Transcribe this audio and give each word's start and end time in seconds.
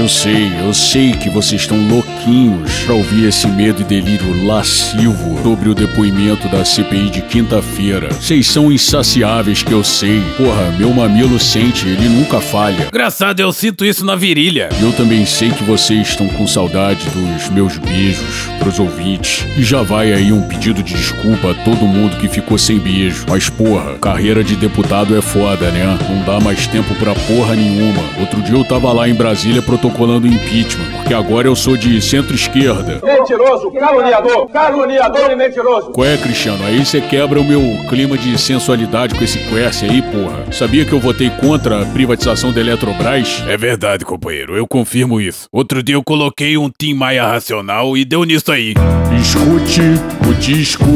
Eu 0.00 0.08
sei, 0.08 0.50
eu 0.58 0.72
sei 0.72 1.12
que 1.12 1.28
vocês 1.28 1.60
estão 1.60 1.76
louquinhos 1.86 2.72
pra 2.86 2.94
ouvir 2.94 3.28
esse 3.28 3.46
medo 3.46 3.82
e 3.82 3.84
delírio 3.84 4.46
lascivo 4.46 5.38
sobre 5.42 5.68
o 5.68 5.74
depoimento 5.74 6.48
da 6.48 6.64
CPI 6.64 7.10
de 7.10 7.20
quinta-feira. 7.20 8.08
Vocês 8.08 8.46
são 8.46 8.72
insaciáveis 8.72 9.62
que 9.62 9.72
eu 9.72 9.84
sei. 9.84 10.22
Porra, 10.38 10.74
meu 10.78 10.90
mamilo 10.94 11.38
sente, 11.38 11.86
ele 11.86 12.08
nunca 12.08 12.40
falha. 12.40 12.86
Engraçado, 12.86 13.40
eu 13.40 13.52
sinto 13.52 13.84
isso 13.84 14.02
na 14.02 14.16
virilha. 14.16 14.70
Eu 14.80 14.90
também 14.94 15.26
sei 15.26 15.50
que 15.50 15.64
vocês 15.64 16.08
estão 16.08 16.26
com 16.28 16.46
saudade 16.46 17.04
dos 17.10 17.50
meus 17.50 17.76
beijos 17.76 18.48
pros 18.58 18.78
ouvintes. 18.78 19.44
E 19.54 19.62
já 19.62 19.82
vai 19.82 20.14
aí 20.14 20.32
um 20.32 20.48
pedido 20.48 20.82
de 20.82 20.94
desculpa 20.94 21.50
a 21.50 21.54
todo 21.62 21.86
mundo 21.86 22.16
que 22.16 22.26
ficou 22.26 22.56
sem 22.56 22.78
beijo. 22.78 23.26
Mas 23.28 23.50
porra, 23.50 23.98
carreira 23.98 24.42
de 24.42 24.56
deputado 24.56 25.14
é 25.14 25.20
foda, 25.20 25.70
né? 25.70 25.98
Não 26.08 26.24
dá 26.24 26.42
mais 26.42 26.66
tempo 26.66 26.94
pra 26.94 27.14
porra 27.14 27.54
nenhuma. 27.54 28.02
Outro 28.18 28.40
dia 28.40 28.54
eu 28.54 28.64
tava 28.64 28.90
lá 28.94 29.06
em 29.06 29.14
Brasília 29.14 29.60
protocolando 29.60 29.89
impeachment, 30.26 30.90
porque 30.96 31.14
agora 31.14 31.46
eu 31.46 31.56
sou 31.56 31.76
de 31.76 32.00
centro-esquerda. 32.00 33.00
Mentiroso, 33.02 33.70
caluniador, 33.72 34.48
caluniador 34.48 35.30
e 35.30 35.36
mentiroso. 35.36 35.90
Qual 35.90 36.06
é, 36.06 36.16
Cristiano? 36.16 36.64
Aí 36.64 36.84
você 36.84 37.00
quebra 37.00 37.40
o 37.40 37.44
meu 37.44 37.60
clima 37.88 38.16
de 38.16 38.38
sensualidade 38.38 39.14
com 39.14 39.24
esse 39.24 39.38
querce 39.38 39.84
aí, 39.84 40.02
porra. 40.02 40.50
Sabia 40.52 40.84
que 40.84 40.92
eu 40.92 41.00
votei 41.00 41.30
contra 41.30 41.82
a 41.82 41.86
privatização 41.86 42.52
da 42.52 42.60
Eletrobras? 42.60 43.42
É 43.46 43.56
verdade, 43.56 44.04
companheiro, 44.04 44.56
eu 44.56 44.66
confirmo 44.66 45.20
isso. 45.20 45.46
Outro 45.52 45.82
dia 45.82 45.94
eu 45.94 46.02
coloquei 46.02 46.56
um 46.56 46.70
Tim 46.70 46.94
Maia 46.94 47.26
racional 47.26 47.96
e 47.96 48.04
deu 48.04 48.24
nisso 48.24 48.50
aí. 48.50 48.74
Escute 49.20 49.80
o 50.28 50.34
disco 50.34 50.86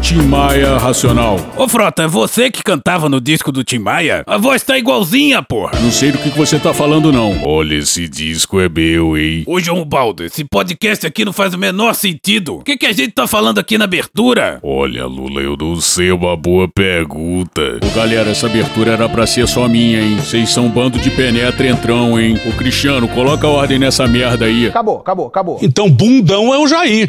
Tim 0.00 0.22
Maia 0.22 0.78
Racional. 0.78 1.36
Ô 1.56 1.68
Frota, 1.68 2.04
é 2.04 2.06
você 2.06 2.50
que 2.50 2.62
cantava 2.62 3.08
no 3.08 3.20
disco 3.20 3.50
do 3.52 3.62
Tim 3.64 3.78
Maia? 3.78 4.22
A 4.26 4.38
voz 4.38 4.62
tá 4.62 4.78
igualzinha, 4.78 5.42
porra. 5.42 5.72
Não 5.82 5.90
sei 5.90 6.12
do 6.12 6.18
que 6.18 6.30
você 6.30 6.58
tá 6.58 6.72
falando, 6.72 7.12
não. 7.12 7.42
Olha, 7.44 7.74
esse 7.74 8.08
disco 8.08 8.60
é 8.60 8.68
meu, 8.68 9.18
hein? 9.18 9.44
Ô 9.46 9.60
João 9.60 9.84
Baldo, 9.84 10.24
esse 10.24 10.44
podcast 10.44 11.06
aqui 11.06 11.24
não 11.24 11.32
faz 11.32 11.52
o 11.52 11.58
menor 11.58 11.94
sentido. 11.94 12.56
O 12.56 12.62
que, 12.62 12.76
que 12.76 12.86
a 12.86 12.92
gente 12.92 13.10
tá 13.12 13.26
falando 13.26 13.58
aqui 13.58 13.76
na 13.76 13.84
abertura? 13.84 14.60
Olha, 14.62 15.04
Lula, 15.04 15.42
eu 15.42 15.56
não 15.58 15.76
sei 15.80 16.10
uma 16.10 16.36
boa 16.36 16.68
pergunta. 16.68 17.78
Ô, 17.84 17.94
galera, 17.94 18.30
essa 18.30 18.46
abertura 18.46 18.92
era 18.92 19.08
pra 19.08 19.26
ser 19.26 19.46
só 19.46 19.68
minha, 19.68 20.00
hein? 20.00 20.16
Vocês 20.16 20.48
são 20.48 20.66
um 20.66 20.70
bando 20.70 20.98
de 20.98 21.10
penetra 21.10 21.66
entrão, 21.66 22.18
hein? 22.18 22.38
Ô, 22.46 22.52
Cristiano, 22.56 23.08
coloca 23.08 23.46
ordem 23.46 23.78
nessa 23.78 24.06
merda 24.06 24.46
aí. 24.46 24.68
Acabou, 24.68 24.98
acabou, 25.00 25.26
acabou. 25.26 25.58
Então, 25.60 25.90
bundão 25.90 26.54
é 26.54 26.58
o 26.58 26.66
Jair. 26.66 27.08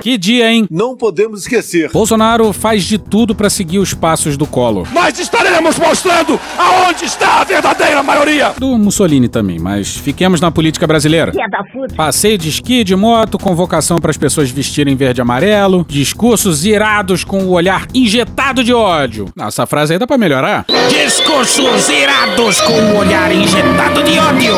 Que 0.00 0.16
dia, 0.16 0.50
hein? 0.50 0.66
Não 0.70 0.96
podemos 0.96 1.42
esquecer. 1.42 1.90
Bolsonaro 1.92 2.52
faz 2.52 2.84
de 2.84 2.96
tudo 2.98 3.34
pra 3.34 3.50
seguir 3.50 3.78
os 3.78 3.92
passos 3.92 4.36
do 4.36 4.46
Collor. 4.46 4.86
Nós 4.92 5.18
estaremos 5.18 5.78
mostrando 5.78 6.40
aonde 6.58 7.04
está 7.04 7.40
a 7.40 7.44
verdadeira 7.44 8.02
maioria. 8.02 8.54
Do 8.58 8.78
Mussolini 8.78 9.28
também, 9.28 9.58
mas 9.58 9.96
fiquemos 9.96 10.40
na 10.40 10.50
política 10.50 10.86
brasileira. 10.86 11.32
Passeio 11.94 12.38
de 12.38 12.48
esqui, 12.48 12.82
de 12.82 12.96
moto, 12.96 13.38
convocação 13.38 13.98
para 13.98 14.10
as 14.10 14.16
pessoas 14.16 14.50
vestirem 14.50 14.96
verde 14.96 15.20
e 15.20 15.22
amarelo, 15.22 15.84
discursos 15.88 16.64
irados 16.64 17.22
com 17.22 17.44
o 17.44 17.50
olhar 17.50 17.86
injetado 17.94 18.64
de 18.64 18.72
ódio. 18.72 19.26
Nossa, 19.36 19.66
frase 19.66 19.92
aí 19.92 19.98
dá 19.98 20.06
pra 20.06 20.16
melhorar. 20.16 20.64
Discursos 20.88 21.88
irados 21.88 22.60
com 22.62 22.72
o 22.72 22.96
olhar 22.98 23.30
injetado 23.32 24.02
de 24.02 24.18
ódio. 24.18 24.54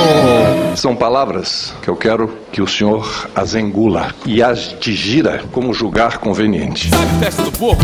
São 0.76 0.94
palavras 0.94 1.74
que 1.82 1.88
eu 1.88 1.96
quero 1.96 2.41
que 2.52 2.60
o 2.60 2.66
senhor 2.66 3.30
as 3.34 3.54
engula 3.54 4.14
e 4.26 4.42
as 4.42 4.76
digira 4.78 5.42
como 5.50 5.72
julgar 5.72 6.18
conveniente. 6.18 6.90
Sabe 6.90 7.24
festa 7.24 7.42
do 7.42 7.52
porco? 7.52 7.82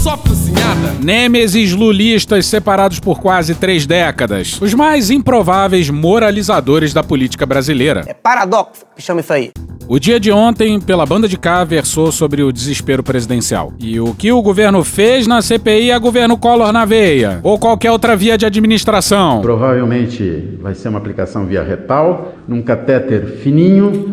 Só 0.00 0.16
cozinhada. 0.16 0.94
Nêmesis 1.02 1.72
lulistas 1.72 2.46
separados 2.46 2.98
por 2.98 3.20
quase 3.20 3.54
três 3.54 3.86
décadas. 3.86 4.58
Os 4.62 4.72
mais 4.72 5.10
improváveis 5.10 5.90
moralizadores 5.90 6.94
da 6.94 7.02
política 7.02 7.44
brasileira. 7.44 8.02
É 8.06 8.14
paradoxo 8.14 8.86
que 8.96 9.02
chama 9.02 9.20
isso 9.20 9.32
aí. 9.32 9.50
O 9.88 10.00
dia 10.00 10.18
de 10.18 10.32
ontem, 10.32 10.80
pela 10.80 11.06
banda 11.06 11.28
de 11.28 11.38
cá, 11.38 11.62
versou 11.62 12.10
sobre 12.10 12.42
o 12.42 12.50
desespero 12.50 13.04
presidencial. 13.04 13.72
E 13.78 14.00
o 14.00 14.14
que 14.14 14.32
o 14.32 14.42
governo 14.42 14.82
fez 14.82 15.28
na 15.28 15.40
CPI 15.40 15.92
é 15.92 15.98
governo 15.98 16.36
Collor 16.36 16.72
na 16.72 16.84
veia. 16.84 17.38
Ou 17.44 17.56
qualquer 17.56 17.92
outra 17.92 18.16
via 18.16 18.36
de 18.36 18.44
administração. 18.44 19.42
Provavelmente 19.42 20.58
vai 20.60 20.74
ser 20.74 20.88
uma 20.88 20.98
aplicação 20.98 21.46
via 21.46 21.62
retal, 21.62 22.34
num 22.48 22.62
catéter 22.62 23.26
fininho. 23.42 23.65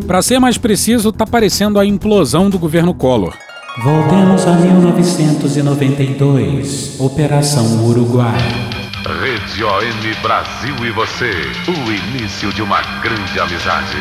Pra 0.06 0.22
ser 0.22 0.38
mais 0.38 0.56
preciso, 0.58 1.10
tá 1.12 1.26
parecendo 1.26 1.78
a 1.78 1.86
implosão 1.86 2.50
do 2.50 2.58
governo 2.58 2.92
Collor. 2.94 3.34
Voltemos 3.82 4.46
a 4.46 4.52
1992. 4.52 7.00
Operação 7.00 7.84
Uruguai. 7.84 8.38
Rede 9.04 9.64
ON 9.64 10.22
Brasil 10.22 10.76
e 10.86 10.90
você. 10.90 11.32
O 11.68 11.72
início 11.90 12.52
de 12.52 12.62
uma 12.62 12.80
grande 13.00 13.40
amizade. 13.40 13.96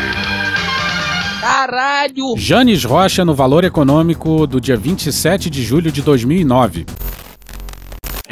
Caralho! 1.41 2.35
Janes 2.37 2.85
Rocha 2.85 3.25
no 3.25 3.33
Valor 3.35 3.65
Econômico 3.65 4.47
do 4.47 4.61
dia 4.61 4.77
27 4.77 5.49
de 5.49 5.61
julho 5.61 5.91
de 5.91 6.01
2009. 6.01 6.85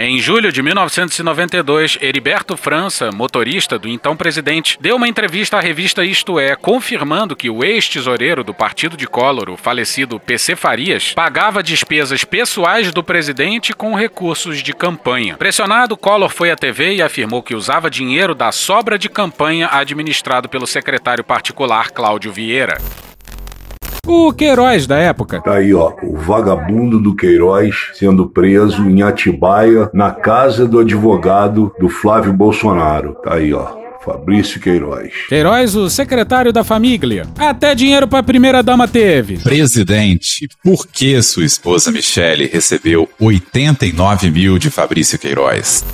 Em 0.03 0.17
julho 0.17 0.51
de 0.51 0.63
1992, 0.63 1.99
Heriberto 2.01 2.57
França, 2.57 3.11
motorista 3.11 3.77
do 3.77 3.87
então 3.87 4.17
presidente, 4.17 4.75
deu 4.81 4.95
uma 4.95 5.07
entrevista 5.07 5.57
à 5.57 5.61
revista 5.61 6.03
Isto 6.03 6.39
É, 6.39 6.55
confirmando 6.55 7.35
que 7.35 7.51
o 7.51 7.63
ex-tesoureiro 7.63 8.43
do 8.43 8.51
partido 8.51 8.97
de 8.97 9.05
Collor, 9.05 9.51
o 9.51 9.57
falecido 9.57 10.19
PC 10.19 10.55
Farias, 10.55 11.13
pagava 11.13 11.61
despesas 11.61 12.23
pessoais 12.23 12.91
do 12.91 13.03
presidente 13.03 13.73
com 13.73 13.93
recursos 13.93 14.63
de 14.63 14.73
campanha. 14.73 15.37
Pressionado, 15.37 15.95
Collor 15.95 16.29
foi 16.29 16.49
à 16.49 16.55
TV 16.55 16.95
e 16.95 17.01
afirmou 17.03 17.43
que 17.43 17.53
usava 17.53 17.87
dinheiro 17.87 18.33
da 18.33 18.51
sobra 18.51 18.97
de 18.97 19.07
campanha 19.07 19.69
administrado 19.71 20.49
pelo 20.49 20.65
secretário 20.65 21.23
particular 21.23 21.91
Cláudio 21.91 22.33
Vieira. 22.33 22.79
O 24.07 24.33
Queiroz 24.33 24.87
da 24.87 24.97
época. 24.97 25.41
Tá 25.41 25.55
aí, 25.55 25.73
ó, 25.73 25.93
o 26.01 26.17
vagabundo 26.17 26.99
do 26.99 27.15
Queiroz 27.15 27.91
sendo 27.93 28.27
preso 28.27 28.89
em 28.89 29.03
Atibaia, 29.03 29.89
na 29.93 30.11
casa 30.11 30.67
do 30.67 30.79
advogado 30.79 31.71
do 31.79 31.87
Flávio 31.87 32.33
Bolsonaro. 32.33 33.15
Tá 33.23 33.35
aí, 33.35 33.53
ó. 33.53 33.79
Fabrício 34.03 34.59
Queiroz. 34.59 35.13
Queiroz, 35.29 35.75
o 35.75 35.87
secretário 35.87 36.51
da 36.51 36.63
família. 36.63 37.27
Até 37.37 37.75
dinheiro 37.75 38.07
pra 38.07 38.23
primeira 38.23 38.63
dama 38.63 38.87
teve. 38.87 39.37
Presidente, 39.37 40.49
por 40.63 40.87
que 40.87 41.21
sua 41.21 41.45
esposa 41.45 41.91
Michele 41.91 42.47
recebeu 42.51 43.07
89 43.19 44.31
mil 44.31 44.57
de 44.57 44.71
Fabrício 44.71 45.19
Queiroz? 45.19 45.85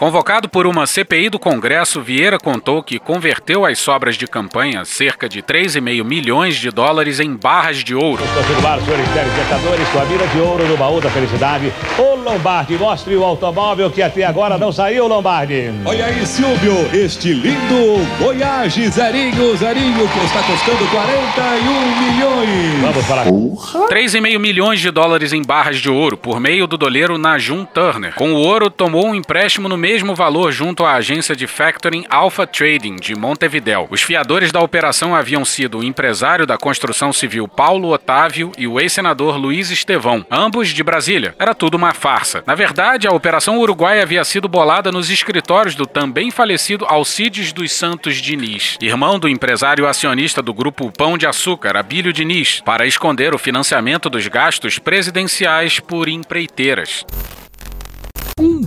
Convocado 0.00 0.48
por 0.48 0.66
uma 0.66 0.86
CPI 0.86 1.28
do 1.28 1.38
Congresso, 1.38 2.00
Vieira 2.00 2.38
contou 2.38 2.82
que 2.82 2.98
converteu 2.98 3.66
as 3.66 3.78
sobras 3.78 4.16
de 4.16 4.26
campanha, 4.26 4.82
cerca 4.82 5.28
de 5.28 5.42
3,5 5.42 6.02
milhões 6.02 6.56
de 6.56 6.70
dólares, 6.70 7.20
em 7.20 7.36
barras 7.36 7.84
de 7.84 7.94
ouro. 7.94 8.24
Confirmar, 8.34 8.80
senhores 8.80 9.06
telespectadores, 9.10 9.86
com 9.90 9.98
a 9.98 10.04
mira 10.06 10.26
de 10.28 10.40
ouro 10.40 10.66
no 10.66 10.74
baú 10.78 11.02
da 11.02 11.10
felicidade. 11.10 11.70
Ô 11.98 12.14
Lombardi, 12.14 12.78
mostre 12.78 13.14
o 13.14 13.22
automóvel 13.22 13.90
que 13.90 14.00
até 14.00 14.24
agora 14.24 14.56
não 14.56 14.72
saiu, 14.72 15.06
Lombardi. 15.06 15.70
Olha 15.84 16.06
aí, 16.06 16.26
Silvio, 16.26 16.88
este 16.94 17.34
lindo 17.34 18.02
Voyage 18.18 18.88
Zerinho, 18.88 19.54
Zerinho, 19.58 20.08
que 20.08 20.24
está 20.24 20.42
custando 20.44 20.90
41 20.92 22.00
milhões. 22.00 22.80
Vamos 22.80 23.06
para... 23.06 23.24
3,5 23.24 24.38
milhões 24.38 24.80
de 24.80 24.90
dólares 24.90 25.34
em 25.34 25.42
barras 25.42 25.76
de 25.76 25.90
ouro, 25.90 26.16
por 26.16 26.40
meio 26.40 26.66
do 26.66 26.78
doleiro 26.78 27.18
Najum 27.18 27.66
Turner. 27.66 28.14
Com 28.14 28.32
o 28.32 28.38
ouro, 28.38 28.70
tomou 28.70 29.06
um 29.06 29.14
empréstimo 29.14 29.68
no 29.68 29.76
meio 29.76 29.89
mesmo 29.90 30.14
valor 30.14 30.52
junto 30.52 30.84
à 30.84 30.92
agência 30.92 31.34
de 31.34 31.48
factoring 31.48 32.04
Alpha 32.08 32.46
Trading 32.46 32.94
de 32.94 33.16
Montevideo. 33.16 33.88
Os 33.90 34.00
fiadores 34.00 34.52
da 34.52 34.60
operação 34.60 35.16
haviam 35.16 35.44
sido 35.44 35.78
o 35.78 35.82
empresário 35.82 36.46
da 36.46 36.56
construção 36.56 37.12
civil 37.12 37.48
Paulo 37.48 37.88
Otávio 37.88 38.52
e 38.56 38.68
o 38.68 38.78
ex-senador 38.78 39.36
Luiz 39.36 39.68
Estevão, 39.68 40.24
ambos 40.30 40.68
de 40.68 40.84
Brasília. 40.84 41.34
Era 41.40 41.56
tudo 41.56 41.76
uma 41.76 41.92
farsa. 41.92 42.44
Na 42.46 42.54
verdade, 42.54 43.08
a 43.08 43.10
operação 43.10 43.58
Uruguai 43.58 44.00
havia 44.00 44.24
sido 44.24 44.48
bolada 44.48 44.92
nos 44.92 45.10
escritórios 45.10 45.74
do 45.74 45.84
também 45.84 46.30
falecido 46.30 46.86
Alcides 46.86 47.52
dos 47.52 47.72
Santos 47.72 48.18
Diniz, 48.18 48.78
irmão 48.80 49.18
do 49.18 49.28
empresário 49.28 49.88
acionista 49.88 50.40
do 50.40 50.54
grupo 50.54 50.92
Pão 50.96 51.18
de 51.18 51.26
Açúcar, 51.26 51.76
Abílio 51.76 52.12
Diniz, 52.12 52.60
para 52.64 52.86
esconder 52.86 53.34
o 53.34 53.38
financiamento 53.38 54.08
dos 54.08 54.28
gastos 54.28 54.78
presidenciais 54.78 55.80
por 55.80 56.08
empreiteiras. 56.08 57.04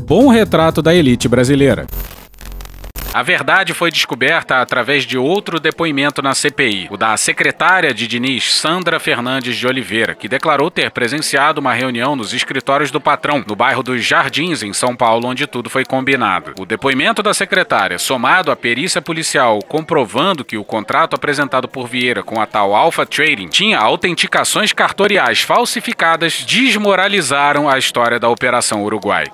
Bom 0.06 0.28
retrato 0.28 0.82
da 0.82 0.94
elite 0.94 1.30
brasileira. 1.30 1.88
A 3.14 3.24
verdade 3.24 3.74
foi 3.74 3.90
descoberta 3.90 4.60
através 4.60 5.06
de 5.06 5.18
outro 5.18 5.62
depoimento 5.62 6.22
na 6.22 6.34
CPI, 6.34 6.90
o 6.92 6.98
da 6.98 7.16
secretária 7.16 7.94
de 7.94 8.06
Diniz, 8.06 8.54
Sandra 8.54 9.00
Fernandes 9.00 9.56
de 9.56 9.66
Oliveira, 9.66 10.14
que 10.14 10.28
declarou 10.28 10.70
ter 10.70 10.92
presenciado 10.92 11.62
uma 11.62 11.74
reunião 11.74 12.18
nos 12.18 12.34
escritórios 12.34 12.92
do 12.92 13.00
patrão, 13.00 13.42
no 13.48 13.56
bairro 13.56 13.82
dos 13.82 14.04
Jardins, 14.04 14.62
em 14.62 14.74
São 14.74 14.94
Paulo, 14.94 15.28
onde 15.28 15.48
tudo 15.48 15.70
foi 15.70 15.86
combinado. 15.86 16.54
O 16.60 16.66
depoimento 16.66 17.24
da 17.24 17.34
secretária, 17.34 17.98
somado 17.98 18.52
à 18.52 18.58
perícia 18.58 19.02
policial 19.02 19.60
comprovando 19.70 20.44
que 20.44 20.58
o 20.58 20.66
contrato 20.66 21.16
apresentado 21.16 21.68
por 21.68 21.88
Vieira 21.88 22.24
com 22.24 22.42
a 22.42 22.46
tal 22.46 22.76
Alpha 22.76 23.06
Trading 23.06 23.48
tinha 23.48 23.80
autenticações 23.80 24.74
cartoriais 24.74 25.42
falsificadas, 25.42 26.44
desmoralizaram 26.44 27.70
a 27.70 27.78
história 27.78 28.20
da 28.20 28.28
Operação 28.28 28.84
Uruguai. 28.84 29.26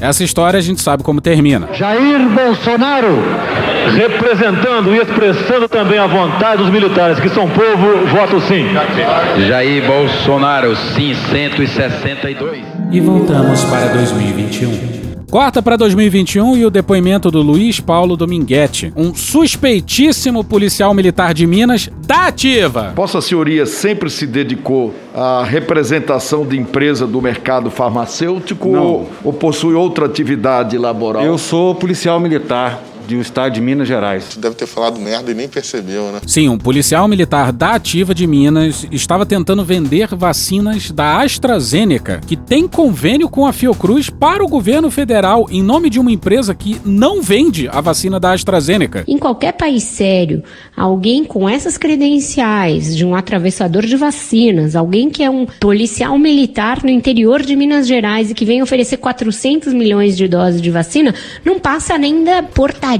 Essa 0.00 0.24
história 0.24 0.58
a 0.58 0.62
gente 0.62 0.80
sabe 0.80 1.02
como 1.02 1.20
termina. 1.20 1.68
Jair 1.74 2.28
Bolsonaro, 2.30 3.18
representando 3.94 4.94
e 4.94 4.98
expressando 4.98 5.68
também 5.68 5.98
a 5.98 6.06
vontade 6.06 6.62
dos 6.62 6.70
militares, 6.70 7.20
que 7.20 7.28
são 7.28 7.48
povo, 7.48 8.06
voto 8.06 8.40
sim. 8.40 8.66
Jair 9.46 9.86
Bolsonaro, 9.86 10.74
sim, 10.94 11.14
162. 11.14 12.64
E 12.90 13.00
voltamos 13.00 13.62
para 13.64 13.88
2021. 13.88 15.09
Corta 15.30 15.62
para 15.62 15.76
2021 15.76 16.56
e 16.56 16.66
o 16.66 16.70
depoimento 16.70 17.30
do 17.30 17.40
Luiz 17.40 17.78
Paulo 17.78 18.16
Dominguete, 18.16 18.92
um 18.96 19.14
suspeitíssimo 19.14 20.42
policial 20.42 20.92
militar 20.92 21.32
de 21.32 21.46
Minas 21.46 21.88
da 22.04 22.26
ativa. 22.26 22.92
Vossa 22.96 23.20
Senhoria 23.20 23.64
sempre 23.64 24.10
se 24.10 24.26
dedicou 24.26 24.92
à 25.14 25.44
representação 25.44 26.44
de 26.44 26.58
empresa 26.58 27.06
do 27.06 27.22
mercado 27.22 27.70
farmacêutico 27.70 28.70
ou, 28.70 29.08
ou 29.22 29.32
possui 29.32 29.72
outra 29.72 30.06
atividade 30.06 30.76
laboral? 30.76 31.22
Eu 31.22 31.38
sou 31.38 31.76
policial 31.76 32.18
militar 32.18 32.82
do 33.16 33.22
estado 33.22 33.52
de 33.52 33.60
Minas 33.60 33.88
Gerais. 33.88 34.36
Deve 34.36 34.54
ter 34.54 34.66
falado 34.66 34.98
merda 34.98 35.30
e 35.30 35.34
nem 35.34 35.48
percebeu, 35.48 36.12
né? 36.12 36.20
Sim, 36.26 36.48
um 36.48 36.58
policial 36.58 37.08
militar 37.08 37.52
da 37.52 37.72
Ativa 37.72 38.14
de 38.14 38.26
Minas 38.26 38.86
estava 38.90 39.26
tentando 39.26 39.64
vender 39.64 40.08
vacinas 40.14 40.90
da 40.90 41.20
AstraZeneca, 41.20 42.20
que 42.26 42.36
tem 42.36 42.68
convênio 42.68 43.28
com 43.28 43.46
a 43.46 43.52
Fiocruz 43.52 44.10
para 44.10 44.44
o 44.44 44.48
governo 44.48 44.90
federal 44.90 45.46
em 45.50 45.62
nome 45.62 45.90
de 45.90 45.98
uma 45.98 46.12
empresa 46.12 46.54
que 46.54 46.80
não 46.84 47.22
vende 47.22 47.68
a 47.68 47.80
vacina 47.80 48.20
da 48.20 48.32
AstraZeneca. 48.32 49.04
Em 49.06 49.18
qualquer 49.18 49.52
país 49.52 49.82
sério, 49.82 50.42
alguém 50.76 51.24
com 51.24 51.48
essas 51.48 51.76
credenciais 51.76 52.96
de 52.96 53.04
um 53.04 53.14
atravessador 53.14 53.84
de 53.84 53.96
vacinas, 53.96 54.76
alguém 54.76 55.10
que 55.10 55.22
é 55.22 55.30
um 55.30 55.46
policial 55.58 56.18
militar 56.18 56.82
no 56.82 56.90
interior 56.90 57.42
de 57.42 57.56
Minas 57.56 57.86
Gerais 57.86 58.30
e 58.30 58.34
que 58.34 58.44
vem 58.44 58.62
oferecer 58.62 58.98
400 58.98 59.72
milhões 59.72 60.16
de 60.16 60.28
doses 60.28 60.60
de 60.60 60.70
vacina, 60.70 61.14
não 61.44 61.58
passa 61.58 61.98
nem 61.98 62.24
da 62.24 62.42
portaria 62.42 62.99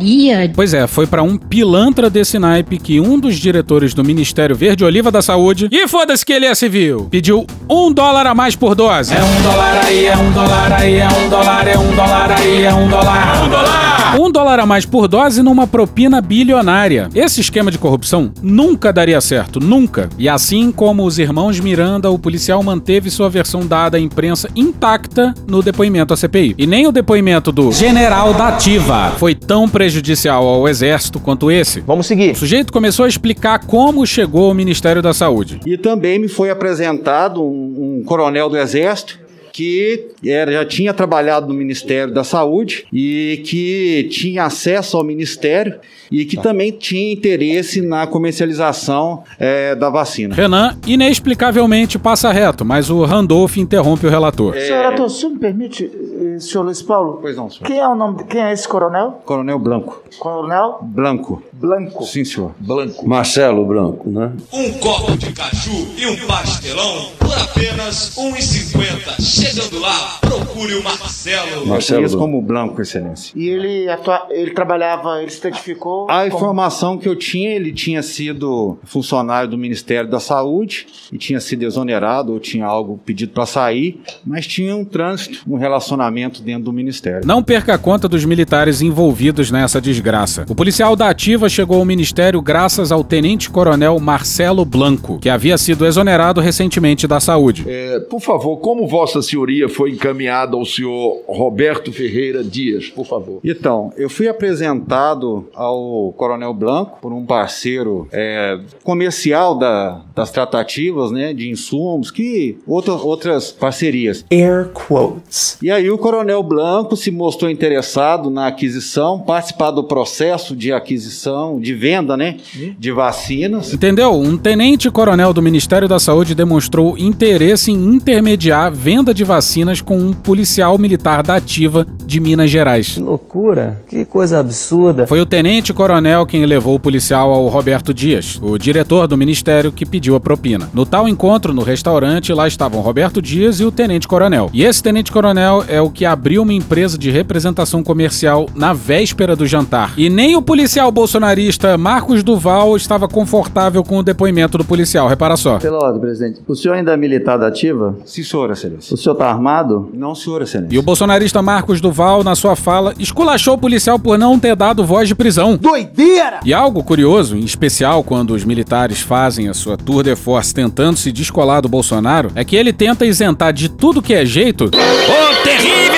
Pois 0.54 0.74
é, 0.74 0.86
foi 0.86 1.06
para 1.06 1.22
um 1.22 1.36
pilantra 1.36 2.08
desse 2.08 2.38
naipe 2.38 2.78
que 2.78 3.00
um 3.00 3.18
dos 3.18 3.36
diretores 3.36 3.94
do 3.94 4.04
Ministério 4.04 4.56
Verde 4.56 4.84
Oliva 4.84 5.10
da 5.10 5.22
Saúde, 5.22 5.68
e 5.70 5.88
foda-se 5.88 6.24
que 6.24 6.32
ele 6.32 6.46
é 6.46 6.54
civil, 6.54 7.08
pediu 7.10 7.46
um 7.68 7.92
dólar 7.92 8.26
a 8.26 8.34
mais 8.34 8.56
por 8.56 8.74
dose. 8.74 9.14
É 9.14 9.22
um 9.22 9.42
dólar 9.42 9.80
aí, 9.84 10.06
é 10.06 10.16
um 10.16 10.32
dólar 10.32 10.72
aí, 10.72 10.94
é 10.96 11.08
um 11.08 11.28
dólar, 11.28 11.68
é 11.68 11.78
um 11.78 11.94
dólar 11.94 12.32
aí, 12.32 12.62
é 12.62 12.74
um 12.74 12.88
dólar. 12.88 13.44
Um 13.44 13.48
dólar! 13.48 13.90
Um 14.18 14.30
dólar 14.30 14.58
a 14.58 14.66
mais 14.66 14.84
por 14.84 15.06
dose 15.06 15.40
numa 15.40 15.68
propina 15.68 16.20
bilionária. 16.20 17.08
Esse 17.14 17.40
esquema 17.40 17.70
de 17.70 17.78
corrupção 17.78 18.32
nunca 18.42 18.92
daria 18.92 19.20
certo, 19.20 19.60
nunca. 19.60 20.08
E 20.18 20.28
assim 20.28 20.72
como 20.72 21.04
os 21.04 21.18
irmãos 21.18 21.60
Miranda, 21.60 22.10
o 22.10 22.18
policial 22.18 22.60
manteve 22.62 23.08
sua 23.08 23.30
versão 23.30 23.64
dada 23.64 23.96
à 23.96 24.00
imprensa 24.00 24.48
intacta 24.56 25.32
no 25.46 25.62
depoimento 25.62 26.12
à 26.12 26.16
CPI. 26.16 26.56
E 26.58 26.66
nem 26.66 26.88
o 26.88 26.92
depoimento 26.92 27.52
do 27.52 27.70
general 27.70 28.34
da 28.34 28.48
ativa 28.48 29.12
foi 29.16 29.34
tão 29.34 29.68
prejudicial 29.80 30.46
ao 30.46 30.68
exército 30.68 31.18
quanto 31.18 31.50
esse. 31.50 31.80
Vamos 31.80 32.06
seguir. 32.06 32.32
O 32.32 32.36
sujeito 32.36 32.70
começou 32.70 33.06
a 33.06 33.08
explicar 33.08 33.60
como 33.60 34.06
chegou 34.06 34.48
ao 34.48 34.52
Ministério 34.52 35.00
da 35.00 35.14
Saúde. 35.14 35.58
E 35.64 35.78
também 35.78 36.18
me 36.18 36.28
foi 36.28 36.50
apresentado 36.50 37.42
um, 37.42 38.00
um 38.00 38.04
coronel 38.04 38.50
do 38.50 38.58
exército 38.58 39.18
que 39.60 40.08
era, 40.24 40.50
já 40.50 40.64
tinha 40.64 40.94
trabalhado 40.94 41.46
no 41.46 41.52
Ministério 41.52 42.14
da 42.14 42.24
Saúde 42.24 42.86
e 42.90 43.42
que 43.44 44.08
tinha 44.10 44.44
acesso 44.44 44.96
ao 44.96 45.04
Ministério 45.04 45.78
e 46.10 46.24
que 46.24 46.38
também 46.38 46.72
tinha 46.72 47.12
interesse 47.12 47.82
na 47.82 48.06
comercialização 48.06 49.22
é, 49.38 49.74
da 49.74 49.90
vacina. 49.90 50.34
Renan, 50.34 50.78
inexplicavelmente, 50.86 51.98
passa 51.98 52.32
reto, 52.32 52.64
mas 52.64 52.88
o 52.88 53.04
Randolph 53.04 53.58
interrompe 53.58 54.06
o 54.06 54.10
relator. 54.10 54.56
É... 54.56 54.60
Senhor 54.60 54.86
Ator, 54.86 55.10
senhor 55.10 55.32
me 55.32 55.38
permite, 55.38 55.84
eh, 55.84 56.40
senhor 56.40 56.64
Luiz 56.64 56.80
Paulo? 56.80 57.18
Pois 57.20 57.36
não, 57.36 57.50
senhor. 57.50 57.66
Quem 57.66 57.78
é 57.78 57.86
o 57.86 57.94
nome, 57.94 58.24
quem 58.24 58.40
é 58.40 58.52
esse 58.52 58.66
coronel? 58.66 59.20
Coronel 59.26 59.58
Blanco. 59.58 60.02
Coronel? 60.18 60.78
Blanco. 60.82 61.42
Blanco. 61.60 62.04
Sim, 62.06 62.24
senhor. 62.24 62.54
Blanco. 62.58 63.06
Marcelo 63.06 63.66
Branco, 63.66 64.08
né? 64.10 64.32
Um 64.50 64.72
copo 64.78 65.14
de 65.14 65.30
caju 65.30 65.88
e 65.94 66.06
um 66.06 66.26
pastelão 66.26 67.10
por 67.18 67.36
apenas 67.38 68.16
R$ 68.16 68.30
1,50. 68.32 69.20
Chegando 69.20 69.78
lá, 69.78 70.18
procure 70.22 70.74
o 70.76 70.82
Marcelo. 70.82 71.66
Marcelo 71.66 72.06
Eu 72.06 72.18
como 72.18 72.40
Blanco, 72.40 72.80
excelência. 72.80 73.34
E 73.36 73.46
ele, 73.46 73.90
atua... 73.90 74.26
ele 74.30 74.52
trabalhava, 74.52 75.20
ele 75.20 75.30
se 75.30 75.38
identificou? 75.38 76.10
A 76.10 76.22
como... 76.22 76.26
informação 76.34 76.96
que 76.96 77.06
eu 77.06 77.14
tinha, 77.14 77.50
ele 77.50 77.72
tinha 77.72 78.02
sido 78.02 78.78
funcionário 78.84 79.50
do 79.50 79.58
Ministério 79.58 80.08
da 80.08 80.18
Saúde 80.18 80.86
e 81.12 81.18
tinha 81.18 81.40
sido 81.40 81.64
exonerado 81.64 82.32
ou 82.32 82.40
tinha 82.40 82.64
algo 82.64 82.98
pedido 83.04 83.32
para 83.32 83.44
sair, 83.44 84.00
mas 84.24 84.46
tinha 84.46 84.74
um 84.74 84.84
trânsito, 84.84 85.40
um 85.46 85.58
relacionamento 85.58 86.40
dentro 86.40 86.64
do 86.64 86.72
Ministério. 86.72 87.26
Não 87.26 87.42
perca 87.42 87.74
a 87.74 87.78
conta 87.78 88.08
dos 88.08 88.24
militares 88.24 88.80
envolvidos 88.80 89.50
nessa 89.50 89.78
desgraça. 89.78 90.46
O 90.48 90.54
policial 90.54 90.96
da 90.96 91.10
ativa 91.10 91.49
chegou 91.50 91.78
ao 91.78 91.84
Ministério 91.84 92.40
graças 92.40 92.92
ao 92.92 93.04
tenente-coronel 93.04 93.98
Marcelo 93.98 94.64
Blanco, 94.64 95.18
que 95.18 95.28
havia 95.28 95.58
sido 95.58 95.84
exonerado 95.84 96.40
recentemente 96.40 97.06
da 97.06 97.20
saúde. 97.20 97.64
É, 97.66 98.00
por 98.00 98.20
favor, 98.20 98.56
como 98.58 98.86
Vossa 98.86 99.20
Senhoria 99.20 99.68
foi 99.68 99.90
encaminhado 99.90 100.56
ao 100.56 100.64
senhor 100.64 101.22
Roberto 101.26 101.92
Ferreira 101.92 102.42
Dias, 102.42 102.88
por 102.88 103.06
favor? 103.06 103.40
Então, 103.44 103.92
eu 103.96 104.08
fui 104.08 104.28
apresentado 104.28 105.48
ao 105.54 106.12
Coronel 106.16 106.54
Blanco 106.54 106.98
por 107.00 107.12
um 107.12 107.26
parceiro 107.26 108.08
é, 108.12 108.58
comercial 108.84 109.58
da, 109.58 110.02
das 110.14 110.30
tratativas, 110.30 111.10
né, 111.10 111.34
de 111.34 111.50
insumos, 111.50 112.10
que 112.10 112.58
outra, 112.66 112.94
outras 112.94 113.50
parcerias. 113.50 114.24
Air 114.30 114.70
quotes. 114.72 115.58
E 115.62 115.70
aí 115.70 115.90
o 115.90 115.98
Coronel 115.98 116.42
Blanco 116.42 116.96
se 116.96 117.10
mostrou 117.10 117.50
interessado 117.50 118.30
na 118.30 118.46
aquisição, 118.46 119.18
participar 119.20 119.70
do 119.70 119.84
processo 119.84 120.54
de 120.54 120.72
aquisição, 120.72 121.39
de 121.60 121.74
venda, 121.74 122.16
né, 122.16 122.36
de 122.78 122.92
vacinas. 122.92 123.72
Entendeu? 123.72 124.12
Um 124.12 124.36
tenente-coronel 124.36 125.32
do 125.32 125.42
Ministério 125.42 125.88
da 125.88 125.98
Saúde 125.98 126.34
demonstrou 126.34 126.96
interesse 126.98 127.70
em 127.70 127.94
intermediar 127.94 128.66
a 128.66 128.70
venda 128.70 129.14
de 129.14 129.24
vacinas 129.24 129.80
com 129.80 129.98
um 129.98 130.12
policial 130.12 130.76
militar 130.78 131.22
da 131.22 131.36
ativa 131.36 131.86
de 132.04 132.20
Minas 132.20 132.50
Gerais. 132.50 132.94
Que 132.94 133.00
loucura, 133.00 133.82
que 133.88 134.04
coisa 134.04 134.38
absurda. 134.38 135.06
Foi 135.06 135.20
o 135.20 135.26
tenente-coronel 135.26 136.26
quem 136.26 136.44
levou 136.44 136.74
o 136.74 136.80
policial 136.80 137.32
ao 137.32 137.48
Roberto 137.48 137.94
Dias, 137.94 138.38
o 138.42 138.58
diretor 138.58 139.06
do 139.06 139.16
ministério 139.16 139.72
que 139.72 139.86
pediu 139.86 140.14
a 140.14 140.20
propina. 140.20 140.68
No 140.74 140.84
tal 140.84 141.08
encontro, 141.08 141.54
no 141.54 141.62
restaurante, 141.62 142.32
lá 142.32 142.46
estavam 142.46 142.80
Roberto 142.80 143.22
Dias 143.22 143.60
e 143.60 143.64
o 143.64 143.72
tenente-coronel. 143.72 144.50
E 144.52 144.64
esse 144.64 144.82
tenente-coronel 144.82 145.64
é 145.68 145.80
o 145.80 145.90
que 145.90 146.04
abriu 146.04 146.42
uma 146.42 146.52
empresa 146.52 146.98
de 146.98 147.10
representação 147.10 147.82
comercial 147.82 148.48
na 148.54 148.72
véspera 148.72 149.36
do 149.36 149.46
jantar. 149.46 149.94
E 149.96 150.08
nem 150.10 150.36
o 150.36 150.42
policial 150.42 150.90
bolsonarista 151.30 151.78
Marcos 151.78 152.24
Duval 152.24 152.76
estava 152.76 153.06
confortável 153.06 153.84
com 153.84 153.98
o 153.98 154.02
depoimento 154.02 154.58
do 154.58 154.64
policial, 154.64 155.06
repara 155.06 155.36
só. 155.36 155.58
Pela 155.58 155.78
ordem, 155.78 156.00
presidente. 156.00 156.40
O 156.46 156.56
senhor 156.56 156.74
ainda 156.74 156.92
é 156.92 156.96
militar 156.96 157.38
da 157.38 157.46
ativa? 157.46 157.96
Sim, 158.04 158.24
senhor, 158.24 158.50
excelência. 158.50 158.92
O 158.92 158.96
senhor 158.96 159.14
tá 159.14 159.30
armado? 159.30 159.88
Não, 159.94 160.12
senhor, 160.12 160.42
excelência. 160.42 160.74
E 160.74 160.78
o 160.78 160.82
bolsonarista 160.82 161.40
Marcos 161.40 161.80
Duval, 161.80 162.24
na 162.24 162.34
sua 162.34 162.56
fala, 162.56 162.94
esculachou 162.98 163.54
o 163.54 163.58
policial 163.58 163.96
por 163.96 164.18
não 164.18 164.40
ter 164.40 164.56
dado 164.56 164.84
voz 164.84 165.06
de 165.06 165.14
prisão. 165.14 165.56
Doideira! 165.56 166.40
E 166.44 166.52
algo 166.52 166.82
curioso, 166.82 167.36
em 167.36 167.44
especial 167.44 168.02
quando 168.02 168.34
os 168.34 168.44
militares 168.44 169.00
fazem 169.00 169.48
a 169.48 169.54
sua 169.54 169.76
tour 169.76 170.02
de 170.02 170.16
force 170.16 170.52
tentando 170.52 170.96
se 170.96 171.12
descolar 171.12 171.62
do 171.62 171.68
Bolsonaro, 171.68 172.32
é 172.34 172.44
que 172.44 172.56
ele 172.56 172.72
tenta 172.72 173.06
isentar 173.06 173.52
de 173.52 173.68
tudo 173.68 174.02
que 174.02 174.14
é 174.14 174.26
jeito 174.26 174.64
o 174.64 175.44
terrível 175.44 175.89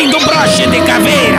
homem 0.00 0.10
do 0.10 0.18
broche 0.18 0.66
de 0.66 0.80
caveira! 0.86 1.38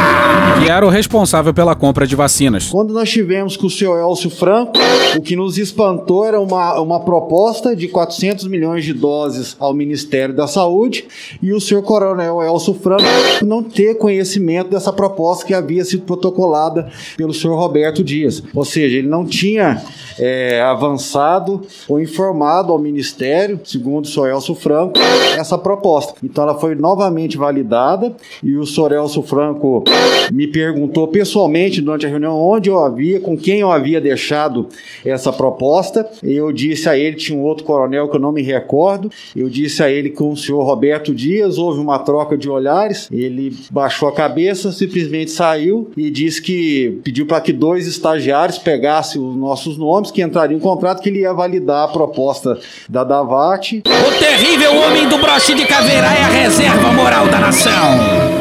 Que 0.62 0.70
era 0.70 0.86
o 0.86 0.90
responsável 0.90 1.52
pela 1.54 1.74
compra 1.76 2.06
de 2.06 2.16
vacinas. 2.16 2.70
Quando 2.70 2.94
nós 2.94 3.10
tivemos 3.10 3.58
com 3.58 3.66
o 3.66 3.70
senhor 3.70 4.00
Elcio 4.00 4.30
Franco, 4.30 4.74
o 5.18 5.22
que 5.22 5.36
nos 5.36 5.58
espantou 5.58 6.24
era 6.24 6.40
uma, 6.40 6.80
uma 6.80 7.00
proposta 7.00 7.76
de 7.76 7.88
400 7.88 8.48
milhões 8.48 8.86
de 8.86 8.94
doses 8.94 9.56
ao 9.60 9.74
Ministério 9.74 10.36
da 10.36 10.46
Saúde 10.46 11.06
e 11.42 11.52
o 11.52 11.60
senhor 11.60 11.82
Coronel 11.82 12.44
Elcio 12.44 12.76
Franco 12.76 13.04
não 13.44 13.64
ter 13.64 13.96
conhecimento 13.96 14.70
dessa 14.70 14.94
proposta 14.94 15.46
que 15.46 15.54
havia 15.54 15.84
sido 15.84 16.04
protocolada 16.04 16.92
pelo 17.18 17.34
senhor 17.34 17.56
Roberto 17.58 18.04
Dias. 18.04 18.44
Ou 18.54 18.64
seja, 18.64 18.98
ele 18.98 19.08
não 19.08 19.26
tinha 19.26 19.82
é, 20.20 20.62
avançado 20.62 21.62
ou 21.88 22.00
informado 22.00 22.72
ao 22.72 22.78
Ministério, 22.78 23.60
segundo 23.64 24.06
o 24.06 24.08
senhor 24.08 24.28
Elcio 24.28 24.54
Franco, 24.54 25.00
essa 25.36 25.58
proposta. 25.58 26.14
Então 26.24 26.44
ela 26.44 26.60
foi 26.60 26.76
novamente 26.76 27.38
validada 27.38 28.16
e 28.44 28.51
o 28.58 28.66
senhor 28.66 28.92
Elcio 28.92 29.22
Franco 29.22 29.84
me 30.32 30.48
perguntou 30.48 31.08
pessoalmente 31.08 31.82
durante 31.82 32.06
a 32.06 32.10
reunião 32.10 32.38
onde 32.38 32.70
eu 32.70 32.80
havia, 32.80 33.20
com 33.20 33.38
quem 33.38 33.60
eu 33.60 33.72
havia 33.72 34.00
deixado 34.00 34.68
essa 35.06 35.32
proposta. 35.32 36.10
Eu 36.24 36.52
disse 36.52 36.88
a 36.88 36.98
ele, 36.98 37.16
tinha 37.16 37.38
um 37.38 37.44
outro 37.44 37.64
coronel 37.64 38.10
que 38.10 38.16
eu 38.16 38.20
não 38.20 38.32
me 38.32 38.42
recordo, 38.42 39.10
eu 39.36 39.50
disse 39.50 39.84
a 39.84 39.90
ele 39.90 40.10
que 40.10 40.24
o 40.24 40.36
senhor 40.36 40.64
Roberto 40.64 41.14
Dias 41.14 41.58
houve 41.58 41.80
uma 41.80 42.00
troca 42.00 42.38
de 42.38 42.50
olhares, 42.50 43.08
ele 43.12 43.56
baixou 43.70 44.08
a 44.08 44.14
cabeça, 44.14 44.72
simplesmente 44.72 45.32
saiu 45.32 45.92
e 45.96 46.10
disse 46.10 46.42
que 46.42 47.00
pediu 47.04 47.26
para 47.26 47.42
que 47.42 47.54
dois 47.54 47.88
estagiários 47.88 48.58
pegassem 48.58 49.22
os 49.22 49.36
nossos 49.36 49.78
nomes, 49.78 50.12
que 50.12 50.22
entrariam 50.22 50.58
em 50.58 50.62
contrato, 50.62 51.02
que 51.02 51.10
ele 51.10 51.20
ia 51.20 51.34
validar 51.34 51.86
a 51.86 51.88
proposta 51.88 52.60
da 52.90 53.04
Davat. 53.04 53.82
O 53.86 54.20
terrível 54.20 54.76
homem 54.76 55.08
do 55.08 55.18
broche 55.18 55.54
de 55.54 55.66
caveira 55.66 56.08
é 56.08 56.24
a 56.24 56.28
reserva 56.28 56.92
moral 56.92 57.28
da 57.28 57.40
nação. 57.40 58.41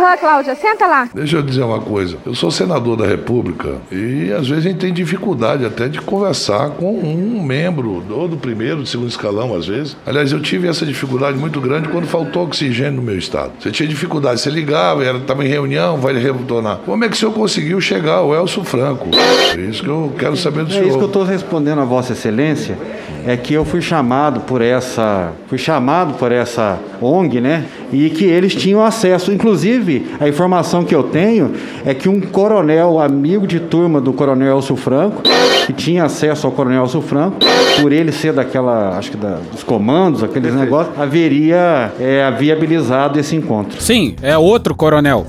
Cláudia, 0.21 0.53
senta 0.53 0.85
lá. 0.85 1.09
Deixa 1.15 1.37
eu 1.37 1.41
dizer 1.41 1.63
uma 1.63 1.79
coisa. 1.79 2.15
Eu 2.23 2.35
sou 2.35 2.51
senador 2.51 2.95
da 2.95 3.07
República 3.07 3.77
e 3.91 4.31
às 4.31 4.47
vezes 4.47 4.65
a 4.67 4.69
gente 4.69 4.77
tem 4.77 4.93
dificuldade 4.93 5.65
até 5.65 5.87
de 5.87 5.99
conversar 5.99 6.69
com 6.69 6.93
um 6.99 7.43
membro, 7.43 8.03
ou 8.07 8.27
do 8.27 8.37
primeiro, 8.37 8.77
do 8.77 8.85
segundo 8.85 9.09
escalão, 9.09 9.55
às 9.55 9.65
vezes. 9.65 9.97
Aliás, 10.05 10.31
eu 10.31 10.39
tive 10.39 10.67
essa 10.67 10.85
dificuldade 10.85 11.39
muito 11.39 11.59
grande 11.59 11.89
quando 11.89 12.05
faltou 12.05 12.43
oxigênio 12.43 12.93
no 12.97 13.01
meu 13.01 13.17
estado. 13.17 13.53
Você 13.59 13.71
tinha 13.71 13.89
dificuldade, 13.89 14.39
você 14.41 14.51
ligava, 14.51 15.03
estava 15.03 15.43
em 15.43 15.47
reunião, 15.47 15.97
vai 15.97 16.13
retornar. 16.13 16.77
Como 16.85 17.03
é 17.03 17.09
que 17.09 17.15
o 17.15 17.17
senhor 17.17 17.33
conseguiu 17.33 17.81
chegar 17.81 18.17
ao 18.17 18.35
Elcio 18.35 18.63
Franco? 18.63 19.09
É 19.57 19.59
isso 19.59 19.81
que 19.81 19.89
eu 19.89 20.13
quero 20.19 20.37
saber 20.37 20.65
do 20.65 20.69
É 20.69 20.73
senhor. 20.75 20.87
isso 20.87 20.97
que 20.99 21.03
eu 21.03 21.07
estou 21.07 21.23
respondendo 21.23 21.81
a 21.81 21.85
Vossa 21.85 22.13
Excelência, 22.13 22.77
é 23.25 23.35
que 23.35 23.55
eu 23.55 23.65
fui 23.65 23.81
chamado 23.81 24.41
por 24.41 24.61
essa, 24.61 25.31
fui 25.47 25.57
chamado 25.57 26.13
por 26.13 26.31
essa 26.31 26.77
ONG, 27.01 27.41
né? 27.41 27.65
E 27.91 28.09
que 28.09 28.23
eles 28.23 28.53
tinham 28.55 28.83
acesso, 28.85 29.33
inclusive 29.33 30.10
a 30.19 30.27
informação 30.27 30.83
que 30.83 30.93
eu 30.93 31.03
tenho 31.03 31.53
é 31.85 31.93
que 31.93 32.09
um 32.09 32.19
coronel 32.21 32.99
amigo 32.99 33.47
de 33.47 33.59
turma 33.59 33.99
do 34.01 34.13
Coronel 34.13 34.57
Elcio 34.57 34.75
Franco, 34.75 35.21
que 35.65 35.73
tinha 35.73 36.03
acesso 36.05 36.47
ao 36.47 36.53
Coronel 36.53 36.83
Elcio 36.83 37.01
Franco, 37.01 37.37
por 37.81 37.91
ele 37.91 38.11
ser 38.11 38.33
daquela, 38.33 38.97
acho 38.97 39.11
que 39.11 39.17
da, 39.17 39.39
dos 39.51 39.63
comandos, 39.63 40.23
aqueles 40.23 40.53
negócios, 40.53 40.99
haveria 40.99 41.91
é, 41.99 42.29
viabilizado 42.31 43.19
esse 43.19 43.35
encontro. 43.35 43.81
Sim, 43.81 44.15
é 44.21 44.37
outro 44.37 44.75
coronel. 44.75 45.25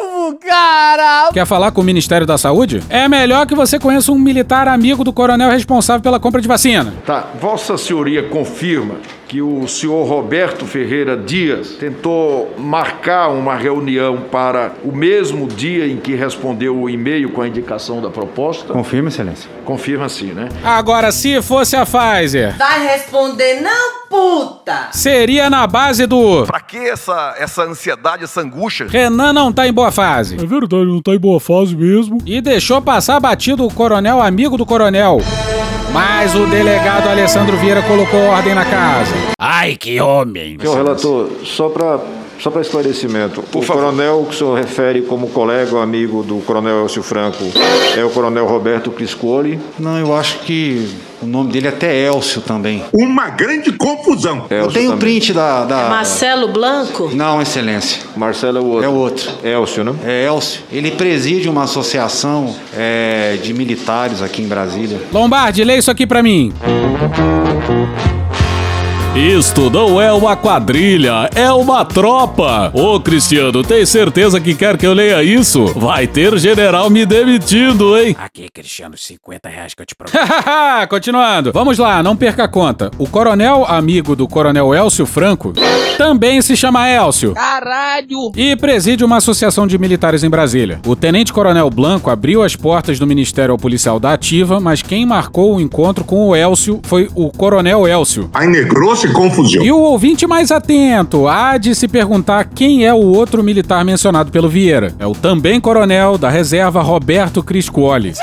Novo, 0.00 0.38
cara! 0.38 1.30
Quer 1.32 1.46
falar 1.46 1.70
com 1.70 1.80
o 1.80 1.84
Ministério 1.84 2.26
da 2.26 2.36
Saúde? 2.36 2.82
É 2.88 3.08
melhor 3.08 3.46
que 3.46 3.54
você 3.54 3.78
conheça 3.78 4.12
um 4.12 4.18
militar 4.18 4.68
amigo 4.68 5.02
do 5.02 5.12
coronel 5.12 5.50
responsável 5.50 6.02
pela 6.02 6.20
compra 6.20 6.40
de 6.40 6.48
vacina. 6.48 6.94
Tá, 7.06 7.28
Vossa 7.40 7.76
Senhoria 7.78 8.24
confirma 8.24 8.96
que 9.28 9.42
o 9.42 9.68
senhor 9.68 10.04
Roberto 10.06 10.64
Ferreira 10.64 11.14
Dias 11.14 11.72
tentou 11.78 12.54
marcar 12.56 13.28
uma 13.28 13.54
reunião 13.54 14.22
para 14.32 14.72
o 14.82 14.90
mesmo 14.90 15.46
dia 15.46 15.86
em 15.86 15.98
que 15.98 16.14
respondeu 16.14 16.74
o 16.74 16.88
e-mail 16.88 17.30
com 17.30 17.42
a 17.42 17.46
indicação 17.46 18.00
da 18.00 18.08
proposta? 18.08 18.72
Confirma, 18.72 19.08
Excelência. 19.08 19.50
Confirma 19.66 20.08
sim, 20.08 20.32
né? 20.32 20.48
Agora, 20.64 21.12
se 21.12 21.42
fosse 21.42 21.76
a 21.76 21.84
Pfizer, 21.84 22.56
Vai 22.56 22.86
responder 22.86 23.60
não, 23.60 24.08
puta! 24.08 24.88
seria 24.92 25.50
na 25.50 25.66
base 25.66 26.06
do 26.06 26.46
Pra 26.46 26.60
que 26.60 26.78
essa, 26.78 27.34
essa 27.38 27.64
ansiedade, 27.64 28.24
essa 28.24 28.40
angústia? 28.40 28.86
Renan 28.88 29.34
não 29.34 29.52
tá 29.52 29.68
em 29.68 29.72
boa 29.72 29.92
fase. 29.92 30.36
É 30.36 30.46
verdade, 30.46 30.86
não 30.86 31.02
tá 31.02 31.14
em 31.14 31.18
boa 31.18 31.38
fase 31.38 31.76
mesmo. 31.76 32.18
E 32.24 32.40
deixou 32.40 32.80
passar 32.80 33.20
batido 33.20 33.66
o 33.66 33.72
coronel 33.72 34.22
amigo 34.22 34.56
do 34.56 34.64
coronel. 34.64 35.18
Mas 35.92 36.34
o 36.34 36.46
delegado 36.46 37.08
Alessandro 37.08 37.56
Vieira 37.56 37.82
colocou 37.82 38.20
ordem 38.20 38.54
na 38.54 38.64
casa. 38.64 39.14
Ai, 39.38 39.76
que 39.76 40.00
homem! 40.00 40.56
Senhor 40.60 40.76
relator, 40.76 41.28
só 41.44 41.68
para 41.68 41.98
só 42.40 42.50
para 42.50 42.60
esclarecimento, 42.62 43.42
o 43.52 43.64
coronel 43.64 44.24
que 44.28 44.34
o 44.34 44.38
senhor 44.38 44.58
refere 44.58 45.02
como 45.02 45.28
colega 45.28 45.74
ou 45.74 45.82
amigo 45.82 46.22
do 46.22 46.36
coronel 46.38 46.82
Elcio 46.82 47.02
Franco 47.02 47.44
é 47.96 48.04
o 48.04 48.10
coronel 48.10 48.46
Roberto 48.46 48.90
Criscoli? 48.90 49.58
Não, 49.78 49.98
eu 49.98 50.16
acho 50.16 50.38
que 50.40 50.88
o 51.20 51.26
nome 51.26 51.50
dele 51.52 51.66
é 51.66 51.70
até 51.70 51.96
Elcio 52.06 52.40
também. 52.40 52.84
Uma 52.92 53.28
grande 53.30 53.72
confusão. 53.72 54.44
Eu 54.50 54.68
tenho 54.68 54.94
o 54.94 54.96
print 54.98 55.32
da, 55.32 55.64
da- 55.64 55.88
Marcelo 55.88 56.48
Blanco? 56.48 57.10
Não, 57.12 57.42
excelência. 57.42 58.02
Marcelo 58.16 58.58
é 58.58 58.60
o 58.60 58.64
outro. 58.66 58.84
É 58.84 58.88
o 58.88 58.94
outro. 58.94 59.30
Elcio, 59.42 59.82
né? 59.84 59.94
É 60.04 60.26
Elcio. 60.26 60.60
Ele 60.70 60.92
preside 60.92 61.48
uma 61.48 61.64
associação 61.64 62.54
é, 62.76 63.36
de 63.42 63.52
militares 63.52 64.22
aqui 64.22 64.42
em 64.42 64.46
Brasília. 64.46 65.00
Lombardi, 65.12 65.64
lê 65.64 65.76
isso 65.78 65.90
aqui 65.90 66.06
pra 66.06 66.22
mim. 66.22 66.52
Isto 69.16 69.68
não 69.68 70.00
é 70.00 70.12
uma 70.12 70.36
quadrilha, 70.36 71.28
é 71.34 71.50
uma 71.50 71.84
tropa. 71.84 72.70
Ô 72.72 73.00
Cristiano, 73.00 73.64
tem 73.64 73.84
certeza 73.84 74.40
que 74.40 74.54
quer 74.54 74.76
que 74.76 74.86
eu 74.86 74.92
leia 74.92 75.24
isso? 75.24 75.66
Vai 75.66 76.06
ter 76.06 76.38
general 76.38 76.88
me 76.88 77.04
demitindo, 77.04 77.98
hein? 77.98 78.14
Aqui, 78.20 78.48
Cristiano, 78.48 78.96
50 78.96 79.48
reais 79.48 79.74
que 79.74 79.82
eu 79.82 79.86
te 79.86 79.96
Continuando. 80.88 81.50
Vamos 81.52 81.78
lá, 81.78 82.02
não 82.02 82.16
perca 82.16 82.44
a 82.44 82.48
conta. 82.48 82.90
O 82.96 83.08
coronel 83.08 83.64
amigo 83.66 84.14
do 84.14 84.28
coronel 84.28 84.72
Elcio 84.72 85.04
Franco 85.04 85.52
também 85.96 86.40
se 86.40 86.56
chama 86.56 86.88
Elcio. 86.88 87.34
Caralho! 87.34 88.30
E 88.36 88.54
preside 88.54 89.04
uma 89.04 89.16
associação 89.16 89.66
de 89.66 89.76
militares 89.78 90.22
em 90.22 90.30
Brasília. 90.30 90.80
O 90.86 90.94
tenente 90.94 91.32
coronel 91.32 91.68
Blanco 91.70 92.08
abriu 92.08 92.42
as 92.42 92.54
portas 92.54 93.00
do 93.00 93.06
Ministério 93.06 93.50
ao 93.52 93.58
policial 93.58 93.98
da 93.98 94.12
Ativa, 94.12 94.60
mas 94.60 94.80
quem 94.80 95.04
marcou 95.04 95.56
o 95.56 95.60
encontro 95.60 96.04
com 96.04 96.28
o 96.28 96.36
Elcio 96.36 96.80
foi 96.84 97.08
o 97.16 97.30
coronel 97.30 97.86
Elcio. 97.88 98.30
Aí 98.32 98.46
negrou-se 98.46 99.07
confusão. 99.12 99.62
E 99.62 99.72
o 99.72 99.78
ouvinte 99.78 100.26
mais 100.26 100.50
atento 100.50 101.26
há 101.28 101.56
de 101.56 101.74
se 101.74 101.88
perguntar 101.88 102.44
quem 102.44 102.84
é 102.84 102.92
o 102.92 103.06
outro 103.06 103.42
militar 103.42 103.84
mencionado 103.84 104.30
pelo 104.30 104.48
Vieira. 104.48 104.94
É 104.98 105.06
o 105.06 105.12
também 105.14 105.60
coronel 105.60 106.18
da 106.18 106.28
reserva 106.28 106.82
Roberto 106.82 107.42
Criscuoli. 107.42 108.14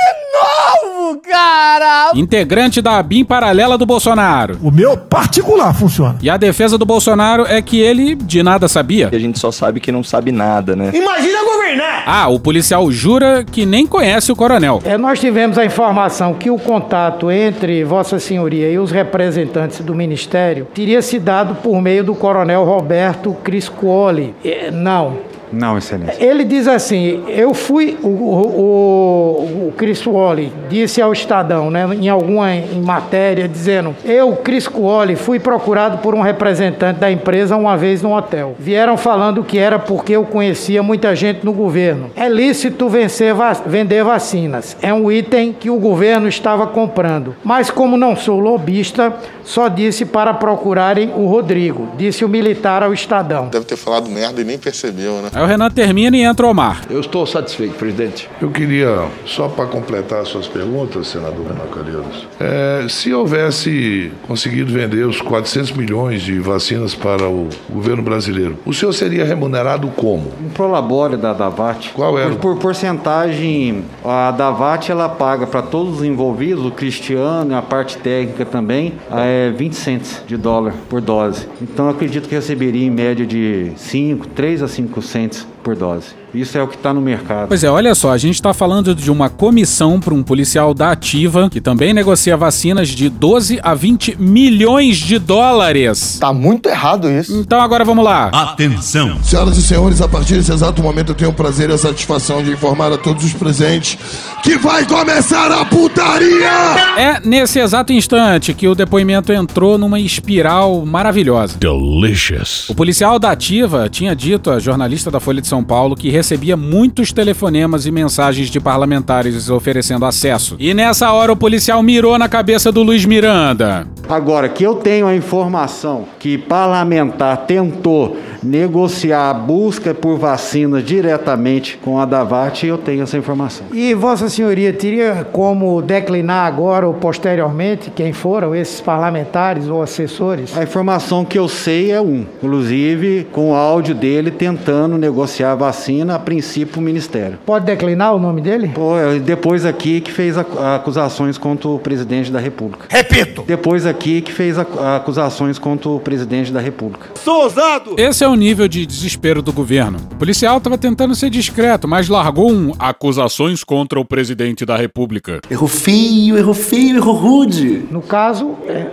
Cara! 1.27 2.11
Integrante 2.15 2.81
da 2.81 3.01
BIM 3.01 3.25
paralela 3.25 3.77
do 3.77 3.85
Bolsonaro. 3.85 4.57
O 4.61 4.71
meu 4.71 4.95
particular 4.97 5.73
funciona. 5.73 6.17
E 6.21 6.29
a 6.29 6.37
defesa 6.37 6.77
do 6.77 6.85
Bolsonaro 6.85 7.45
é 7.47 7.61
que 7.61 7.79
ele 7.79 8.15
de 8.15 8.43
nada 8.43 8.67
sabia. 8.67 9.09
A 9.11 9.19
gente 9.19 9.39
só 9.39 9.51
sabe 9.51 9.79
que 9.79 9.91
não 9.91 10.03
sabe 10.03 10.31
nada, 10.31 10.75
né? 10.75 10.91
Imagina 10.93 11.43
governar! 11.43 12.03
Ah, 12.05 12.27
o 12.27 12.39
policial 12.39 12.89
jura 12.91 13.43
que 13.43 13.65
nem 13.65 13.87
conhece 13.87 14.31
o 14.31 14.35
coronel. 14.35 14.81
É, 14.85 14.97
nós 14.97 15.19
tivemos 15.19 15.57
a 15.57 15.65
informação 15.65 16.33
que 16.33 16.49
o 16.49 16.59
contato 16.59 17.31
entre 17.31 17.83
Vossa 17.83 18.19
Senhoria 18.19 18.69
e 18.69 18.77
os 18.77 18.91
representantes 18.91 19.79
do 19.81 19.95
Ministério 19.95 20.67
teria 20.73 21.01
se 21.01 21.19
dado 21.19 21.55
por 21.55 21.81
meio 21.81 22.03
do 22.03 22.13
coronel 22.13 22.63
Roberto 22.63 23.35
Criscuoli. 23.43 24.35
É, 24.43 24.69
não. 24.71 25.17
Não, 25.55 25.77
excelência. 25.77 26.23
Ele 26.23 26.43
diz 26.43 26.67
assim: 26.67 27.23
eu 27.27 27.53
fui. 27.53 27.97
O, 28.03 28.07
o, 28.07 28.65
o, 28.65 29.67
o 29.69 29.73
Criscuoli 29.77 30.51
disse 30.69 31.01
ao 31.01 31.13
Estadão, 31.13 31.69
né, 31.71 31.87
em 31.99 32.09
alguma 32.09 32.53
em 32.53 32.81
matéria, 32.81 33.47
dizendo: 33.47 33.95
Eu, 34.03 34.33
Criscuoli, 34.37 35.15
fui 35.15 35.39
procurado 35.39 35.99
por 35.99 36.13
um 36.13 36.21
representante 36.21 36.99
da 36.99 37.11
empresa 37.11 37.55
uma 37.55 37.77
vez 37.77 38.01
no 38.01 38.15
hotel. 38.15 38.55
Vieram 38.59 38.97
falando 38.97 39.43
que 39.43 39.57
era 39.57 39.79
porque 39.79 40.13
eu 40.13 40.23
conhecia 40.25 40.81
muita 40.83 41.15
gente 41.15 41.45
no 41.45 41.53
governo. 41.53 42.09
É 42.15 42.27
lícito 42.27 42.89
vencer 42.89 43.33
va- 43.33 43.53
vender 43.65 44.03
vacinas. 44.03 44.75
É 44.81 44.93
um 44.93 45.11
item 45.11 45.53
que 45.53 45.69
o 45.69 45.77
governo 45.77 46.27
estava 46.27 46.67
comprando. 46.67 47.35
Mas, 47.43 47.69
como 47.69 47.95
não 47.97 48.15
sou 48.15 48.39
lobista, 48.39 49.13
só 49.43 49.67
disse 49.67 50.05
para 50.05 50.33
procurarem 50.33 51.11
o 51.15 51.25
Rodrigo, 51.27 51.87
disse 51.97 52.25
o 52.25 52.29
militar 52.29 52.83
ao 52.83 52.93
Estadão. 52.93 53.47
Deve 53.47 53.65
ter 53.65 53.77
falado 53.77 54.09
merda 54.09 54.41
e 54.41 54.43
nem 54.43 54.57
percebeu, 54.57 55.13
né? 55.21 55.29
Aí 55.33 55.44
o 55.45 55.47
Renan 55.47 55.69
termina 55.69 56.17
e 56.17 56.21
entra 56.21 56.47
o 56.47 56.49
Omar. 56.49 56.81
Eu 56.89 56.99
estou 56.99 57.25
satisfeito, 57.25 57.75
presidente. 57.75 58.27
Eu 58.41 58.49
queria, 58.49 59.07
só 59.25 59.47
para 59.47 59.67
completar 59.67 60.25
suas 60.25 60.47
perguntas, 60.47 61.07
senador 61.07 61.45
Renan 61.45 61.67
Calheiros, 61.71 62.27
é, 62.39 62.87
se 62.89 63.13
houvesse 63.13 64.11
conseguido 64.27 64.73
vender 64.73 65.05
os 65.05 65.21
400 65.21 65.73
milhões 65.73 66.23
de 66.23 66.39
vacinas 66.39 66.95
para 66.95 67.29
o 67.29 67.47
governo 67.69 68.01
brasileiro, 68.01 68.57
o 68.65 68.73
senhor 68.73 68.91
seria 68.91 69.23
remunerado 69.23 69.87
como? 69.89 70.31
Um 70.43 70.49
prolabore 70.49 71.15
da 71.15 71.31
Davat. 71.31 71.91
Qual 71.93 72.17
era? 72.17 72.31
Por, 72.31 72.55
por 72.55 72.57
porcentagem, 72.57 73.83
a 74.03 74.31
Davat 74.31 74.89
ela 74.89 75.07
paga 75.07 75.45
para 75.45 75.61
todos 75.61 75.99
os 75.99 76.03
envolvidos, 76.03 76.65
o 76.65 76.71
Cristiano 76.71 77.51
e 77.51 77.53
a 77.53 77.61
parte 77.61 77.99
técnica 77.99 78.45
também, 78.45 78.93
é 79.11 79.51
20 79.51 79.73
cents 79.75 80.23
de 80.25 80.37
dólar 80.37 80.73
por 80.89 81.01
dose. 81.01 81.47
Então 81.61 81.85
eu 81.85 81.91
acredito 81.91 82.27
que 82.27 82.33
receberia 82.33 82.87
em 82.87 82.89
média 82.89 83.27
de 83.27 83.71
5, 83.75 84.27
3 84.29 84.63
a 84.63 84.67
5 84.67 85.01
cents 85.03 85.34
por 85.65 85.75
dose. 85.75 86.24
Isso 86.35 86.57
é 86.57 86.63
o 86.63 86.67
que 86.67 86.75
está 86.75 86.93
no 86.93 87.01
mercado. 87.01 87.47
Pois 87.47 87.63
é, 87.63 87.69
olha 87.69 87.95
só, 87.95 88.11
a 88.11 88.17
gente 88.17 88.35
está 88.35 88.53
falando 88.53 88.93
de 88.93 89.11
uma 89.11 89.29
comissão 89.29 89.99
para 89.99 90.13
um 90.13 90.23
policial 90.23 90.73
da 90.73 90.91
Ativa 90.91 91.49
que 91.49 91.61
também 91.61 91.93
negocia 91.93 92.35
vacinas 92.37 92.89
de 92.89 93.09
12 93.09 93.59
a 93.61 93.73
20 93.73 94.17
milhões 94.19 94.97
de 94.97 95.17
dólares. 95.17 96.17
Tá 96.19 96.33
muito 96.33 96.69
errado 96.69 97.09
isso. 97.09 97.39
Então 97.39 97.59
agora 97.59 97.83
vamos 97.83 98.03
lá. 98.03 98.27
Atenção! 98.27 99.21
Senhoras 99.23 99.57
e 99.57 99.61
senhores, 99.61 100.01
a 100.01 100.07
partir 100.07 100.35
desse 100.35 100.51
exato 100.51 100.81
momento 100.81 101.09
eu 101.09 101.15
tenho 101.15 101.31
o 101.31 101.33
prazer 101.33 101.69
e 101.69 101.73
a 101.73 101.77
satisfação 101.77 102.43
de 102.43 102.51
informar 102.51 102.91
a 102.91 102.97
todos 102.97 103.23
os 103.23 103.33
presentes 103.33 103.97
que 104.43 104.57
vai 104.57 104.85
começar 104.85 105.51
a 105.51 105.65
putaria! 105.65 106.51
É 106.97 107.19
nesse 107.23 107.59
exato 107.59 107.91
instante 107.91 108.53
que 108.53 108.67
o 108.67 108.75
depoimento 108.75 109.33
entrou 109.33 109.77
numa 109.77 109.99
espiral 109.99 110.85
maravilhosa. 110.85 111.57
Delicious. 111.57 112.69
O 112.69 112.75
policial 112.75 113.19
da 113.19 113.31
Ativa 113.31 113.89
tinha 113.89 114.15
dito 114.15 114.49
à 114.49 114.59
jornalista 114.59 115.09
da 115.11 115.19
Folha 115.19 115.41
de 115.41 115.47
São 115.47 115.63
Paulo 115.63 115.95
que 115.95 116.09
recebia 116.25 116.57
muitos 116.57 117.11
telefonemas 117.11 117.85
e 117.85 117.91
mensagens 117.91 118.49
de 118.49 118.59
parlamentares 118.59 119.47
oferecendo 119.47 120.05
acesso. 120.05 120.55
E 120.57 120.73
nessa 120.73 121.11
hora 121.11 121.31
o 121.31 121.37
policial 121.37 121.83
mirou 121.83 122.17
na 122.17 122.27
cabeça 122.27 122.71
do 122.71 122.81
Luiz 122.81 123.05
Miranda. 123.05 123.87
Agora, 124.09 124.49
que 124.49 124.63
eu 124.63 124.75
tenho 124.75 125.05
a 125.05 125.15
informação 125.15 126.05
que 126.19 126.35
parlamentar 126.35 127.45
tentou 127.45 128.17
negociar 128.45 129.29
a 129.29 129.33
busca 129.33 129.93
por 129.93 130.17
vacinas 130.17 130.83
diretamente 130.83 131.77
com 131.83 131.99
a 131.99 132.05
Davat, 132.05 132.65
eu 132.65 132.77
tenho 132.77 133.03
essa 133.03 133.17
informação. 133.17 133.67
E 133.73 133.93
Vossa 133.93 134.29
Senhoria 134.29 134.71
teria 134.71 135.27
como 135.31 135.81
declinar 135.81 136.45
agora 136.45 136.87
ou 136.87 136.93
posteriormente 136.93 137.89
quem 137.89 138.13
foram 138.13 138.53
esses 138.55 138.79
parlamentares 138.79 139.67
ou 139.67 139.81
assessores? 139.81 140.55
A 140.55 140.63
informação 140.63 141.25
que 141.25 141.37
eu 141.37 141.47
sei 141.47 141.91
é 141.91 141.99
um, 141.99 142.25
inclusive 142.37 143.27
com 143.31 143.51
o 143.51 143.55
áudio 143.55 143.95
dele 143.95 144.29
tentando 144.29 144.97
negociar 144.97 145.53
a 145.53 145.55
vacina, 145.55 146.04
a 146.11 146.19
princípio 146.19 146.79
o 146.79 146.81
Ministério. 146.81 147.37
Pode 147.45 147.65
declinar 147.65 148.13
o 148.15 148.19
nome 148.19 148.41
dele? 148.41 148.69
Pô, 148.73 148.97
é 148.97 149.19
depois 149.19 149.65
aqui 149.65 150.01
que 150.01 150.11
fez 150.11 150.37
ac- 150.37 150.57
acusações 150.75 151.37
contra 151.37 151.67
o 151.69 151.79
presidente 151.79 152.31
da 152.31 152.39
República. 152.39 152.85
Repito! 152.89 153.43
Depois 153.47 153.85
aqui 153.85 154.21
que 154.21 154.31
fez 154.31 154.57
ac- 154.57 154.77
acusações 154.95 155.57
contra 155.59 155.89
o 155.89 155.99
presidente 155.99 156.51
da 156.51 156.59
República. 156.59 157.07
Sou 157.15 157.43
ousado! 157.43 157.95
Esse 157.97 158.23
é 158.23 158.27
o 158.27 158.35
nível 158.35 158.67
de 158.67 158.85
desespero 158.85 159.41
do 159.41 159.51
governo. 159.53 159.97
O 160.11 160.15
policial 160.15 160.57
estava 160.57 160.77
tentando 160.77 161.15
ser 161.15 161.29
discreto, 161.29 161.87
mas 161.87 162.07
largou 162.09 162.51
um 162.51 162.73
acusações 162.79 163.63
contra 163.63 163.99
o 163.99 164.05
presidente 164.05 164.65
da 164.65 164.75
República. 164.75 165.39
Errou 165.49 165.67
feio, 165.67 166.37
errou 166.37 166.53
feio, 166.53 166.97
errou 166.97 167.13
rude. 167.15 167.85
No 167.91 168.01
caso, 168.01 168.55
é, 168.67 168.85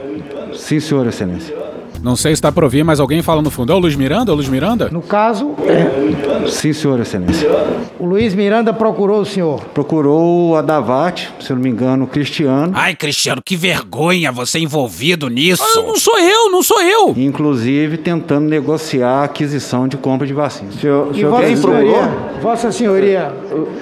Sim, 0.55 0.81
senhor, 0.81 1.07
excelência. 1.07 1.55
Não 2.03 2.17
sei 2.17 2.31
se 2.33 2.35
está 2.35 2.51
para 2.51 2.65
ouvir, 2.65 2.83
mas 2.85 3.01
alguém 3.01 3.23
fala 3.23 3.41
no 3.43 3.51
fundo. 3.51 3.73
É 3.73 3.77
o 3.77 3.79
Luiz 3.79 3.95
Miranda? 3.95 4.31
É 4.31 4.33
o 4.33 4.37
Luiz 4.37 4.49
Miranda? 4.49 4.89
no 4.91 5.01
caso, 5.03 5.55
é, 5.67 6.49
Sim, 6.49 6.73
senhor, 6.73 6.99
excelência. 7.01 7.49
o 7.99 8.05
Luiz 8.07 8.35
Miranda 8.35 8.73
procurou 8.73 9.21
o 9.21 9.25
senhor. 9.25 9.61
Procurou 9.73 10.57
a 10.57 10.63
Davat, 10.63 11.29
se 11.41 11.53
não 11.53 11.61
me 11.61 11.69
engano, 11.71 12.05
o 12.05 12.07
Cristiano. 12.07 12.73
Ai, 12.75 12.95
Cristiano, 12.97 13.41
que 13.45 13.57
vergonha 13.57 14.33
você 14.33 14.59
envolvido 14.59 15.29
nisso. 15.29 15.63
Ah, 15.63 15.83
não 15.83 15.97
sou 15.97 16.19
eu, 16.19 16.51
não 16.51 16.63
sou 16.63 16.81
eu. 16.83 17.15
Inclusive 17.17 17.99
tentando 17.99 18.49
negociar 18.49 19.21
a 19.21 19.25
aquisição 19.25 19.87
de 19.87 19.97
compra 19.97 20.27
de 20.27 20.33
vacinas. 20.33 20.75
Senhor, 20.75 21.09
E 21.13 21.15
senhor 21.17 21.31
Vossa 21.31 21.47
quem 21.47 21.57
Senhoria, 21.57 21.93
procurou? 21.93 22.41
Vossa 22.43 22.73
Senhoria, 22.73 23.33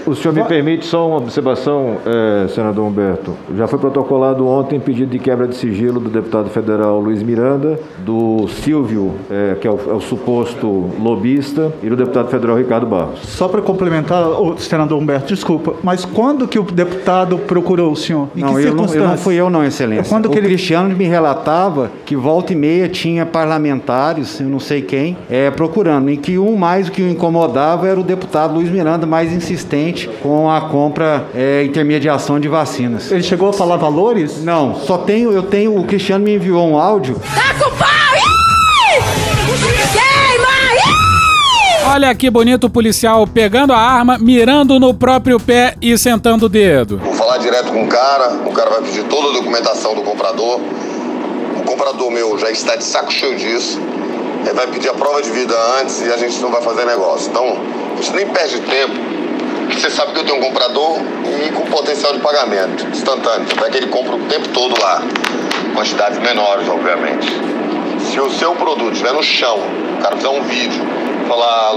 O 0.06 0.14
senhor 0.14 0.34
me 0.34 0.44
permite 0.44 0.84
só 0.84 1.06
uma 1.08 1.16
observação, 1.18 1.96
eh, 2.04 2.48
senador 2.48 2.84
Humberto. 2.86 3.34
Já 3.56 3.66
foi 3.66 3.78
protocolado 3.78 4.46
ontem 4.46 4.78
pedido 4.78 5.10
de 5.10 5.18
quebra 5.18 5.46
de 5.48 5.56
sigilo 5.56 5.98
do 6.00 6.10
deputado 6.10 6.50
federal 6.50 7.00
Luiz 7.00 7.22
Miranda, 7.22 7.78
do 8.04 8.09
Silvio, 8.62 9.14
eh, 9.30 9.56
que 9.60 9.66
é 9.66 9.70
o, 9.70 9.78
é 9.88 9.92
o 9.94 10.00
suposto 10.00 10.66
lobista, 11.00 11.72
e 11.82 11.88
do 11.88 11.96
deputado 11.96 12.28
federal 12.28 12.56
Ricardo 12.56 12.86
Barros. 12.86 13.20
Só 13.22 13.48
para 13.48 13.60
complementar, 13.62 14.28
o 14.28 14.58
senador 14.58 14.98
Humberto, 14.98 15.32
desculpa, 15.34 15.74
mas 15.82 16.04
quando 16.04 16.46
que 16.48 16.58
o 16.58 16.62
deputado 16.62 17.38
procurou 17.38 17.92
o 17.92 17.96
senhor? 17.96 18.28
Em 18.36 18.40
Não, 18.40 18.54
que 18.54 18.62
eu 18.62 18.74
não, 18.74 18.86
eu 18.86 19.08
não 19.08 19.16
fui 19.16 19.34
eu 19.34 19.50
não, 19.50 19.64
excelência. 19.64 20.04
Quando 20.08 20.26
o 20.26 20.30
que 20.30 20.38
ele- 20.38 20.48
Cristiano 20.48 20.94
me 20.96 21.04
relatava 21.04 21.90
que 22.04 22.16
volta 22.16 22.52
e 22.52 22.56
meia 22.56 22.88
tinha 22.88 23.24
parlamentares, 23.26 24.40
eu 24.40 24.48
não 24.48 24.60
sei 24.60 24.82
quem, 24.82 25.16
é, 25.30 25.50
procurando, 25.50 26.10
e 26.10 26.16
que 26.16 26.38
um 26.38 26.56
mais 26.56 26.88
o 26.88 26.92
que 26.92 27.02
o 27.02 27.08
incomodava 27.08 27.86
era 27.86 27.98
o 28.00 28.02
deputado 28.02 28.54
Luiz 28.54 28.68
Miranda, 28.70 29.06
mais 29.06 29.32
insistente 29.32 30.08
com 30.22 30.50
a 30.50 30.60
compra, 30.62 31.26
é, 31.34 31.64
intermediação 31.64 32.38
de 32.40 32.48
vacinas. 32.48 33.10
Ele 33.10 33.22
chegou 33.22 33.48
a 33.48 33.52
falar 33.52 33.76
valores? 33.76 34.42
Não, 34.44 34.74
só 34.74 34.98
tenho, 34.98 35.32
eu 35.32 35.42
tenho, 35.42 35.78
o 35.78 35.84
Cristiano 35.84 36.24
me 36.24 36.34
enviou 36.34 36.66
um 36.68 36.76
áudio 36.78 37.16
Tá 37.34 37.54
com 37.54 37.70
Olha 41.92 42.14
que 42.14 42.30
bonito 42.30 42.68
o 42.68 42.70
policial 42.70 43.26
pegando 43.26 43.72
a 43.72 43.76
arma, 43.76 44.16
mirando 44.16 44.78
no 44.78 44.94
próprio 44.94 45.40
pé 45.40 45.74
e 45.82 45.98
sentando 45.98 46.46
o 46.46 46.48
dedo. 46.48 46.98
Vou 46.98 47.12
falar 47.14 47.38
direto 47.38 47.72
com 47.72 47.82
o 47.82 47.88
cara, 47.88 48.30
o 48.46 48.52
cara 48.52 48.70
vai 48.70 48.82
pedir 48.82 49.02
toda 49.08 49.30
a 49.30 49.32
documentação 49.32 49.92
do 49.96 50.02
comprador. 50.02 50.60
O 51.58 51.62
comprador 51.64 52.12
meu 52.12 52.38
já 52.38 52.48
está 52.48 52.76
de 52.76 52.84
saco 52.84 53.12
cheio 53.12 53.34
disso. 53.34 53.80
Ele 54.44 54.54
vai 54.54 54.68
pedir 54.68 54.88
a 54.88 54.94
prova 54.94 55.20
de 55.20 55.32
vida 55.32 55.52
antes 55.80 56.00
e 56.00 56.12
a 56.12 56.16
gente 56.16 56.38
não 56.38 56.52
vai 56.52 56.62
fazer 56.62 56.84
negócio. 56.86 57.28
Então, 57.28 57.44
a 57.44 57.96
gente 57.96 58.14
nem 58.14 58.28
perde 58.28 58.60
tempo. 58.60 58.94
Você 59.74 59.90
sabe 59.90 60.12
que 60.12 60.20
eu 60.20 60.24
tenho 60.24 60.38
um 60.38 60.42
comprador 60.42 61.00
e 61.44 61.50
com 61.50 61.62
potencial 61.62 62.12
de 62.12 62.20
pagamento 62.20 62.86
instantâneo. 62.86 63.48
Tanto 63.48 63.64
é 63.64 63.68
que 63.68 63.76
ele 63.78 63.88
compra 63.88 64.14
o 64.14 64.20
tempo 64.26 64.48
todo 64.50 64.80
lá. 64.80 65.02
Quantidades 65.74 66.20
menores, 66.20 66.68
obviamente. 66.68 67.28
Se 67.98 68.20
o 68.20 68.30
seu 68.30 68.54
produto 68.54 68.92
estiver 68.92 69.12
no 69.12 69.24
chão, 69.24 69.58
o 69.98 70.02
cara 70.02 70.14
fizer 70.14 70.28
um 70.28 70.42
vídeo, 70.44 70.99
falar 71.30 71.74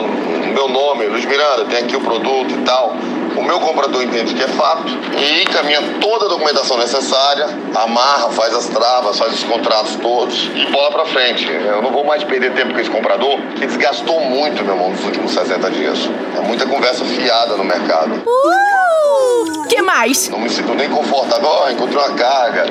meu 0.51 0.67
nome, 0.67 1.05
Luiz 1.05 1.25
Miranda, 1.25 1.65
tem 1.65 1.83
aqui 1.83 1.95
o 1.95 2.01
produto 2.01 2.55
e 2.55 2.63
tal. 2.63 2.95
O 3.35 3.43
meu 3.43 3.59
comprador 3.59 4.03
entende 4.03 4.33
que 4.33 4.43
é 4.43 4.47
fato 4.47 4.87
e 5.17 5.43
encaminha 5.43 5.81
toda 5.99 6.25
a 6.25 6.29
documentação 6.29 6.77
necessária, 6.77 7.47
amarra, 7.75 8.29
faz 8.29 8.53
as 8.53 8.67
travas, 8.67 9.17
faz 9.17 9.33
os 9.33 9.43
contratos 9.43 9.95
todos 9.95 10.49
e 10.55 10.65
bola 10.71 10.91
pra 10.91 11.05
frente. 11.05 11.49
Eu 11.49 11.81
não 11.81 11.91
vou 11.91 12.03
mais 12.03 12.23
perder 12.23 12.53
tempo 12.53 12.73
com 12.73 12.79
esse 12.79 12.89
comprador, 12.89 13.39
que 13.55 13.65
desgastou 13.65 14.19
muito, 14.21 14.63
meu 14.63 14.75
irmão, 14.75 14.89
nos 14.91 15.03
últimos 15.03 15.31
60 15.31 15.71
dias. 15.71 15.97
É 16.37 16.41
muita 16.41 16.65
conversa 16.65 17.03
fiada 17.05 17.55
no 17.57 17.63
mercado. 17.63 18.23
Uh! 18.25 19.67
Que 19.67 19.81
mais? 19.81 20.29
Não 20.29 20.39
me 20.39 20.49
sinto 20.49 20.73
nem 20.75 20.89
confortável. 20.89 21.47
Ó, 21.47 21.69
encontrei 21.69 21.97
uma 21.97 22.13
carga. 22.13 22.65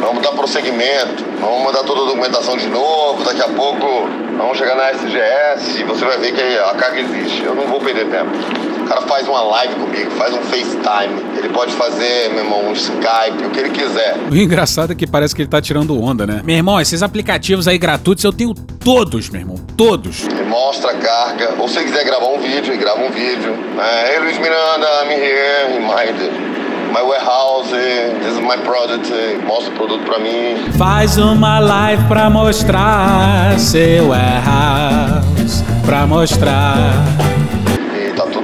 Vamos 0.00 0.22
dar 0.22 0.32
prosseguimento. 0.32 1.24
Vamos 1.38 1.64
mandar 1.64 1.82
toda 1.84 2.02
a 2.02 2.04
documentação 2.06 2.56
de 2.56 2.68
novo. 2.68 3.24
Daqui 3.24 3.42
a 3.42 3.48
pouco 3.48 4.08
vamos 4.38 4.56
chegar 4.56 4.74
na 4.74 4.90
SGS 4.90 5.80
e 5.80 5.84
você 5.84 6.04
vai 6.04 6.16
ver 6.18 6.32
que 6.32 6.58
a 6.58 6.74
carga 6.74 7.00
existe. 7.00 7.44
Eu 7.44 7.54
não 7.54 7.66
vou 7.66 7.80
perder 7.80 8.06
tempo. 8.06 8.75
O 8.86 8.88
cara 8.88 9.00
faz 9.00 9.26
uma 9.26 9.42
live 9.42 9.74
comigo, 9.74 10.10
faz 10.12 10.32
um 10.32 10.40
FaceTime. 10.42 11.20
Ele 11.36 11.48
pode 11.48 11.72
fazer, 11.72 12.30
meu 12.30 12.44
irmão, 12.44 12.68
um 12.68 12.72
Skype, 12.72 13.44
o 13.44 13.50
que 13.50 13.58
ele 13.58 13.70
quiser. 13.70 14.16
O 14.30 14.36
engraçado 14.36 14.92
é 14.92 14.94
que 14.94 15.08
parece 15.08 15.34
que 15.34 15.42
ele 15.42 15.48
tá 15.48 15.60
tirando 15.60 16.00
onda, 16.00 16.24
né? 16.24 16.40
Meu 16.44 16.54
irmão, 16.54 16.80
esses 16.80 17.02
aplicativos 17.02 17.66
aí 17.66 17.78
gratuitos 17.78 18.22
eu 18.22 18.32
tenho 18.32 18.54
todos, 18.54 19.28
meu 19.28 19.40
irmão. 19.40 19.56
Todos. 19.76 20.28
Ele 20.28 20.44
mostra 20.44 20.92
a 20.92 20.94
carga. 20.94 21.54
Ou 21.58 21.68
se 21.68 21.82
quiser 21.82 22.04
gravar 22.04 22.28
um 22.28 22.38
vídeo, 22.38 22.72
ele 22.72 22.76
grava 22.76 23.00
um 23.00 23.10
vídeo. 23.10 23.54
É, 23.76 24.14
hey, 24.14 24.20
Luiz 24.20 24.38
Miranda, 24.38 24.86
I'm 25.02 25.10
here 25.10 25.76
in 25.76 25.80
my, 25.80 26.92
my 26.92 27.02
warehouse. 27.02 27.70
This 27.70 28.34
is 28.34 28.40
my 28.40 28.56
product. 28.58 29.10
Mostra 29.44 29.72
o 29.72 29.76
produto 29.76 30.04
pra 30.04 30.20
mim. 30.20 30.70
Faz 30.78 31.18
uma 31.18 31.58
live 31.58 32.04
pra 32.04 32.30
mostrar 32.30 33.58
seu 33.58 34.10
warehouse, 34.10 35.64
pra 35.84 36.06
mostrar. 36.06 37.35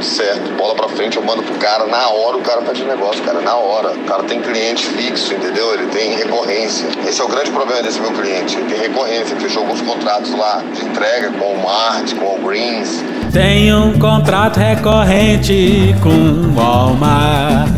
Tudo 0.02 0.16
certo. 0.16 0.56
Bola 0.56 0.74
pra 0.74 0.88
frente, 0.88 1.16
eu 1.16 1.22
mando 1.22 1.44
pro 1.44 1.54
cara. 1.58 1.86
Na 1.86 2.08
hora 2.08 2.36
o 2.36 2.40
cara 2.40 2.60
tá 2.62 2.72
de 2.72 2.82
negócio, 2.82 3.22
cara. 3.22 3.40
Na 3.40 3.54
hora. 3.54 3.92
O 3.92 4.04
cara 4.04 4.24
tem 4.24 4.40
cliente 4.40 4.84
fixo, 4.84 5.32
entendeu? 5.32 5.72
Ele 5.74 5.86
tem 5.86 6.16
recorrência. 6.16 6.88
Esse 7.06 7.20
é 7.20 7.24
o 7.24 7.28
grande 7.28 7.52
problema 7.52 7.82
desse 7.84 8.00
meu 8.00 8.10
cliente. 8.10 8.56
Ele 8.56 8.68
tem 8.68 8.80
recorrência. 8.80 9.32
Ele 9.34 9.40
fechou 9.40 9.62
alguns 9.62 9.80
contratos 9.80 10.32
lá 10.32 10.60
de 10.74 10.84
entrega 10.84 11.30
com 11.30 11.44
o 11.44 11.62
Walmart, 11.62 12.14
com 12.16 12.34
o 12.34 12.38
Greens. 12.40 13.00
Tem 13.32 13.72
um 13.72 13.96
contrato 13.96 14.58
recorrente 14.58 15.94
com 16.02 16.52
Walmart, 16.52 17.70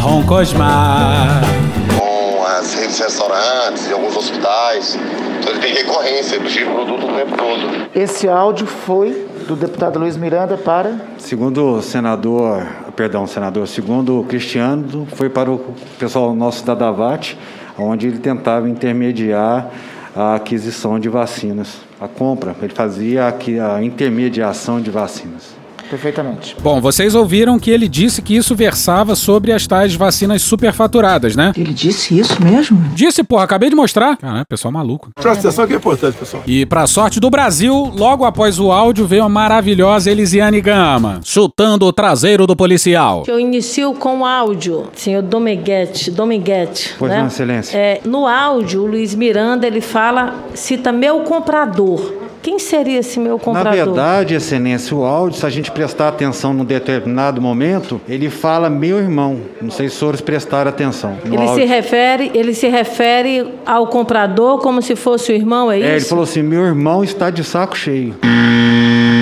Roncosmar. 0.00 1.40
com 1.98 2.44
as 2.46 2.74
redes 2.74 2.96
de 2.96 3.02
restaurantes 3.02 3.88
e 3.88 3.92
alguns 3.92 4.16
hospitais. 4.16 4.96
Então 5.40 5.50
ele 5.52 5.60
tem 5.60 5.74
recorrência, 5.74 6.36
ele 6.36 6.48
tira 6.48 6.70
o 6.70 6.74
produto 6.74 7.06
o 7.06 7.12
tempo 7.12 7.36
todo. 7.36 7.88
Esse 7.92 8.28
áudio 8.28 8.66
foi 8.68 9.26
do 9.46 9.54
deputado 9.54 9.98
Luiz 9.98 10.16
Miranda 10.16 10.56
para. 10.56 11.00
Segundo 11.18 11.76
o 11.76 11.82
senador, 11.82 12.66
perdão, 12.96 13.26
senador, 13.26 13.68
segundo 13.68 14.20
o 14.20 14.24
Cristiano, 14.24 15.06
foi 15.14 15.30
para 15.30 15.50
o 15.50 15.74
pessoal 15.98 16.34
nosso 16.34 16.66
da 16.66 16.74
Davat, 16.74 17.36
onde 17.78 18.08
ele 18.08 18.18
tentava 18.18 18.68
intermediar 18.68 19.70
a 20.14 20.34
aquisição 20.34 20.98
de 20.98 21.08
vacinas, 21.08 21.80
a 22.00 22.08
compra, 22.08 22.56
ele 22.60 22.74
fazia 22.74 23.26
a 23.26 23.82
intermediação 23.82 24.80
de 24.80 24.90
vacinas. 24.90 25.54
Perfeitamente. 25.88 26.56
Bom, 26.60 26.80
vocês 26.80 27.14
ouviram 27.14 27.58
que 27.58 27.70
ele 27.70 27.88
disse 27.88 28.20
que 28.22 28.36
isso 28.36 28.54
versava 28.54 29.14
sobre 29.14 29.52
as 29.52 29.66
tais 29.66 29.94
vacinas 29.94 30.42
superfaturadas, 30.42 31.36
né? 31.36 31.52
Ele 31.56 31.72
disse 31.72 32.18
isso 32.18 32.42
mesmo? 32.42 32.78
Disse, 32.94 33.22
porra, 33.22 33.44
acabei 33.44 33.70
de 33.70 33.76
mostrar. 33.76 34.16
Caralho, 34.16 34.46
pessoal 34.46 34.72
maluco. 34.72 35.10
Presta 35.14 35.48
atenção 35.48 35.66
que 35.66 35.74
é 35.74 35.76
importante, 35.76 36.16
pessoal. 36.16 36.42
E 36.46 36.66
pra 36.66 36.86
sorte 36.86 37.20
do 37.20 37.30
Brasil, 37.30 37.92
logo 37.94 38.24
após 38.24 38.58
o 38.58 38.72
áudio 38.72 39.06
veio 39.06 39.24
a 39.24 39.28
maravilhosa 39.28 40.10
Elisiane 40.10 40.60
Gama, 40.60 41.20
chutando 41.24 41.86
o 41.86 41.92
traseiro 41.92 42.46
do 42.46 42.56
policial. 42.56 43.24
Eu 43.26 43.38
inicio 43.38 43.94
com 43.94 44.20
o 44.20 44.24
áudio, 44.24 44.88
senhor 44.94 45.22
Dominguete, 45.22 46.10
Dominguete. 46.10 46.94
Pois 46.98 47.10
né? 47.10 47.20
não, 47.20 47.26
excelência. 47.26 47.76
É, 47.76 48.00
no 48.04 48.26
áudio, 48.26 48.82
o 48.82 48.86
Luiz 48.86 49.14
Miranda, 49.14 49.66
ele 49.66 49.80
fala, 49.80 50.34
cita 50.54 50.92
meu 50.92 51.20
comprador. 51.20 52.25
Quem 52.42 52.58
seria 52.58 53.00
esse 53.00 53.18
meu 53.18 53.34
Na 53.34 53.38
comprador? 53.40 53.72
verdade, 53.74 54.34
excelência, 54.34 54.96
o 54.96 55.04
áudio, 55.04 55.38
se 55.38 55.46
a 55.46 55.50
gente 55.50 55.70
prestar 55.70 56.08
atenção 56.08 56.52
num 56.52 56.64
determinado 56.64 57.40
momento, 57.42 58.00
ele 58.08 58.30
fala 58.30 58.70
meu 58.70 58.98
irmão. 58.98 59.40
Não 59.60 59.70
sei 59.70 59.88
se 59.88 59.94
os 59.94 59.98
senhores 59.98 60.20
prestaram 60.20 60.68
atenção. 60.68 61.16
ele 61.24 61.36
se 61.38 61.42
áudio. 61.48 61.66
refere, 61.68 62.30
ele 62.34 62.54
se 62.54 62.68
refere 62.68 63.54
ao 63.64 63.86
comprador 63.88 64.58
como 64.60 64.80
se 64.80 64.94
fosse 64.94 65.32
o 65.32 65.34
irmão, 65.34 65.70
é, 65.72 65.80
É, 65.80 65.86
ele 65.88 65.96
isso? 65.96 66.08
falou 66.08 66.24
assim: 66.24 66.42
meu 66.42 66.64
irmão 66.64 67.02
está 67.02 67.30
de 67.30 67.42
saco 67.42 67.76
cheio. 67.76 68.14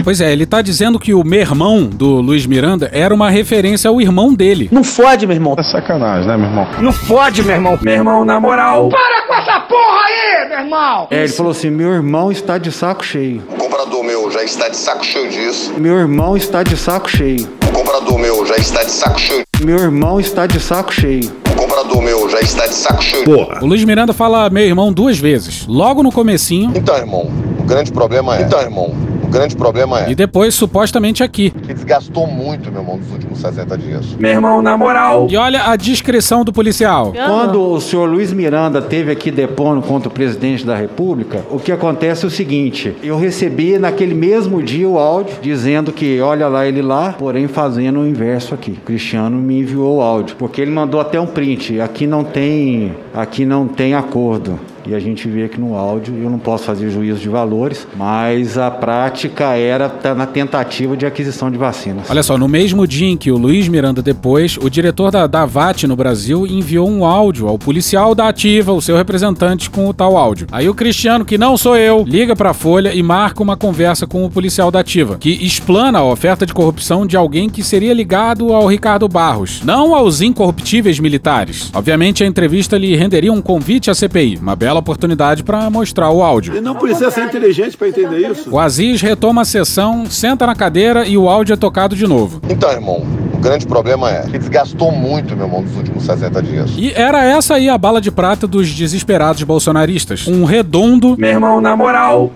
Pois 0.04 0.20
é, 0.20 0.30
ele 0.30 0.44
tá 0.44 0.60
dizendo 0.60 0.98
que 0.98 1.14
o 1.14 1.24
meu 1.24 1.40
irmão 1.40 1.84
do 1.84 2.20
Luiz 2.20 2.44
Miranda 2.44 2.90
era 2.92 3.14
uma 3.14 3.30
referência 3.30 3.88
ao 3.88 4.02
irmão 4.02 4.34
dele. 4.34 4.68
Não 4.70 4.84
fode, 4.84 5.26
meu 5.26 5.34
irmão. 5.34 5.54
É 5.56 5.62
sacanagem, 5.62 6.28
né, 6.28 6.36
meu 6.36 6.46
irmão? 6.46 6.68
Não 6.78 6.92
fode, 6.92 7.42
meu 7.42 7.54
irmão. 7.54 7.78
Meu 7.80 7.94
irmão, 7.94 8.22
na 8.22 8.38
moral. 8.38 8.90
Para 8.90 9.26
com 9.26 9.34
essa 9.34 9.60
porra 9.60 10.02
aí, 10.06 10.48
meu 10.50 10.58
irmão! 10.58 11.08
É, 11.10 11.20
ele 11.20 11.32
falou 11.32 11.52
assim: 11.52 11.70
meu 11.70 11.90
irmão 11.90 12.30
está 12.30 12.58
de 12.58 12.70
saco 12.70 13.02
cheio. 13.02 13.42
O 13.48 13.54
comprador 13.56 14.04
meu 14.04 14.30
já 14.30 14.44
está 14.44 14.68
de 14.68 14.76
saco 14.76 15.02
cheio 15.04 15.30
disso. 15.30 15.72
Meu 15.78 15.98
irmão 15.98 16.36
está 16.36 16.62
de 16.62 16.76
saco 16.76 17.10
cheio. 17.10 17.48
O 17.66 17.72
comprador 17.72 18.18
meu 18.18 18.44
já 18.44 18.56
está 18.56 18.84
de 18.84 18.90
saco 18.90 19.18
cheio. 19.18 19.42
Meu 19.64 19.78
irmão 19.78 20.20
está 20.20 20.46
de 20.46 20.60
saco 20.60 20.92
cheio. 20.92 21.32
O 21.50 21.56
comprador 21.56 22.02
meu 22.02 22.28
já 22.28 22.40
está 22.40 22.66
de 22.66 22.74
saco 22.74 23.02
cheio. 23.02 23.24
O 23.62 23.66
Luiz 23.66 23.82
Miranda 23.84 24.12
fala 24.12 24.50
meu 24.50 24.64
irmão 24.64 24.92
duas 24.92 25.18
vezes. 25.18 25.66
Logo 25.66 26.02
no 26.02 26.12
comecinho 26.12 26.72
Então, 26.74 26.94
irmão, 26.96 27.30
o 27.58 27.62
grande 27.62 27.90
problema 27.90 28.36
é. 28.36 28.42
Então, 28.42 28.60
irmão, 28.60 28.94
grande 29.34 29.56
problema 29.56 30.06
é. 30.06 30.10
e 30.10 30.14
depois 30.14 30.54
supostamente 30.54 31.22
aqui. 31.22 31.50
Que 31.50 31.74
desgastou 31.74 32.26
muito, 32.26 32.70
meu 32.70 32.80
irmão, 32.80 32.96
nos 32.96 33.10
últimos 33.10 33.40
60 33.40 33.78
dias. 33.78 34.06
Meu 34.18 34.30
irmão, 34.30 34.62
na 34.62 34.76
moral. 34.76 35.26
E 35.30 35.36
olha 35.36 35.64
a 35.64 35.76
descrição 35.76 36.44
do 36.44 36.52
policial. 36.52 37.12
Quando 37.12 37.60
o 37.60 37.80
senhor 37.80 38.08
Luiz 38.08 38.32
Miranda 38.32 38.80
teve 38.80 39.10
aqui 39.10 39.30
depondo 39.30 39.82
contra 39.82 40.08
o 40.08 40.12
presidente 40.12 40.64
da 40.64 40.76
República, 40.76 41.42
o 41.50 41.58
que 41.58 41.72
acontece 41.72 42.24
é 42.24 42.28
o 42.28 42.30
seguinte: 42.30 42.94
eu 43.02 43.18
recebi 43.18 43.78
naquele 43.78 44.14
mesmo 44.14 44.62
dia 44.62 44.88
o 44.88 44.98
áudio 44.98 45.36
dizendo 45.42 45.92
que 45.92 46.20
olha 46.20 46.48
lá 46.48 46.66
ele 46.66 46.82
lá, 46.82 47.14
porém 47.18 47.48
fazendo 47.48 48.00
o 48.00 48.06
inverso 48.06 48.54
aqui. 48.54 48.72
O 48.72 48.84
Cristiano 48.84 49.36
me 49.38 49.60
enviou 49.60 49.96
o 49.96 50.00
áudio, 50.02 50.36
porque 50.36 50.60
ele 50.60 50.70
mandou 50.70 51.00
até 51.00 51.20
um 51.20 51.26
print. 51.26 51.80
Aqui 51.80 52.06
não 52.06 52.22
tem, 52.22 52.94
aqui 53.14 53.46
não 53.46 53.68
tem 53.68 53.94
acordo. 53.94 54.58
E 54.86 54.94
a 54.94 55.00
gente 55.00 55.26
vê 55.26 55.44
aqui 55.44 55.58
no 55.58 55.74
áudio, 55.74 56.14
eu 56.22 56.28
não 56.28 56.38
posso 56.38 56.64
fazer 56.64 56.90
juízo 56.90 57.18
de 57.18 57.28
valores, 57.28 57.86
mas 57.96 58.58
a 58.58 58.70
prática 58.70 59.56
era 59.56 59.88
tá 59.88 60.14
na 60.14 60.26
tentativa 60.26 60.94
de 60.94 61.06
aquisição 61.06 61.50
de 61.50 61.56
vacinas. 61.56 62.10
Olha 62.10 62.22
só, 62.22 62.36
no 62.36 62.46
mesmo 62.46 62.86
dia 62.86 63.08
em 63.08 63.16
que 63.16 63.30
o 63.30 63.38
Luiz 63.38 63.66
Miranda 63.66 64.02
depois, 64.02 64.58
o 64.58 64.68
diretor 64.68 65.10
da, 65.10 65.26
da 65.26 65.46
VAT 65.46 65.84
no 65.84 65.96
Brasil 65.96 66.46
enviou 66.46 66.86
um 66.86 67.02
áudio 67.02 67.48
ao 67.48 67.58
policial 67.58 68.14
da 68.14 68.28
Ativa, 68.28 68.72
o 68.72 68.82
seu 68.82 68.94
representante, 68.94 69.70
com 69.70 69.88
o 69.88 69.94
tal 69.94 70.18
áudio. 70.18 70.46
Aí 70.52 70.68
o 70.68 70.74
Cristiano, 70.74 71.24
que 71.24 71.38
não 71.38 71.56
sou 71.56 71.78
eu, 71.78 72.04
liga 72.06 72.36
pra 72.36 72.52
Folha 72.52 72.92
e 72.92 73.02
marca 73.02 73.42
uma 73.42 73.56
conversa 73.56 74.06
com 74.06 74.22
o 74.22 74.30
policial 74.30 74.70
da 74.70 74.80
Ativa, 74.80 75.16
que 75.16 75.30
explana 75.30 76.00
a 76.00 76.04
oferta 76.04 76.44
de 76.44 76.52
corrupção 76.52 77.06
de 77.06 77.16
alguém 77.16 77.48
que 77.48 77.62
seria 77.62 77.94
ligado 77.94 78.52
ao 78.52 78.66
Ricardo 78.66 79.08
Barros, 79.08 79.62
não 79.64 79.94
aos 79.94 80.20
incorruptíveis 80.20 81.00
militares. 81.00 81.70
Obviamente 81.72 82.22
a 82.22 82.26
entrevista 82.26 82.76
lhe 82.76 82.94
renderia 83.04 83.32
um 83.32 83.42
convite 83.42 83.90
à 83.90 83.94
CPI, 83.94 84.38
uma 84.38 84.56
bela 84.56 84.80
oportunidade 84.80 85.44
pra 85.44 85.68
mostrar 85.68 86.10
o 86.10 86.22
áudio. 86.22 86.54
Ele 86.54 86.60
não 86.62 86.74
precisa 86.74 87.10
ser 87.10 87.24
inteligente 87.24 87.76
pra 87.76 87.88
entender 87.88 88.30
isso. 88.30 88.50
O 88.50 88.58
Aziz 88.58 89.02
retoma 89.02 89.42
a 89.42 89.44
sessão, 89.44 90.06
senta 90.06 90.46
na 90.46 90.54
cadeira 90.54 91.06
e 91.06 91.16
o 91.18 91.28
áudio 91.28 91.52
é 91.52 91.56
tocado 91.56 91.94
de 91.94 92.06
novo. 92.06 92.40
Então, 92.48 92.70
irmão, 92.70 93.04
grande 93.44 93.66
problema 93.66 94.10
é. 94.10 94.22
Que 94.22 94.38
desgastou 94.38 94.90
muito, 94.90 95.36
meu 95.36 95.46
irmão, 95.46 95.60
nos 95.60 95.76
últimos 95.76 96.04
60 96.04 96.42
dias. 96.42 96.70
E 96.76 96.92
era 96.94 97.22
essa 97.24 97.54
aí 97.54 97.68
a 97.68 97.76
bala 97.76 98.00
de 98.00 98.10
prata 98.10 98.46
dos 98.46 98.70
desesperados 98.70 99.42
bolsonaristas. 99.42 100.26
Um 100.26 100.44
redondo. 100.44 101.14
Meu 101.18 101.30
irmão, 101.30 101.60
na 101.60 101.76
moral. 101.76 102.32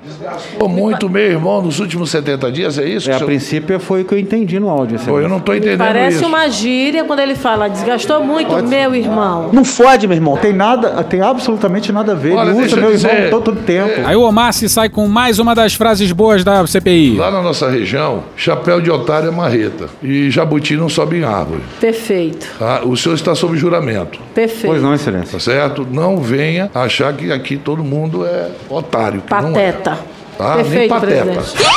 Pô, 0.59 0.69
muito 0.69 1.09
meu 1.09 1.23
irmão 1.23 1.63
nos 1.63 1.81
últimos 1.81 2.11
70 2.11 2.53
dias, 2.53 2.79
é 2.79 2.87
isso? 2.87 3.11
É, 3.11 3.15
a 3.15 3.21
princípio 3.21 3.81
foi 3.81 4.03
o 4.03 4.05
que 4.05 4.15
eu 4.15 4.19
entendi 4.19 4.61
no 4.61 4.69
áudio. 4.69 4.99
Pô, 5.01 5.19
eu 5.19 5.29
não 5.29 5.41
tô 5.41 5.55
entendendo 5.55 5.79
Parece 5.79 6.19
isso. 6.19 6.27
uma 6.27 6.49
gíria 6.49 7.05
quando 7.05 7.21
ele 7.21 7.35
fala, 7.35 7.69
desgastou 7.69 8.23
muito 8.23 8.55
meu 8.67 8.95
irmão. 8.95 9.49
Não 9.53 9.65
fode, 9.65 10.07
meu 10.07 10.17
irmão. 10.17 10.37
Tem 10.37 10.53
nada, 10.53 11.03
tem 11.05 11.23
absolutamente 11.23 11.91
nada 11.91 12.13
a 12.13 12.15
ver. 12.15 12.35
Olha, 12.35 12.51
ele 12.51 12.65
usa 12.67 12.77
eu 12.77 12.81
meu 12.83 12.93
dizer, 12.93 13.15
irmão 13.15 13.31
todo, 13.31 13.45
todo 13.45 13.65
tempo. 13.65 14.01
Aí 14.05 14.15
o 14.15 14.23
Omar 14.23 14.53
se 14.53 14.69
sai 14.69 14.89
com 14.89 15.09
mais 15.09 15.39
uma 15.39 15.55
das 15.55 15.75
frases 15.75 16.13
boas 16.13 16.45
da 16.45 16.67
CPI. 16.67 17.17
Lá 17.17 17.31
na 17.31 17.41
nossa 17.41 17.71
região, 17.71 18.25
chapéu 18.37 18.81
de 18.81 18.91
otário 18.91 19.29
é 19.29 19.31
marreta. 19.31 19.89
E 20.03 20.31
jabuti 20.31 20.77
não 20.77 20.89
sobe 20.99 21.19
em 21.19 21.23
árvore. 21.25 21.63
Perfeito, 21.81 22.49
tá? 22.59 22.81
O 22.85 22.97
senhor 22.97 23.15
está 23.15 23.33
sob 23.33 23.57
juramento. 23.57 24.19
perfeito. 24.35 24.67
Pois 24.67 24.83
não, 24.83 24.93
excelência. 24.95 25.33
Tá 25.33 25.39
certo? 25.39 25.87
Não 25.89 26.17
venha 26.19 26.69
achar 26.75 27.13
que 27.13 27.31
aqui 27.31 27.57
todo 27.57 27.85
mundo 27.85 28.27
é 28.27 28.51
otário. 28.69 29.23
é. 29.25 29.29
Pateta. 29.29 29.99
Tá? 30.37 30.57
Nem 30.57 30.65
Perfeito, 30.65 30.89
pateta. 30.91 31.25
presidente. 31.25 31.71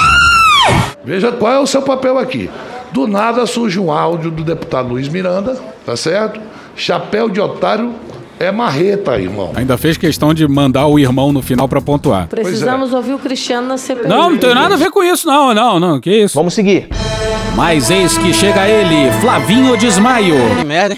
Veja 1.05 1.31
qual 1.31 1.53
é 1.53 1.59
o 1.59 1.67
seu 1.67 1.83
papel 1.83 2.17
aqui. 2.17 2.49
Do 2.91 3.05
nada 3.07 3.45
surge 3.45 3.79
um 3.79 3.91
áudio 3.91 4.31
do 4.31 4.43
deputado 4.43 4.89
Luiz 4.89 5.07
Miranda, 5.07 5.55
tá 5.85 5.95
certo? 5.95 6.39
Chapéu 6.75 7.29
de 7.29 7.39
otário 7.39 7.93
é 8.39 8.51
marreta, 8.51 9.19
irmão. 9.19 9.51
Ainda 9.53 9.77
fez 9.77 9.97
questão 9.97 10.33
de 10.33 10.47
mandar 10.47 10.87
o 10.87 10.97
irmão 10.97 11.31
no 11.31 11.43
final 11.43 11.67
pra 11.67 11.79
pontuar. 11.79 12.27
Precisamos 12.27 12.91
ouvir 12.91 13.13
o 13.13 13.19
Cristiano 13.19 13.67
na 13.67 13.77
CPI. 13.77 14.07
Não, 14.07 14.31
não 14.31 14.37
tem 14.39 14.55
nada 14.55 14.73
a 14.73 14.77
ver 14.77 14.89
com 14.89 15.03
isso, 15.03 15.27
não, 15.27 15.53
não, 15.53 15.79
não, 15.79 16.01
que 16.01 16.09
isso. 16.09 16.33
Vamos 16.35 16.55
seguir. 16.55 16.89
Mas 17.55 17.91
eis 17.91 18.17
que 18.17 18.33
chega 18.33 18.67
ele, 18.67 19.11
Flavinho 19.19 19.75
Desmaio. 19.77 20.35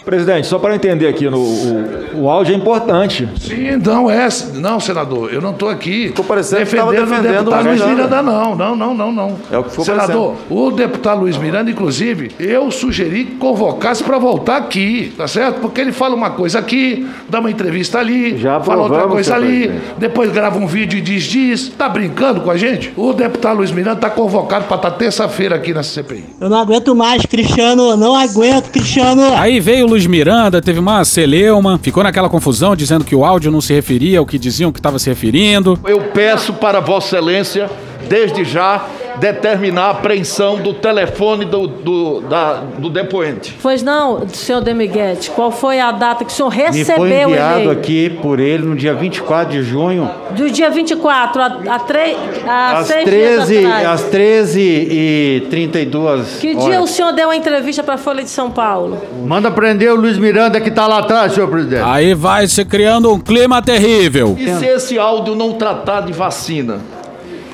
Presidente, 0.06 0.48
só 0.48 0.60
para 0.60 0.76
entender 0.76 1.08
aqui, 1.08 1.28
no, 1.30 1.39
o, 1.39 2.22
o 2.22 2.30
áudio 2.30 2.54
é 2.54 2.58
importante. 2.58 3.28
Sim, 3.39 3.78
não 3.84 4.10
é. 4.10 4.28
Não, 4.54 4.80
senador, 4.80 5.34
eu 5.34 5.42
não 5.42 5.52
estou 5.52 5.68
aqui 5.68 6.08
Ficou 6.10 6.24
parecendo 6.24 6.66
que 6.66 6.76
defendendo, 6.76 6.86
tava 6.86 7.06
defendendo 7.06 7.32
o 7.32 7.38
deputado 7.44 7.68
Luiz 7.68 7.86
Miranda. 7.86 8.22
Não. 8.22 8.56
Não, 8.56 8.76
não, 8.76 8.94
não, 8.94 9.12
não. 9.12 9.38
É 9.52 9.58
o 9.58 9.63
que 9.63 9.72
ficou 9.72 9.84
Senador, 9.84 10.36
o 10.50 10.72
deputado 10.72 11.22
Luiz 11.22 11.38
Miranda, 11.38 11.72
inclusive, 11.72 12.32
eu 12.39 12.70
sugeri 12.70 13.26
que 13.26 13.36
convocasse 13.38 14.04
para 14.04 14.18
voltar 14.20 14.58
aqui, 14.58 15.12
tá 15.18 15.28
certo? 15.28 15.60
Porque 15.60 15.82
ele 15.82 15.92
fala 15.92 16.16
uma 16.16 16.30
coisa 16.30 16.60
aqui, 16.60 17.08
dá 17.28 17.39
uma 17.39 17.50
entrevista 17.50 18.00
ali, 18.00 18.38
Já 18.38 18.60
fala 18.62 18.84
outra 18.84 19.08
coisa 19.08 19.36
ali, 19.36 19.68
presidente. 19.68 19.94
depois 19.98 20.32
grava 20.32 20.60
um 20.60 20.68
vídeo 20.68 20.98
e 21.00 21.02
diz, 21.02 21.24
diz. 21.24 21.70
Tá 21.70 21.89
brincando 21.89 22.42
com 22.42 22.52
a 22.52 22.58
gente? 22.58 22.94
O 22.96 23.12
deputado 23.12 23.58
Luiz 23.58 23.72
Miranda 23.72 23.98
está 23.98 24.10
convocado 24.10 24.66
para 24.66 24.78
estar 24.78 24.92
terça-feira 24.92 25.56
aqui 25.56 25.74
na 25.74 25.82
CPI. 25.82 26.24
Eu 26.44 26.50
não 26.50 26.58
aguento 26.58 26.94
mais, 26.94 27.26
Cristiano. 27.26 27.96
Não 27.96 28.14
aguento, 28.14 28.70
Cristiano. 28.70 29.22
Aí 29.38 29.62
veio 29.62 29.86
o 29.86 29.90
Luiz 29.90 30.06
Miranda, 30.06 30.62
teve 30.62 30.78
uma 30.78 31.06
celeuma, 31.06 31.80
ficou 31.82 32.04
naquela 32.04 32.28
confusão 32.28 32.76
dizendo 32.76 33.06
que 33.06 33.16
o 33.16 33.24
áudio 33.24 33.50
não 33.50 33.62
se 33.62 33.74
referia 33.74 34.20
ao 34.20 34.26
que 34.26 34.38
diziam 34.38 34.70
que 34.70 34.78
estava 34.78 35.00
se 35.00 35.08
referindo. 35.08 35.80
Eu 35.88 36.02
peço 36.14 36.52
para 36.52 36.82
Vossa 36.82 37.16
Excelência, 37.16 37.70
desde 38.10 38.44
já, 38.44 38.86
determinar 39.19 39.84
a 39.86 39.89
apreensão 39.91 40.58
do 40.58 40.73
telefone 40.73 41.45
do, 41.45 41.67
do, 41.67 42.21
da- 42.21 42.62
do 42.78 42.89
depoente. 42.89 43.56
Pois 43.62 43.82
não, 43.84 44.28
senhor 44.30 44.62
Demiguete, 44.62 45.30
qual 45.32 45.52
foi 45.52 45.80
a 45.80 45.91
data 45.91 46.23
que 46.26 46.32
o 46.32 46.34
senhor 46.36 46.49
Me 46.49 46.58
foi 46.58 46.69
recebeu 47.10 47.30
enviado 47.30 47.71
aqui 47.71 48.10
por 48.21 48.39
ele 48.39 48.63
no 48.65 48.76
dia 48.76 48.93
24 48.93 49.52
de 49.54 49.63
junho, 49.63 50.10
Do 50.32 50.49
dia 50.49 50.69
24 50.69 51.41
a, 51.41 51.45
a, 51.76 51.80
tre... 51.80 52.15
a 52.47 52.80
às 52.80 52.88
seis 52.88 53.06
13, 53.06 53.45
dias 53.58 53.65
atrás. 53.65 53.88
às 53.88 54.02
13 54.10 54.60
e 54.62 55.47
32 55.49 56.38
Que 56.39 56.56
dia 56.56 56.82
o 56.82 56.88
senhor 56.88 57.12
deu 57.12 57.30
a 57.30 57.36
entrevista 57.36 57.84
para 57.84 57.95
a 57.95 57.97
Folha 57.97 58.23
de 58.23 58.30
São 58.30 58.49
Paulo? 58.52 58.97
Manda 59.26 59.49
prender 59.52 59.91
o 59.91 59.95
Luiz 59.95 60.17
Miranda 60.17 60.60
que 60.60 60.71
tá 60.71 60.88
lá 60.88 60.99
atrás, 60.99 61.34
senhor 61.34 61.49
presidente. 61.49 61.84
Aí 61.86 62.13
vai 62.13 62.47
se 62.47 62.63
criando 62.65 63.12
um 63.12 63.19
clima 63.19 63.62
terrível. 63.62 64.36
E 64.39 64.47
se 64.56 64.65
esse 64.65 64.97
áudio 64.99 65.36
não 65.36 65.54
tratar 65.54 66.02
de 66.02 66.13
vacina? 66.13 66.80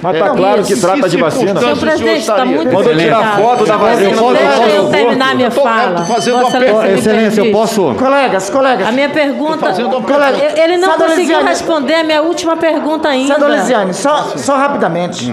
Mas 0.02 0.18
tá 0.18 0.30
claro 0.30 0.64
que 0.64 0.76
trata 0.80 1.10
de 1.10 1.18
vacina. 1.18 1.60
Senhor 1.60 1.78
presidente, 1.78 2.20
está 2.20 2.46
muito 2.46 2.74
Mandou 2.74 2.96
tirar 2.96 3.18
complicado. 3.18 3.42
foto 3.42 3.66
da 3.66 3.78
vacina. 3.78 4.10
Eu 4.10 4.18
posso- 4.18 4.70
eu 4.76 4.90
terminar 4.90 5.36
minha 5.36 5.52
tô- 5.52 5.62
fala. 5.62 5.96
tô 5.96 6.04
fazendo 6.14 6.40
Vossa 6.40 6.58
uma 6.58 6.66
Excelência, 6.66 6.88
me 6.94 7.00
Excelência, 7.00 7.42
eu 7.42 7.52
posso? 7.52 7.96
Colegas, 7.96 8.50
colegas. 8.50 8.88
A 8.88 8.92
minha 8.94 9.10
pergunta. 9.10 9.74
Colega, 9.74 10.38
Ele- 10.38 10.62
Ele 10.62 10.78
não 10.78 10.92
conseguiu 10.94 11.18
Lisiane- 11.18 11.50
responder 11.50 11.94
a 11.96 12.04
minha 12.06 12.22
última 12.22 12.56
pergunta 12.56 13.10
ainda. 13.10 13.34
Senador 13.36 13.58
Lisiane, 13.58 13.94
só, 13.94 14.32
só 14.38 14.56
rapidamente, 14.56 15.32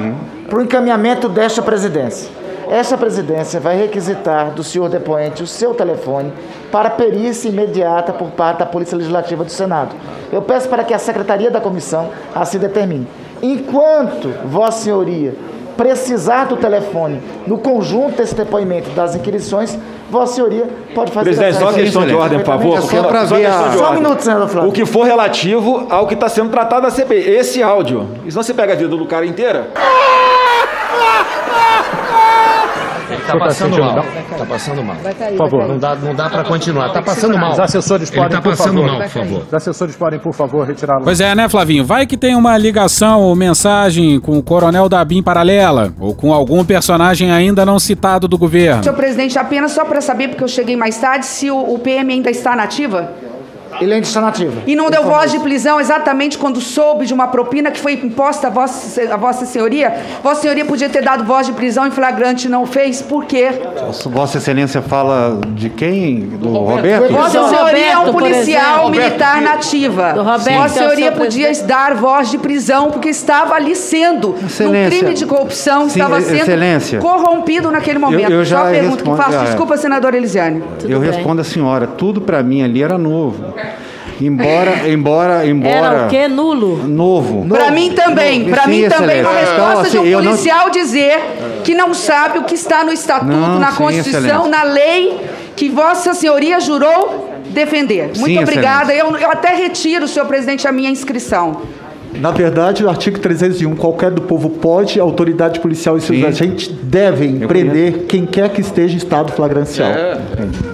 para 0.48 0.59
o 0.59 0.62
encaminhamento 0.62 1.29
desta 1.29 1.62
presidência. 1.62 2.29
Esta 2.68 2.96
presidência 2.96 3.61
vai 3.61 3.76
requisitar 3.76 4.50
do 4.50 4.64
senhor 4.64 4.88
depoente 4.88 5.40
o 5.40 5.46
seu 5.46 5.72
telefone 5.74 6.33
para 6.72 6.90
perícia 6.90 7.48
imediata 7.48 8.12
por 8.12 8.31
parte 8.31 8.59
da 8.59 8.66
Polícia 8.66 8.96
Legislativa 8.98 9.44
do 9.44 9.52
Senado. 9.52 9.94
Eu 10.33 10.42
peço 10.42 10.68
para 10.68 10.83
que 10.83 10.92
a 10.92 10.98
Secretaria 10.98 11.48
da 11.52 11.61
Comissão 11.61 12.11
assim 12.35 12.59
determine. 12.59 13.07
Enquanto 13.42 14.29
Vossa 14.46 14.85
Senhoria 14.85 15.35
precisar 15.77 16.46
do 16.46 16.57
telefone 16.57 17.20
no 17.46 17.59
conjunto 17.59 18.16
desse 18.16 18.35
depoimento 18.35 18.88
das 18.90 19.14
inquirições, 19.14 19.79
Vossa 20.11 20.35
Senhoria 20.37 20.66
pode 20.94 21.12
fazer 21.12 21.25
Presidente, 21.35 21.59
só 21.59 21.72
questão 21.72 22.07
de 22.07 22.14
ordem, 22.14 22.38
por 22.38 22.46
favor. 22.46 22.81
Só 22.81 23.03
pra 23.03 23.27
só 23.27 23.35
ver 23.35 23.42
questão 23.44 23.66
a- 23.66 23.72
Só 23.72 23.90
um 23.90 23.94
minuto, 23.94 24.20
senador 24.20 24.49
Flávio. 24.49 24.70
O 24.70 24.72
que 24.72 24.87
for 24.87 25.03
relativo 25.05 25.87
ao 25.90 26.07
que 26.07 26.14
está 26.14 26.29
sendo 26.29 26.49
tratado 26.51 26.83
na 26.83 26.90
CPI. 26.90 27.29
Esse 27.31 27.62
áudio. 27.62 28.07
Senão 28.29 28.42
você 28.42 28.55
pega 28.55 28.72
a 28.72 28.77
vida 28.77 28.88
do 28.96 29.05
cara 29.07 29.27
inteira. 29.27 29.68
Tá 33.26 33.38
passando 33.38 33.78
mal. 33.78 33.94
Tá 34.38 34.46
passando 34.46 34.84
mal. 34.84 34.96
Por 34.96 35.36
favor, 35.38 35.68
não 35.68 35.78
dá, 35.78 35.94
não 35.96 36.14
dá 36.14 36.28
para 36.30 36.44
continuar. 36.44 36.92
Tá 36.92 37.02
passando 37.02 37.36
mal. 37.38 37.52
Os 37.52 37.60
assessores 37.60 38.10
Ele 38.10 38.20
podem, 38.20 38.36
tá 38.36 38.42
por 38.42 38.50
passando 38.50 38.74
favor. 38.74 38.86
mal, 38.86 39.00
por 39.00 39.08
favor. 39.08 39.42
Os 39.46 39.54
assessores 39.54 39.96
podem, 39.96 40.18
por 40.18 40.32
favor, 40.34 40.66
retirá-lo. 40.66 41.04
Pois 41.04 41.20
é, 41.20 41.34
né, 41.34 41.48
Flavinho? 41.48 41.84
Vai 41.84 42.06
que 42.06 42.16
tem 42.16 42.34
uma 42.34 42.56
ligação 42.56 43.20
ou 43.22 43.34
mensagem 43.34 44.20
com 44.20 44.38
o 44.38 44.42
Coronel 44.42 44.88
Dabim 44.88 45.22
paralela, 45.22 45.92
ou 46.00 46.14
com 46.14 46.32
algum 46.32 46.64
personagem 46.64 47.30
ainda 47.30 47.64
não 47.66 47.78
citado 47.78 48.28
do 48.28 48.38
governo. 48.38 48.82
Senhor 48.82 48.94
presidente, 48.96 49.38
apenas 49.38 49.72
só 49.72 49.84
para 49.84 50.00
saber, 50.00 50.28
porque 50.28 50.44
eu 50.44 50.48
cheguei 50.48 50.76
mais 50.76 50.98
tarde, 50.98 51.26
se 51.26 51.50
o, 51.50 51.74
o 51.74 51.78
PM 51.78 52.12
ainda 52.12 52.30
está 52.30 52.54
na 52.54 52.62
ativa? 52.64 53.10
Ele 53.80 53.94
ainda 53.94 54.06
está 54.06 54.20
na 54.20 54.28
ativa. 54.28 54.62
E 54.66 54.74
não 54.76 54.90
deu 54.90 55.02
voz 55.04 55.30
de 55.30 55.38
prisão 55.38 55.80
exatamente 55.80 56.38
quando 56.38 56.60
soube 56.60 57.06
de 57.06 57.14
uma 57.14 57.28
propina 57.28 57.70
que 57.70 57.78
foi 57.80 57.94
imposta 57.94 58.46
a 58.48 58.50
vossa, 58.50 59.02
a 59.12 59.16
vossa 59.16 59.44
senhoria? 59.46 59.94
Vossa 60.22 60.42
senhoria 60.42 60.64
podia 60.64 60.88
ter 60.88 61.02
dado 61.02 61.24
voz 61.24 61.46
de 61.46 61.52
prisão 61.52 61.86
em 61.86 61.90
flagrante 61.90 62.46
e 62.46 62.50
não 62.50 62.66
fez, 62.66 63.02
por 63.02 63.24
quê? 63.24 63.48
Vossa 64.06 64.38
Excelência 64.38 64.80
fala 64.82 65.40
de 65.48 65.68
quem? 65.70 66.20
Do 66.20 66.48
Roberto? 66.50 67.12
Vossa 67.12 67.48
senhoria 67.48 67.86
é 67.92 67.96
um 67.98 68.06
Roberto, 68.06 68.18
policial 68.18 68.72
exemplo. 68.74 68.90
militar 68.90 69.34
Roberto, 69.36 69.54
nativa. 69.54 70.12
do 70.12 70.22
Roberto, 70.22 70.58
Vossa 70.62 70.64
é 70.64 70.68
senhoria 70.82 71.12
podia 71.12 71.46
presidente. 71.46 71.68
dar 71.68 71.94
voz 71.94 72.30
de 72.30 72.38
prisão 72.38 72.90
porque 72.90 73.08
estava 73.08 73.54
ali 73.54 73.74
sendo, 73.74 74.28
num 74.40 74.46
Excelência. 74.46 74.98
crime 74.98 75.14
de 75.14 75.26
corrupção, 75.26 75.88
Sim, 75.88 76.00
estava 76.00 76.20
sendo 76.20 76.36
Excelência. 76.42 76.98
corrompido 77.00 77.70
naquele 77.70 77.98
momento. 77.98 78.30
eu 78.30 78.44
já 78.44 78.60
Só 78.60 78.66
a 78.66 78.70
pergunta 78.70 79.02
que 79.04 79.16
faço. 79.16 79.36
ah, 79.36 79.42
é. 79.42 79.44
Desculpa, 79.46 79.76
senadora 79.76 80.16
Elisiane. 80.16 80.62
eu 80.88 81.00
respondo 81.00 81.40
a 81.40 81.44
senhora, 81.44 81.86
tudo 81.86 82.20
para 82.20 82.42
mim 82.42 82.62
ali 82.62 82.82
era 82.82 82.96
novo. 82.98 83.54
Embora, 84.20 84.88
embora, 84.88 85.46
embora. 85.46 85.74
Era 85.74 86.07
o 86.07 86.09
quê? 86.09 86.26
Nulo? 86.29 86.87
Novo. 86.88 87.46
Para 87.48 87.70
mim 87.70 87.92
também, 87.92 88.44
para 88.48 88.66
mim 88.66 88.88
também 88.88 89.20
uma 89.22 89.33
resposta 89.33 89.72
Então, 89.72 89.83
de 89.83 89.88
assim, 89.88 89.98
um 90.14 90.22
não- 90.22 90.31
policial 90.31 90.70
dizer 90.70 91.18
que 91.64 91.74
não 91.74 91.92
sabe 91.92 92.38
o 92.38 92.44
que 92.44 92.55
está 92.55 92.83
no 92.85 92.92
estatuto, 92.92 93.31
Não, 93.33 93.59
na 93.59 93.70
sim, 93.72 93.76
Constituição, 93.76 94.20
excelência. 94.20 94.48
na 94.50 94.62
lei 94.62 95.20
que 95.55 95.68
Vossa 95.68 96.14
Senhoria 96.14 96.59
jurou 96.61 97.31
defender. 97.50 98.11
Muito 98.16 98.37
Sim, 98.37 98.42
obrigada. 98.42 98.92
Eu, 98.94 99.16
eu 99.16 99.31
até 99.31 99.55
retiro, 99.55 100.07
senhor 100.09 100.26
presidente, 100.26 100.66
a 100.66 100.72
minha 100.72 100.90
inscrição. 100.90 101.62
Na 102.14 102.31
verdade, 102.31 102.85
o 102.85 102.88
artigo 102.88 103.19
301, 103.19 103.77
qualquer 103.77 104.11
do 104.11 104.23
povo 104.23 104.49
pode, 104.49 104.99
a 104.99 105.03
autoridade 105.03 105.61
policial 105.61 105.97
e 105.97 106.01
seus 106.01 106.23
agentes 106.25 106.69
devem 106.83 107.40
prender 107.40 108.05
quem 108.09 108.25
quer 108.25 108.49
que 108.49 108.61
esteja 108.61 108.95
em 108.95 108.99
estado 108.99 109.33
flagrancial. 109.33 109.90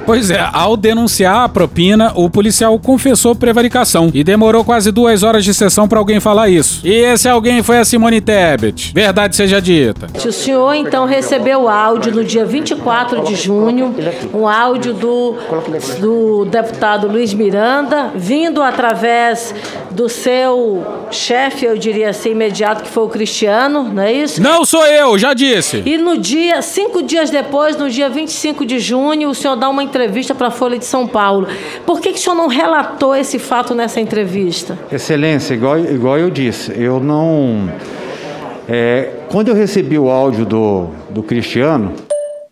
Pois 0.07 0.31
é, 0.31 0.49
ao 0.53 0.77
denunciar 0.77 1.45
a 1.45 1.49
propina, 1.49 2.13
o 2.15 2.29
policial 2.31 2.79
confessou 2.79 3.35
prevaricação 3.35 4.11
e 4.13 4.23
demorou 4.25 4.65
quase 4.65 4.91
duas 4.91 5.23
horas 5.23 5.45
de 5.45 5.55
sessão 5.55 5.89
pra 5.89 5.99
alguém 5.99 6.21
falar 6.21 6.49
isso. 6.49 6.87
E 6.87 6.93
esse 6.93 7.29
alguém 7.29 7.63
foi 7.63 7.79
a 7.79 7.85
Simone 7.85 8.21
Tebet. 8.21 8.93
Verdade 8.95 9.37
seja 9.37 9.61
dita. 9.61 10.07
O 10.15 10.33
senhor 10.33 10.75
então 10.75 11.07
recebeu 11.07 11.69
áudio 11.69 12.13
no 12.13 12.25
dia 12.25 12.45
24 12.45 13.23
de 13.25 13.35
junho, 13.35 13.95
um 14.33 14.47
áudio 14.47 14.95
do, 14.95 15.37
do 16.01 16.45
deputado 16.45 17.09
Luiz 17.09 17.35
Miranda, 17.35 18.11
vindo 18.15 18.63
através 18.63 19.55
do 19.91 20.09
seu 20.09 20.85
chefe, 21.23 21.65
eu 21.65 21.77
diria 21.77 22.11
assim, 22.11 22.31
imediato, 22.31 22.83
que 22.83 22.91
foi 22.91 23.05
o 23.05 23.09
Cristiano, 23.09 23.85
não 23.85 24.03
é 24.03 24.13
isso? 24.13 24.43
Não 24.43 24.65
sou 24.65 24.85
eu, 24.87 25.17
já 25.17 25.33
disse. 25.33 25.83
E 25.87 25.97
no 25.97 26.19
dia, 26.19 26.61
cinco 26.63 27.03
dias 27.03 27.31
depois, 27.31 27.77
no 27.77 27.89
dia 27.89 28.09
25 28.09 28.67
de 28.67 28.79
junho, 28.79 29.29
o 29.29 29.35
senhor 29.35 29.57
dá 29.57 29.69
uma 29.69 29.83
entrevista 29.83 30.35
para 30.35 30.49
a 30.49 30.51
Folha 30.51 30.79
de 30.79 30.85
São 30.85 31.07
Paulo. 31.07 31.47
Por 31.87 32.01
que, 32.01 32.13
que 32.13 32.19
o 32.19 32.23
senhor 32.23 32.35
não 32.35 32.49
relatou 32.49 33.15
esse 33.15 33.39
fato 33.39 33.75
nessa 33.75 34.01
entrevista? 34.01 34.79
Excelência, 34.91 35.55
igual, 35.55 35.79
igual 35.79 36.19
eu 36.19 36.31
disse, 36.31 36.73
eu 36.77 36.99
não. 36.99 37.73
é, 38.69 39.11
quando 39.29 39.49
eu 39.49 39.55
recebi 39.55 39.99
o 39.99 40.11
áudio 40.11 40.45
do, 40.45 40.89
do 41.11 41.23
Cristiano, 41.23 41.93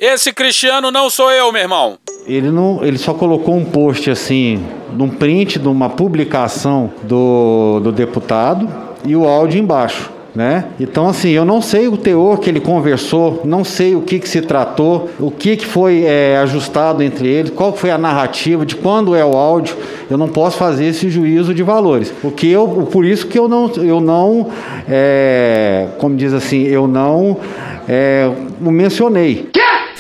Esse 0.01 0.33
Cristiano 0.33 0.91
não 0.91 1.11
sou 1.11 1.31
eu, 1.31 1.53
meu 1.53 1.61
irmão. 1.61 1.99
ele, 2.27 2.51
não, 2.51 2.83
ele 2.83 2.97
só 2.97 3.13
colocou 3.13 3.55
um 3.55 3.67
post 3.67 4.11
assim, 4.11 4.65
num 4.95 5.11
print 5.11 5.59
de 5.59 5.69
uma 5.69 5.91
publicação 5.91 6.91
do, 7.03 7.81
do 7.81 7.93
deputado 7.93 8.67
e 9.05 9.15
o 9.15 9.29
áudio 9.29 9.61
embaixo. 9.61 10.11
Né? 10.35 10.65
Então, 10.81 11.07
assim, 11.07 11.29
eu 11.31 11.45
não 11.45 11.61
sei 11.61 11.87
o 11.87 11.99
teor 11.99 12.39
que 12.39 12.49
ele 12.49 12.61
conversou, 12.61 13.43
não 13.45 13.63
sei 13.63 13.95
o 13.95 14.01
que, 14.01 14.19
que 14.19 14.29
se 14.29 14.41
tratou, 14.41 15.11
o 15.19 15.31
que, 15.31 15.57
que 15.57 15.67
foi 15.67 16.05
é, 16.05 16.39
ajustado 16.39 17.03
entre 17.03 17.29
eles, 17.29 17.51
qual 17.51 17.77
foi 17.77 17.91
a 17.91 17.99
narrativa, 17.99 18.65
de 18.65 18.77
quando 18.77 19.15
é 19.15 19.25
o 19.25 19.37
áudio. 19.37 19.77
Eu 20.09 20.17
não 20.17 20.29
posso 20.29 20.57
fazer 20.57 20.87
esse 20.87 21.11
juízo 21.11 21.53
de 21.53 21.63
valores. 21.63 22.11
O 22.23 22.31
que 22.31 22.51
eu, 22.51 22.89
por 22.91 23.05
isso 23.05 23.27
que 23.27 23.39
eu 23.39 23.49
não, 23.49 23.71
eu 23.77 24.01
não 24.01 24.47
é, 24.89 25.89
como 25.99 26.17
diz 26.17 26.33
assim, 26.33 26.63
eu 26.63 26.89
não 26.89 27.37
é, 27.87 28.31
mencionei. 28.61 29.51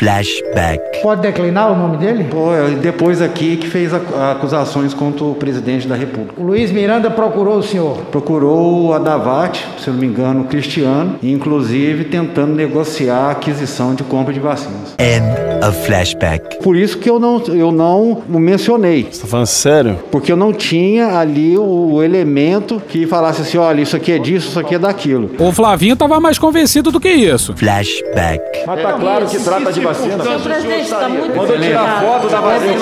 Flashback. 0.00 1.02
Pode 1.02 1.20
declinar 1.20 1.70
o 1.70 1.76
nome 1.76 1.98
dele? 1.98 2.24
Pô, 2.24 2.54
é 2.54 2.70
depois 2.70 3.20
aqui 3.20 3.58
que 3.58 3.68
fez 3.68 3.92
acusações 3.92 4.94
contra 4.94 5.26
o 5.26 5.34
presidente 5.34 5.86
da 5.86 5.94
República. 5.94 6.40
O 6.40 6.42
Luiz 6.42 6.72
Miranda 6.72 7.10
procurou 7.10 7.58
o 7.58 7.62
senhor. 7.62 7.98
Procurou 8.10 8.94
a 8.94 8.98
Davat, 8.98 9.62
se 9.78 9.88
eu 9.88 9.92
não 9.92 10.00
me 10.00 10.06
engano, 10.06 10.40
o 10.40 10.44
Cristiano, 10.44 11.16
inclusive 11.22 12.04
tentando 12.04 12.54
negociar 12.54 13.26
a 13.26 13.30
aquisição 13.32 13.94
de 13.94 14.02
compra 14.02 14.32
de 14.32 14.40
vacinas. 14.40 14.94
End 14.98 15.50
of 15.68 15.78
flashback. 15.84 16.58
Por 16.62 16.74
isso 16.76 16.96
que 16.96 17.10
eu 17.10 17.20
não, 17.20 17.42
eu 17.48 17.70
não 17.70 18.22
o 18.26 18.40
mencionei. 18.40 19.06
Você 19.10 19.20
tá 19.20 19.26
falando 19.26 19.46
sério? 19.46 19.98
Porque 20.10 20.32
eu 20.32 20.36
não 20.36 20.54
tinha 20.54 21.18
ali 21.18 21.58
o 21.58 22.02
elemento 22.02 22.80
que 22.88 23.06
falasse 23.06 23.42
assim, 23.42 23.58
olha, 23.58 23.82
isso 23.82 23.94
aqui 23.94 24.12
é 24.12 24.18
disso, 24.18 24.48
isso 24.48 24.58
aqui 24.58 24.76
é 24.76 24.78
daquilo. 24.78 25.30
O 25.38 25.52
Flavinho 25.52 25.94
tava 25.94 26.18
mais 26.18 26.38
convencido 26.38 26.90
do 26.90 26.98
que 26.98 27.10
isso. 27.10 27.54
Flashback. 27.54 28.64
Mas 28.66 28.82
tá 28.82 28.92
claro 28.94 29.26
que 29.26 29.38
trata 29.38 29.70
de 29.70 29.89
vacina. 29.92 30.24
Senhor 30.24 30.40
presidente, 30.40 30.82
está 30.82 31.08
muito 31.08 31.32
Quando 31.34 31.50
eu 31.52 31.60
tirar 31.60 32.00
foto 32.00 32.28
da 32.28 32.40
vacina, 32.40 32.72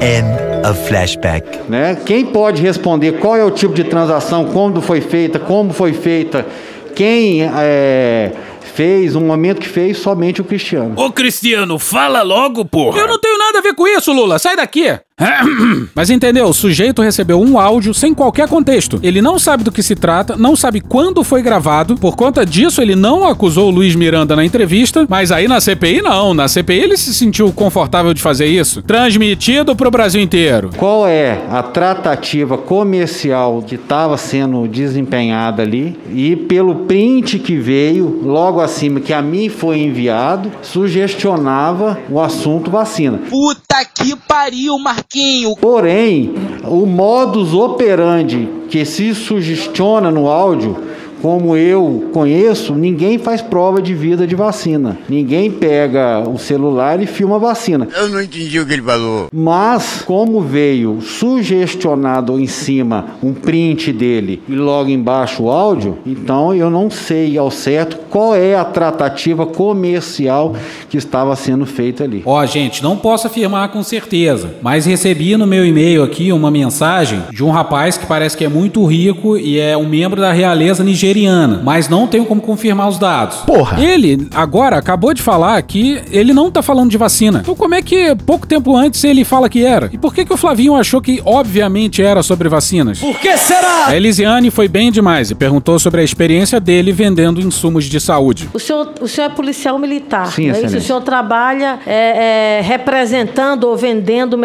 End 0.00 0.68
of 0.68 0.88
flashback. 0.88 1.60
Né? 1.68 1.96
Quem 2.04 2.26
pode 2.26 2.62
responder 2.62 3.12
qual 3.12 3.36
é 3.36 3.44
o 3.44 3.50
tipo 3.50 3.74
de 3.74 3.84
transação, 3.84 4.46
quando 4.46 4.80
foi 4.80 5.00
feita, 5.00 5.38
como 5.38 5.72
foi 5.72 5.92
feita, 5.92 6.46
quem 6.94 7.42
é, 7.42 8.32
fez, 8.74 9.14
o 9.14 9.20
momento 9.20 9.60
que 9.60 9.68
fez, 9.68 9.98
somente 9.98 10.40
o 10.40 10.44
Cristiano. 10.44 10.94
Ô 10.96 11.10
Cristiano, 11.10 11.78
fala 11.78 12.22
logo, 12.22 12.64
porra. 12.64 12.98
Eu 12.98 13.08
não 13.08 13.18
tenho 13.18 13.38
nada 13.38 13.58
a 13.58 13.62
ver 13.62 13.74
com 13.74 13.86
isso, 13.86 14.12
Lula. 14.12 14.38
Sai 14.38 14.56
daqui. 14.56 14.98
Mas 15.94 16.10
entendeu? 16.10 16.46
O 16.46 16.54
sujeito 16.54 17.00
recebeu 17.00 17.40
um 17.40 17.58
áudio 17.58 17.94
sem 17.94 18.12
qualquer 18.12 18.48
contexto. 18.48 18.98
Ele 19.02 19.22
não 19.22 19.38
sabe 19.38 19.62
do 19.62 19.70
que 19.70 19.82
se 19.82 19.94
trata, 19.94 20.36
não 20.36 20.56
sabe 20.56 20.80
quando 20.80 21.22
foi 21.22 21.42
gravado. 21.42 21.96
Por 21.96 22.16
conta 22.16 22.44
disso, 22.44 22.82
ele 22.82 22.96
não 22.96 23.26
acusou 23.26 23.68
o 23.68 23.70
Luiz 23.70 23.94
Miranda 23.94 24.34
na 24.34 24.44
entrevista. 24.44 25.06
Mas 25.08 25.30
aí 25.30 25.46
na 25.46 25.60
CPI, 25.60 26.02
não. 26.02 26.34
Na 26.34 26.48
CPI, 26.48 26.80
ele 26.80 26.96
se 26.96 27.14
sentiu 27.14 27.52
confortável 27.52 28.12
de 28.12 28.20
fazer 28.20 28.46
isso. 28.46 28.82
Transmitido 28.82 29.76
pro 29.76 29.90
Brasil 29.90 30.20
inteiro. 30.20 30.70
Qual 30.76 31.06
é 31.06 31.42
a 31.50 31.62
tratativa 31.62 32.58
comercial 32.58 33.62
que 33.62 33.76
estava 33.76 34.16
sendo 34.16 34.66
desempenhada 34.66 35.62
ali 35.62 35.98
e 36.12 36.34
pelo 36.34 36.86
print 36.86 37.38
que 37.38 37.56
veio 37.56 38.20
logo 38.22 38.60
acima 38.60 39.00
que 39.00 39.12
a 39.12 39.22
mim 39.22 39.48
foi 39.48 39.78
enviado, 39.78 40.50
sugestionava 40.62 41.98
o 42.10 42.20
assunto 42.20 42.70
vacina. 42.70 43.18
Puta 43.30 43.63
que 43.82 44.14
pariu, 44.28 44.78
Marquinho. 44.78 45.56
Porém, 45.56 46.34
o 46.64 46.84
modus 46.84 47.54
operandi 47.54 48.46
que 48.68 48.84
se 48.84 49.14
sugestiona 49.14 50.10
no 50.10 50.28
áudio, 50.28 50.76
como 51.24 51.56
eu 51.56 52.10
conheço, 52.12 52.74
ninguém 52.74 53.16
faz 53.16 53.40
prova 53.40 53.80
de 53.80 53.94
vida 53.94 54.26
de 54.26 54.34
vacina. 54.34 54.98
Ninguém 55.08 55.50
pega 55.50 56.22
o 56.28 56.36
celular 56.36 57.02
e 57.02 57.06
filma 57.06 57.36
a 57.36 57.38
vacina. 57.38 57.88
Eu 57.96 58.10
não 58.10 58.20
entendi 58.20 58.60
o 58.60 58.66
que 58.66 58.74
ele 58.74 58.82
falou. 58.82 59.28
Mas, 59.32 60.02
como 60.04 60.42
veio 60.42 61.00
sugestionado 61.00 62.38
em 62.38 62.46
cima 62.46 63.16
um 63.22 63.32
print 63.32 63.90
dele 63.90 64.42
e 64.46 64.54
logo 64.54 64.90
embaixo 64.90 65.44
o 65.44 65.50
áudio, 65.50 65.96
então 66.04 66.54
eu 66.54 66.68
não 66.68 66.90
sei 66.90 67.38
ao 67.38 67.50
certo 67.50 67.96
qual 68.10 68.34
é 68.34 68.54
a 68.54 68.62
tratativa 68.62 69.46
comercial 69.46 70.54
que 70.90 70.98
estava 70.98 71.34
sendo 71.36 71.64
feita 71.64 72.04
ali. 72.04 72.20
Ó, 72.26 72.44
gente, 72.44 72.82
não 72.82 72.98
posso 72.98 73.28
afirmar 73.28 73.70
com 73.70 73.82
certeza, 73.82 74.56
mas 74.60 74.84
recebi 74.84 75.38
no 75.38 75.46
meu 75.46 75.64
e-mail 75.64 76.02
aqui 76.02 76.30
uma 76.32 76.50
mensagem 76.50 77.22
de 77.32 77.42
um 77.42 77.50
rapaz 77.50 77.96
que 77.96 78.04
parece 78.04 78.36
que 78.36 78.44
é 78.44 78.48
muito 78.50 78.84
rico 78.84 79.38
e 79.38 79.58
é 79.58 79.74
um 79.74 79.88
membro 79.88 80.20
da 80.20 80.30
realeza 80.30 80.84
nigeriana. 80.84 81.13
Nigeriana, 81.14 81.60
mas 81.62 81.88
não 81.88 82.06
tenho 82.06 82.24
como 82.26 82.40
confirmar 82.40 82.88
os 82.88 82.98
dados. 82.98 83.38
Porra! 83.38 83.80
Ele, 83.80 84.28
agora, 84.34 84.76
acabou 84.76 85.14
de 85.14 85.22
falar 85.22 85.60
que 85.62 86.02
ele 86.10 86.32
não 86.32 86.50
tá 86.50 86.62
falando 86.62 86.90
de 86.90 86.98
vacina. 86.98 87.40
Então 87.42 87.54
como 87.54 87.74
é 87.74 87.82
que 87.82 88.14
pouco 88.26 88.46
tempo 88.46 88.76
antes 88.76 89.02
ele 89.04 89.24
fala 89.24 89.48
que 89.48 89.64
era? 89.64 89.88
E 89.92 89.98
por 89.98 90.14
que 90.14 90.24
que 90.24 90.32
o 90.32 90.36
Flavinho 90.36 90.74
achou 90.74 91.00
que 91.00 91.22
obviamente 91.24 92.02
era 92.02 92.22
sobre 92.22 92.48
vacinas? 92.48 92.98
Por 92.98 93.18
que 93.18 93.36
será? 93.36 93.86
A 93.86 93.96
Elisiane 93.96 94.50
foi 94.50 94.66
bem 94.66 94.90
demais 94.90 95.30
e 95.30 95.34
perguntou 95.34 95.78
sobre 95.78 96.00
a 96.00 96.04
experiência 96.04 96.58
dele 96.58 96.92
vendendo 96.92 97.40
insumos 97.40 97.84
de 97.84 98.00
saúde. 98.00 98.48
O 98.52 98.58
senhor, 98.58 98.92
o 99.00 99.08
senhor 99.08 99.30
é 99.30 99.34
policial 99.34 99.78
militar, 99.78 100.32
Sim, 100.32 100.48
não 100.48 100.56
é 100.56 100.62
isso? 100.62 100.76
O 100.76 100.80
senhor 100.80 101.00
trabalha 101.02 101.78
é, 101.86 102.58
é, 102.58 102.60
representando 102.62 103.64
ou 103.64 103.76
vendendo 103.76 104.38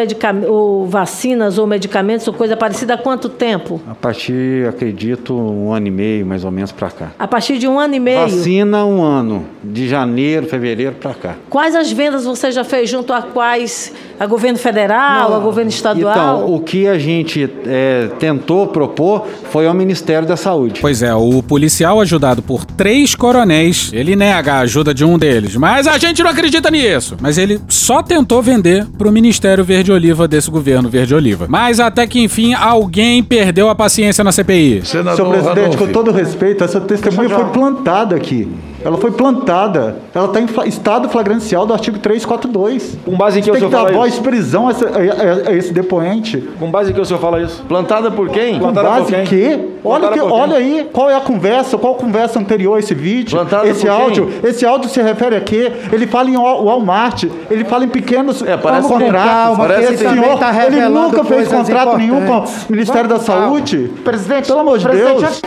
ou 0.47 0.87
vacinas 0.87 1.57
ou 1.57 1.65
medicamentos 1.65 2.27
ou 2.27 2.33
coisa 2.33 2.55
parecida 2.55 2.93
há 2.93 2.97
quanto 2.97 3.29
tempo? 3.29 3.81
A 3.89 3.95
partir, 3.95 4.67
acredito, 4.67 5.33
um 5.33 5.71
ano 5.71 5.87
e 5.87 5.91
meio, 5.91 6.25
mais 6.25 6.43
ou 6.43 6.51
menos, 6.51 6.58
para 6.67 6.91
cá. 6.91 7.11
A 7.17 7.27
partir 7.27 7.57
de 7.57 7.67
um 7.67 7.79
ano 7.79 7.95
e 7.95 7.99
meio. 7.99 8.21
Vacina, 8.21 8.85
um 8.85 9.01
ano. 9.01 9.45
De 9.63 9.87
janeiro, 9.87 10.47
fevereiro 10.47 10.95
para 10.95 11.13
cá. 11.13 11.35
Quais 11.49 11.75
as 11.75 11.91
vendas 11.91 12.25
você 12.25 12.51
já 12.51 12.63
fez 12.63 12.89
junto 12.89 13.13
a 13.13 13.21
quais? 13.21 13.93
A 14.19 14.25
governo 14.25 14.59
federal, 14.59 15.33
a 15.33 15.39
governo 15.39 15.69
estadual? 15.69 16.13
Então, 16.13 16.53
o 16.53 16.59
que 16.59 16.87
a 16.87 16.99
gente 16.99 17.49
é, 17.65 18.09
tentou 18.19 18.67
propor 18.67 19.25
foi 19.49 19.65
ao 19.65 19.73
Ministério 19.73 20.27
da 20.27 20.35
Saúde. 20.35 20.81
Pois 20.81 21.01
é, 21.01 21.13
o 21.15 21.41
policial 21.41 22.01
ajudado 22.01 22.41
por 22.41 22.65
três 22.65 23.15
coronéis, 23.15 23.91
ele 23.93 24.15
nega 24.17 24.55
a 24.55 24.59
ajuda 24.59 24.93
de 24.93 25.05
um 25.05 25.17
deles, 25.17 25.55
mas 25.55 25.87
a 25.87 25.97
gente 25.97 26.21
não 26.21 26.29
acredita 26.29 26.69
nisso. 26.69 27.15
Mas 27.21 27.37
ele 27.37 27.61
só 27.69 28.03
tentou 28.03 28.41
vender 28.41 28.85
pro 28.97 29.11
Ministério 29.11 29.63
Verde 29.63 29.91
Oliva 29.91 30.27
desse 30.27 30.51
governo 30.51 30.89
Verde 30.89 31.15
Oliva. 31.15 31.45
Mas 31.47 31.79
até 31.79 32.05
que 32.05 32.19
enfim 32.19 32.53
alguém 32.53 33.23
perdeu 33.23 33.69
a 33.69 33.75
paciência 33.75 34.23
na 34.23 34.33
CPI. 34.33 34.81
Senador 34.85 35.15
Senhor 35.15 35.29
presidente, 35.31 35.59
Ranolfi. 35.59 35.77
com 35.77 35.87
todo 35.87 36.11
respeito, 36.11 36.63
essa 36.63 36.81
testemunha 36.81 37.29
foi 37.29 37.45
plantada 37.45 38.15
aqui. 38.15 38.49
Ela 38.83 38.97
foi 38.97 39.11
plantada. 39.11 39.97
Ela 40.13 40.25
está 40.25 40.39
em 40.39 40.47
fla- 40.47 40.65
estado 40.65 41.09
flagrancial 41.09 41.65
do 41.65 41.73
artigo 41.73 41.99
342. 41.99 42.97
Com 43.05 43.15
base 43.17 43.39
em 43.39 43.41
que 43.43 43.49
o 43.49 43.53
Tem 43.53 43.59
senhor 43.61 43.69
que 43.69 43.75
dar 43.75 43.83
fala 43.83 43.91
voz 43.97 44.13
isso? 44.13 44.21
de 44.21 44.27
prisão 44.29 44.67
a, 44.67 44.71
esse- 44.71 44.85
a- 44.85 44.89
a- 44.89 45.49
a 45.49 45.53
esse 45.53 45.73
depoente. 45.73 46.37
Com 46.59 46.71
base 46.71 46.91
em 46.91 46.93
que 46.93 47.01
o 47.01 47.05
senhor 47.05 47.19
fala 47.19 47.41
isso? 47.41 47.63
Plantada 47.67 48.09
por 48.09 48.29
quem? 48.29 48.53
Com 48.53 48.59
Plantada 48.71 48.89
base 48.89 49.05
por 49.05 49.13
em 49.13 49.23
quem? 49.23 49.25
quê? 49.57 49.59
Olha, 49.83 50.09
que- 50.09 50.19
olha 50.19 50.57
aí, 50.57 50.89
qual 50.91 51.09
é 51.09 51.15
a 51.15 51.21
conversa, 51.21 51.77
qual 51.77 51.95
conversa 51.95 52.39
anterior 52.39 52.75
a 52.75 52.79
esse 52.79 52.93
vídeo? 52.93 53.31
Plantada 53.37 53.67
esse 53.67 53.81
por 53.85 53.91
quem? 53.91 54.01
áudio, 54.01 54.29
esse 54.43 54.65
áudio 54.65 54.89
se 54.89 55.01
refere 55.01 55.35
a 55.35 55.41
quê? 55.41 55.71
Ele 55.91 56.05
fala 56.07 56.29
em 56.29 56.37
Wal- 56.37 56.63
Walmart, 56.65 57.23
ele 57.49 57.63
fala 57.65 57.85
em 57.85 57.89
pequenos 57.89 58.41
É, 58.41 58.57
parece 58.57 58.87
que- 58.87 58.93
contratos. 58.93 59.29
calma, 59.29 59.67
que 59.67 59.81
esse 59.81 59.97
senhor, 59.97 60.37
tá 60.39 60.65
ele 60.65 60.81
nunca 60.89 61.23
fez 61.23 61.47
contrato 61.47 61.97
nenhum 61.97 62.15
com 62.15 62.21
o 62.21 62.23
importantes. 62.23 62.65
Ministério 62.69 63.09
da 63.09 63.15
Vamos 63.15 63.27
calma. 63.27 63.45
Saúde. 63.47 63.91
Presidente, 64.03 64.47
Pelo 64.47 64.59
amor 64.59 64.77
de 64.77 64.85
presidente, 64.85 65.19
Deus. 65.19 65.41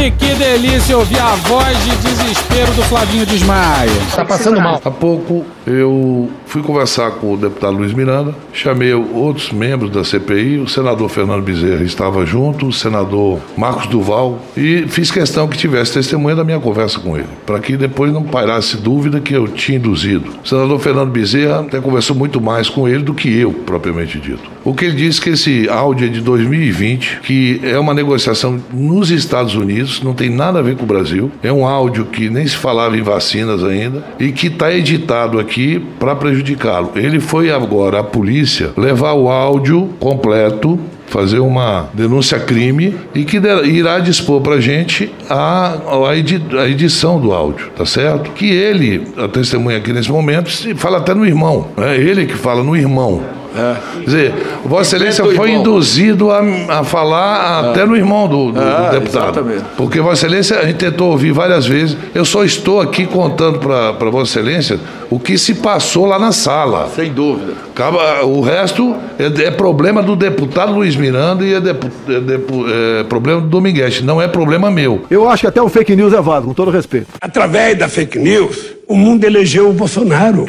E 0.00 0.12
que 0.12 0.32
delícia 0.34 0.96
ouvir 0.96 1.18
a 1.18 1.34
voz 1.34 1.76
de 1.84 1.90
desespero 1.96 2.72
do 2.72 2.82
Flavinho 2.84 3.26
Desmaia. 3.26 3.90
Tá 4.14 4.24
passando 4.24 4.60
mal. 4.60 4.80
Há 4.84 4.90
pouco 4.92 5.44
eu 5.70 6.28
fui 6.46 6.62
conversar 6.62 7.12
com 7.12 7.34
o 7.34 7.36
deputado 7.36 7.76
Luiz 7.76 7.92
Miranda, 7.92 8.34
chamei 8.52 8.92
outros 8.94 9.52
membros 9.52 9.90
da 9.90 10.04
CPI, 10.04 10.58
o 10.58 10.68
senador 10.68 11.08
Fernando 11.08 11.42
Bezerra 11.42 11.82
estava 11.82 12.24
junto, 12.24 12.66
o 12.68 12.72
senador 12.72 13.40
Marcos 13.56 13.86
Duval, 13.86 14.38
e 14.56 14.86
fiz 14.88 15.10
questão 15.10 15.48
que 15.48 15.56
tivesse 15.56 15.92
testemunha 15.92 16.36
da 16.36 16.44
minha 16.44 16.58
conversa 16.58 16.98
com 16.98 17.16
ele, 17.16 17.28
para 17.44 17.58
que 17.60 17.76
depois 17.76 18.12
não 18.12 18.22
pairasse 18.22 18.76
dúvida 18.76 19.20
que 19.20 19.34
eu 19.34 19.48
tinha 19.48 19.78
induzido. 19.78 20.30
O 20.44 20.48
senador 20.48 20.78
Fernando 20.80 21.10
Bezerra 21.10 21.60
até 21.60 21.80
conversou 21.80 22.16
muito 22.16 22.40
mais 22.40 22.68
com 22.68 22.88
ele 22.88 23.02
do 23.02 23.14
que 23.14 23.36
eu, 23.38 23.52
propriamente 23.52 24.18
dito. 24.18 24.50
O 24.64 24.74
que 24.74 24.84
ele 24.84 24.96
disse 24.96 25.20
que 25.20 25.30
esse 25.30 25.68
áudio 25.68 26.06
é 26.06 26.10
de 26.10 26.20
2020, 26.20 27.20
que 27.22 27.60
é 27.62 27.78
uma 27.78 27.94
negociação 27.94 28.60
nos 28.72 29.10
Estados 29.10 29.54
Unidos, 29.54 30.02
não 30.02 30.14
tem 30.14 30.28
nada 30.30 30.58
a 30.58 30.62
ver 30.62 30.76
com 30.76 30.84
o 30.84 30.86
Brasil. 30.86 31.30
É 31.42 31.52
um 31.52 31.66
áudio 31.66 32.06
que 32.06 32.28
nem 32.28 32.46
se 32.46 32.56
falava 32.56 32.96
em 32.96 33.02
vacinas 33.02 33.64
ainda 33.64 34.04
e 34.18 34.30
que 34.30 34.48
está 34.48 34.72
editado 34.72 35.38
aqui 35.38 35.57
para 35.98 36.14
prejudicá-lo. 36.14 36.92
Ele 36.94 37.20
foi 37.20 37.50
agora 37.50 38.00
à 38.00 38.02
polícia 38.02 38.70
levar 38.76 39.12
o 39.14 39.28
áudio 39.28 39.90
completo 39.98 40.78
fazer 41.08 41.38
uma 41.38 41.88
denúncia 41.94 42.38
crime 42.38 42.94
e 43.14 43.24
que 43.24 43.38
irá 43.64 43.98
dispor 43.98 44.42
para 44.42 44.60
gente 44.60 45.10
a, 45.30 45.78
a, 46.06 46.14
edi- 46.14 46.42
a 46.58 46.68
edição 46.68 47.18
do 47.18 47.32
áudio, 47.32 47.70
tá 47.74 47.86
certo? 47.86 48.30
Que 48.32 48.50
ele, 48.50 49.06
a 49.16 49.26
testemunha 49.26 49.78
aqui 49.78 49.90
nesse 49.90 50.12
momento, 50.12 50.50
fala 50.76 50.98
até 50.98 51.14
no 51.14 51.24
irmão, 51.26 51.68
é 51.78 51.96
ele 51.96 52.26
que 52.26 52.34
fala 52.34 52.62
no 52.62 52.76
irmão. 52.76 53.22
Quer 53.54 54.04
dizer, 54.04 54.34
Vossa 54.64 54.96
Excelência 54.96 55.22
Inventa 55.22 55.34
o 55.34 55.36
foi 55.36 55.48
irmão. 55.50 55.60
induzido 55.62 56.30
a, 56.30 56.40
a 56.80 56.84
falar 56.84 57.70
até 57.70 57.84
no 57.86 57.96
irmão 57.96 58.28
do, 58.28 58.46
do- 58.46 58.52
do 58.52 58.60
É, 58.60 58.90
deputado. 58.90 59.24
exatamente. 59.30 59.64
Porque 59.76 60.00
Vossa 60.00 60.26
Excelência, 60.26 60.58
a 60.60 60.64
gente 60.66 60.76
tentou 60.76 61.10
ouvir 61.10 61.32
várias 61.32 61.66
vezes. 61.66 61.96
Eu 62.14 62.24
só 62.24 62.44
estou 62.44 62.80
aqui 62.80 63.06
contando 63.06 63.58
para 63.58 64.10
Vossa 64.10 64.38
Excelência 64.38 64.78
o 65.10 65.18
que 65.18 65.38
se 65.38 65.54
passou 65.54 66.04
lá 66.06 66.18
na 66.18 66.32
sala. 66.32 66.88
Sem 66.94 67.12
dúvida. 67.12 67.54
Acaba- 67.74 68.22
o 68.24 68.40
resto 68.40 68.94
é, 69.18 69.44
é 69.44 69.50
problema 69.50 70.02
do 70.02 70.14
deputado 70.14 70.72
Luiz 70.72 70.94
Miranda 70.96 71.44
e 71.44 71.54
é, 71.54 71.60
depu- 71.60 71.90
é 72.08 72.20
depu- 72.20 72.64
é 72.68 73.04
problema 73.04 73.40
do 73.40 73.46
Dominguete, 73.48 74.04
não 74.04 74.20
é 74.20 74.28
problema 74.28 74.70
meu. 74.70 75.02
Eu 75.10 75.28
acho 75.28 75.42
que 75.42 75.46
até 75.46 75.62
o 75.62 75.68
fake 75.68 75.96
news 75.96 76.12
é 76.12 76.20
válido, 76.20 76.48
com 76.48 76.54
todo 76.54 76.70
respeito. 76.70 77.06
Através 77.20 77.78
da 77.78 77.88
fake 77.88 78.18
news, 78.18 78.74
o 78.86 78.96
mundo 78.96 79.24
elegeu 79.24 79.68
o 79.68 79.72
Bolsonaro. 79.72 80.44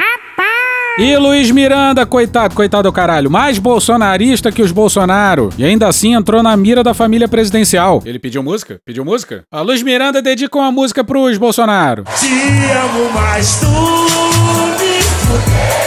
E 1.01 1.15
Luiz 1.15 1.49
Miranda, 1.49 2.05
coitado, 2.05 2.53
coitado 2.53 2.89
do 2.89 2.91
caralho, 2.91 3.31
mais 3.31 3.57
bolsonarista 3.57 4.51
que 4.51 4.61
os 4.61 4.69
Bolsonaro. 4.73 5.49
E 5.57 5.63
ainda 5.63 5.87
assim 5.87 6.13
entrou 6.13 6.43
na 6.43 6.57
mira 6.57 6.83
da 6.83 6.93
família 6.93 7.25
presidencial. 7.25 8.03
Ele 8.05 8.19
pediu 8.19 8.43
música? 8.43 8.81
Pediu 8.85 9.05
música? 9.05 9.45
A 9.49 9.61
Luiz 9.61 9.81
Miranda 9.81 10.21
dedica 10.21 10.57
uma 10.57 10.73
música 10.73 11.01
pros 11.01 11.37
Bolsonaro. 11.37 12.03
Te 12.19 12.27
amo, 12.27 13.09
mas 13.13 13.61
tu 13.61 13.67
me 13.67 15.01
fudeu. 15.23 15.79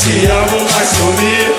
Te 0.00 0.26
amo, 0.26 0.66
mas 0.72 0.90
tu 0.96 1.04
me. 1.20 1.51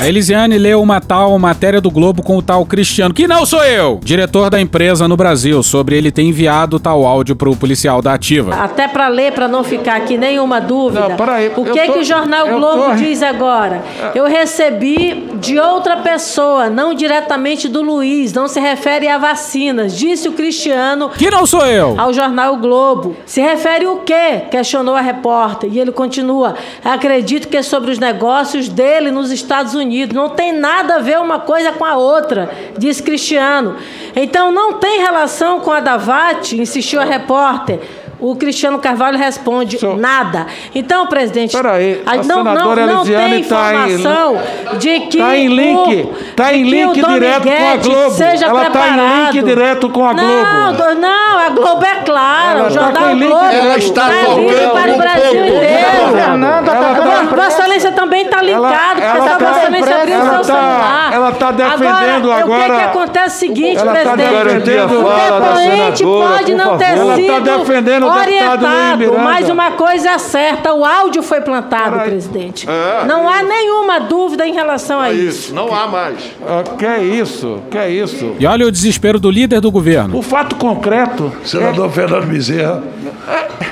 A 0.00 0.08
Elisiane 0.08 0.56
leu 0.56 0.80
uma 0.80 0.98
tal 0.98 1.38
matéria 1.38 1.78
do 1.80 1.90
Globo 1.90 2.22
com 2.22 2.36
o 2.38 2.42
tal 2.42 2.64
Cristiano, 2.64 3.12
que 3.12 3.26
não 3.28 3.44
sou 3.44 3.62
eu, 3.62 4.00
diretor 4.02 4.48
da 4.48 4.58
empresa 4.58 5.06
no 5.06 5.14
Brasil, 5.16 5.62
sobre 5.62 5.94
ele 5.96 6.10
ter 6.10 6.22
enviado 6.22 6.80
tal 6.80 7.04
áudio 7.04 7.36
pro 7.36 7.54
policial 7.54 8.00
da 8.00 8.14
Ativa. 8.14 8.54
Até 8.54 8.88
para 8.88 9.08
ler, 9.08 9.32
para 9.32 9.46
não 9.46 9.62
ficar 9.62 9.96
aqui 9.96 10.16
nenhuma 10.16 10.58
dúvida. 10.58 11.08
Não, 11.10 11.16
peraí, 11.16 11.48
o 11.54 11.64
que 11.64 11.70
tô- 11.86 11.92
que 11.92 11.98
o 11.98 12.04
jornal 12.04 12.48
Globo 12.48 12.82
tô- 12.84 12.94
diz 12.94 13.22
agora? 13.22 13.82
Eu 14.14 14.26
recebi 14.26 15.28
de 15.34 15.58
outra 15.58 15.98
pessoa, 15.98 16.70
não 16.70 16.94
diretamente 16.94 17.68
do 17.68 17.82
Luiz, 17.82 18.32
não 18.32 18.48
se 18.48 18.58
refere 18.58 19.06
a 19.06 19.18
vacinas, 19.18 19.94
disse 19.96 20.28
o 20.28 20.32
Cristiano. 20.32 21.10
Que 21.10 21.30
não 21.30 21.44
sou 21.44 21.66
eu. 21.66 21.94
Ao 22.00 22.10
jornal 22.12 22.56
Globo. 22.56 23.16
Se 23.26 23.40
refere 23.42 23.86
o 23.86 23.96
quê? 23.98 24.42
Questionou 24.50 24.94
a 24.94 25.00
repórter. 25.02 25.68
E 25.70 25.78
ele 25.78 25.92
continua: 25.92 26.54
"Acredito 26.82 27.48
que 27.48 27.56
é 27.58 27.62
sobre 27.62 27.90
os 27.90 27.98
negócios 27.98 28.66
dele 28.68 29.10
nos 29.10 29.30
Estados 29.30 29.74
Unidos. 29.74 29.89
Não 30.12 30.30
tem 30.30 30.52
nada 30.52 30.96
a 30.96 30.98
ver 30.98 31.18
uma 31.18 31.40
coisa 31.40 31.72
com 31.72 31.84
a 31.84 31.96
outra", 31.96 32.50
disse 32.76 33.02
Cristiano. 33.02 33.76
Então 34.14 34.50
não 34.52 34.74
tem 34.74 35.00
relação 35.00 35.60
com 35.60 35.70
a 35.70 35.80
Davat, 35.80 36.52
insistiu 36.52 37.00
a 37.00 37.04
repórter. 37.04 37.80
O 38.20 38.36
Cristiano 38.36 38.78
Carvalho 38.78 39.16
responde 39.18 39.78
nada. 39.96 40.46
Então, 40.74 41.06
presidente, 41.06 41.56
Peraí, 41.56 42.02
a 42.04 42.16
não, 42.16 42.22
não, 42.22 42.36
senadora 42.36 42.86
não 42.86 43.04
tem 43.04 43.14
tá 43.14 43.28
em- 43.28 43.40
informação 43.40 44.38
de 44.78 45.00
que 45.00 45.18
Tá 45.18 45.36
em 45.36 45.48
link, 45.48 46.02
o, 46.02 46.34
tá 46.36 46.52
em 46.52 46.62
link 46.64 46.94
direto 47.02 47.42
com 47.48 47.68
a 47.72 47.76
Globo. 47.76 48.10
Seja 48.14 48.46
Ela 48.46 48.60
tá 48.60 48.66
em 48.66 48.70
preparado. 48.70 49.32
link 49.32 49.42
direto 49.44 49.88
com 49.90 50.04
a 50.04 50.12
Não, 50.14 50.24
Globo. 50.24 50.72
do- 50.94 51.00
não, 51.00 51.38
a 51.38 51.48
Globo 51.48 51.84
é 51.84 51.94
clara, 52.04 52.58
Ela 52.58 52.68
o 52.68 52.74
tá 52.74 52.80
jornal 52.82 53.14
link 53.14 53.28
Globo. 53.28 53.44
Ela 53.46 53.76
está 53.78 54.02
tá 54.08 54.10
livre 54.34 54.66
para 54.68 54.92
o 54.92 54.96
Brasil 54.98 55.46
inteiro. 55.46 56.12
Fernanda, 56.14 56.72
ela 56.72 56.94
tá- 56.94 57.00
Vo- 57.00 57.36
Vossa 57.36 57.48
Excelência 57.60 57.92
também 57.92 58.22
está 58.22 58.42
linkado, 58.42 59.00
porque 59.00 59.20
se 59.22 59.28
a 59.28 59.38
Vossa 59.38 59.60
Excelência 59.60 59.96
abrir 59.96 60.10
o 60.12 60.14
ela 60.14 60.30
seu 60.30 60.38
tá- 60.38 60.44
celular. 60.44 61.10
ela 61.12 61.32
tá 61.32 61.50
defendendo 61.52 62.32
agora. 62.32 62.60
O 62.60 62.66
que, 62.70 62.76
que 62.76 62.82
acontece 62.84 63.20
é 63.20 63.26
o 63.26 63.30
seguinte, 63.30 63.78
Ela 63.80 63.92
tá 63.94 64.12
presidente? 64.12 64.80
o 64.80 65.02
depoente 65.02 66.02
pode 66.04 66.54
não 66.54 66.78
ter 66.78 66.84
favor. 66.86 67.00
Ela 67.00 67.10
tá 67.10 67.16
sido 67.16 67.58
defendendo 67.58 68.09
deputado 68.14 68.64
orientado, 68.64 68.98
Miranda. 68.98 69.18
mas 69.22 69.48
uma 69.48 69.70
coisa 69.72 70.10
é 70.10 70.18
certa, 70.18 70.72
o 70.74 70.84
áudio 70.84 71.22
foi 71.22 71.40
plantado, 71.40 71.98
presidente. 72.00 72.68
É, 72.68 73.04
não 73.06 73.28
há 73.28 73.42
nenhuma 73.42 73.98
dúvida 74.00 74.46
em 74.46 74.52
relação 74.52 75.00
a 75.00 75.10
isso. 75.12 75.54
Não 75.54 75.74
há 75.74 75.86
mais. 75.86 76.16
Ah, 76.46 76.62
que 76.76 76.84
é 76.86 77.02
isso? 77.02 77.58
Que 77.70 77.78
é 77.78 77.90
isso? 77.90 78.34
E 78.38 78.46
olha 78.46 78.66
o 78.66 78.70
desespero 78.70 79.18
do 79.20 79.30
líder 79.30 79.60
do 79.60 79.70
governo. 79.70 80.16
O 80.18 80.22
fato 80.22 80.56
concreto. 80.56 81.32
Senador 81.44 81.90
Fernando 81.90 82.26
Bezerra, 82.26 82.82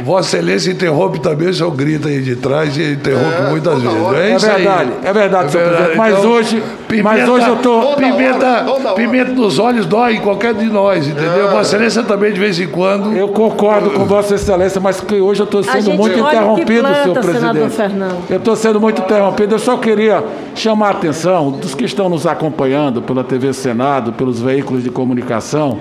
Vossa 0.04 0.36
Excelência 0.36 0.70
interrompe 0.70 1.20
também, 1.20 1.48
o 1.48 1.54
senhor 1.54 1.70
grita 1.72 2.08
aí 2.08 2.20
de 2.20 2.36
trás 2.36 2.76
e 2.76 2.92
interrompe 2.92 3.42
muitas 3.50 3.80
vezes. 3.82 3.98
É, 4.14 4.30
É 4.30 4.36
isso 4.36 4.46
aí. 4.46 4.52
verdade, 4.62 4.90
é 5.04 5.12
verdade, 5.12 5.52
senhor 5.52 5.68
presidente. 5.68 5.96
Mas 5.96 6.18
Então, 6.18 6.30
hoje- 6.30 6.62
mas 7.02 7.28
hoje 7.28 7.48
eu 7.48 7.56
tô- 7.56 7.88
Pimenta, 7.96 8.64
pimenta 8.94 9.32
nos 9.32 9.58
olhos 9.58 9.86
dói 9.86 10.14
em 10.16 10.20
qualquer 10.20 10.54
de 10.54 10.66
nós, 10.66 11.06
entendeu? 11.06 11.48
Vossa 11.50 11.76
Excelência 11.76 12.02
também, 12.02 12.32
de 12.32 12.38
vez 12.38 12.58
em 12.60 12.68
quando. 12.68 13.16
Eu 13.16 13.28
concordo 13.28 13.90
com 13.90 14.04
Vossa 14.04 14.27
Excelência, 14.34 14.80
mas 14.80 15.00
que 15.00 15.16
hoje 15.16 15.40
eu 15.40 15.44
estou 15.44 15.62
sendo 15.62 15.92
muito 15.92 16.18
interrompido, 16.18 16.80
planta, 16.80 17.02
senhor 17.02 17.22
senador 17.22 17.32
presidente. 17.32 17.70
Fernando. 17.70 18.30
Eu 18.30 18.36
estou 18.38 18.56
sendo 18.56 18.80
muito 18.80 19.02
interrompido. 19.02 19.54
Eu 19.54 19.58
só 19.58 19.76
queria 19.76 20.24
chamar 20.54 20.88
a 20.88 20.90
atenção 20.90 21.50
dos 21.50 21.74
que 21.74 21.84
estão 21.84 22.08
nos 22.08 22.26
acompanhando 22.26 23.02
pela 23.02 23.24
TV 23.24 23.52
Senado, 23.52 24.12
pelos 24.12 24.40
veículos 24.40 24.82
de 24.82 24.90
comunicação, 24.90 25.80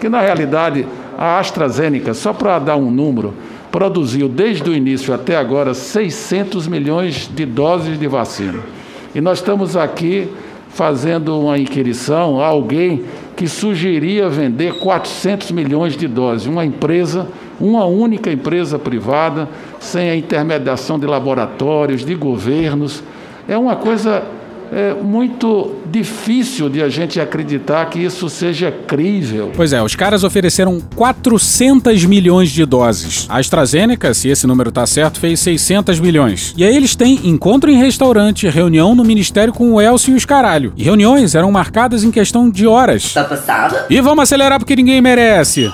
que 0.00 0.08
na 0.08 0.20
realidade 0.20 0.86
a 1.18 1.38
AstraZeneca, 1.38 2.14
só 2.14 2.32
para 2.32 2.58
dar 2.58 2.76
um 2.76 2.90
número, 2.90 3.34
produziu 3.70 4.28
desde 4.28 4.68
o 4.68 4.74
início 4.74 5.14
até 5.14 5.36
agora 5.36 5.74
600 5.74 6.66
milhões 6.66 7.30
de 7.32 7.44
doses 7.44 7.98
de 7.98 8.06
vacina. 8.06 8.60
E 9.14 9.20
nós 9.20 9.38
estamos 9.38 9.76
aqui 9.76 10.28
fazendo 10.70 11.38
uma 11.38 11.58
inquirição 11.58 12.40
a 12.40 12.46
alguém 12.46 13.04
que 13.36 13.48
sugeria 13.48 14.28
vender 14.28 14.74
400 14.78 15.50
milhões 15.50 15.96
de 15.96 16.06
doses, 16.06 16.46
uma 16.46 16.64
empresa, 16.64 17.26
uma 17.60 17.84
única 17.84 18.32
empresa 18.32 18.78
privada, 18.78 19.48
sem 19.78 20.10
a 20.10 20.16
intermediação 20.16 20.98
de 20.98 21.06
laboratórios, 21.06 22.04
de 22.04 22.14
governos. 22.14 23.02
É 23.48 23.58
uma 23.58 23.76
coisa 23.76 24.22
é 24.72 24.94
muito 24.94 25.74
difícil 25.90 26.68
de 26.68 26.80
a 26.80 26.88
gente 26.88 27.20
acreditar 27.20 27.86
que 27.86 27.98
isso 27.98 28.28
seja 28.28 28.70
crível. 28.70 29.50
Pois 29.56 29.72
é, 29.72 29.82
os 29.82 29.96
caras 29.96 30.22
ofereceram 30.22 30.80
400 30.94 32.04
milhões 32.04 32.50
de 32.50 32.64
doses. 32.64 33.26
A 33.28 33.38
AstraZeneca, 33.38 34.14
se 34.14 34.28
esse 34.28 34.46
número 34.46 34.70
tá 34.70 34.86
certo, 34.86 35.18
fez 35.18 35.40
600 35.40 35.98
milhões. 35.98 36.54
E 36.56 36.62
aí 36.62 36.76
eles 36.76 36.94
têm 36.94 37.18
encontro 37.24 37.68
em 37.68 37.78
restaurante, 37.78 38.48
reunião 38.48 38.94
no 38.94 39.04
ministério 39.04 39.52
com 39.52 39.72
o 39.72 39.80
Elcio 39.80 40.12
e 40.12 40.16
os 40.16 40.24
caralho. 40.24 40.72
E 40.76 40.84
reuniões 40.84 41.34
eram 41.34 41.50
marcadas 41.50 42.04
em 42.04 42.12
questão 42.12 42.48
de 42.48 42.64
horas. 42.64 43.12
Tá 43.12 43.24
passado? 43.24 43.76
E 43.90 44.00
vamos 44.00 44.22
acelerar 44.22 44.60
porque 44.60 44.76
ninguém 44.76 45.00
merece. 45.00 45.68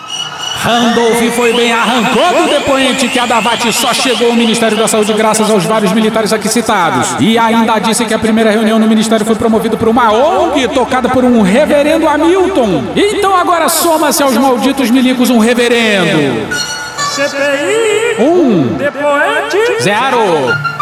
Randolph 0.67 1.23
foi 1.37 1.53
bem, 1.53 1.73
arrancou 1.73 2.43
do 2.43 2.51
depoente 2.51 3.07
que 3.07 3.21
a 3.21 3.25
Davat 3.25 3.73
só 3.73 3.95
chegou 3.95 4.31
ao 4.31 4.35
Ministério 4.35 4.77
da 4.77 4.89
Saúde 4.89 5.13
graças 5.13 5.49
aos 5.49 5.65
vários 5.65 5.93
militares 5.93 6.33
aqui 6.33 6.49
citados. 6.49 7.15
E 7.21 7.39
ainda 7.39 7.79
disse 7.79 8.05
que 8.05 8.13
a 8.13 8.19
primeira 8.19 8.51
reunião 8.51 8.77
no 8.77 8.89
Ministério 8.89 9.25
foi 9.25 9.37
promovida 9.37 9.77
por 9.77 9.87
uma 9.87 10.13
ONG 10.13 10.67
tocada 10.69 11.09
por 11.09 11.23
um 11.23 11.41
reverendo 11.41 12.09
Hamilton. 12.09 12.83
Então 12.97 13.37
agora 13.37 13.69
soma-se 13.69 14.25
aos 14.25 14.37
malditos 14.37 14.91
milicos 14.91 15.31
um 15.31 15.39
reverendo. 15.39 16.49
CPI. 17.15 18.25
Um. 18.25 18.77
Depoente. 18.77 19.83
Zero. 19.83 20.76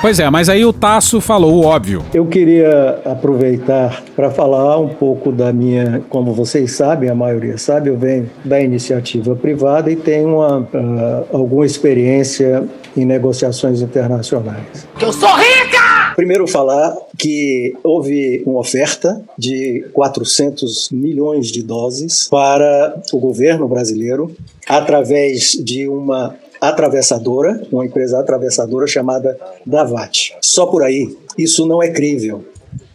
Pois 0.00 0.20
é, 0.20 0.28
mas 0.30 0.48
aí 0.48 0.64
o 0.64 0.72
Tasso 0.72 1.20
falou 1.20 1.54
o 1.54 1.64
óbvio. 1.64 2.04
Eu 2.12 2.26
queria 2.26 3.00
aproveitar 3.04 4.02
para 4.14 4.30
falar 4.30 4.78
um 4.78 4.88
pouco 4.88 5.32
da 5.32 5.52
minha, 5.52 6.02
como 6.08 6.32
vocês 6.32 6.72
sabem, 6.72 7.08
a 7.08 7.14
maioria 7.14 7.58
sabe, 7.58 7.88
eu 7.90 7.96
venho 7.96 8.30
da 8.44 8.60
iniciativa 8.60 9.34
privada 9.34 9.90
e 9.90 9.96
tenho 9.96 10.36
uma, 10.36 10.60
uh, 10.60 11.26
alguma 11.32 11.64
experiência 11.64 12.68
em 12.96 13.04
negociações 13.04 13.80
internacionais. 13.80 14.86
Que 14.98 15.04
eu 15.04 15.12
sou 15.12 15.28
rica! 15.34 16.14
Primeiro 16.16 16.46
falar 16.46 16.96
que 17.18 17.74
houve 17.84 18.42
uma 18.46 18.60
oferta 18.60 19.20
de 19.36 19.84
400 19.92 20.90
milhões 20.90 21.48
de 21.48 21.62
doses 21.62 22.26
para 22.30 22.98
o 23.12 23.18
governo 23.18 23.68
brasileiro 23.68 24.34
através 24.66 25.52
de 25.52 25.86
uma 25.86 26.34
atravessadora, 26.60 27.62
uma 27.70 27.84
empresa 27.84 28.18
atravessadora 28.18 28.86
chamada 28.86 29.38
Davat. 29.64 30.34
Só 30.40 30.66
por 30.66 30.82
aí, 30.82 31.16
isso 31.36 31.66
não 31.66 31.82
é 31.82 31.90
crível. 31.90 32.44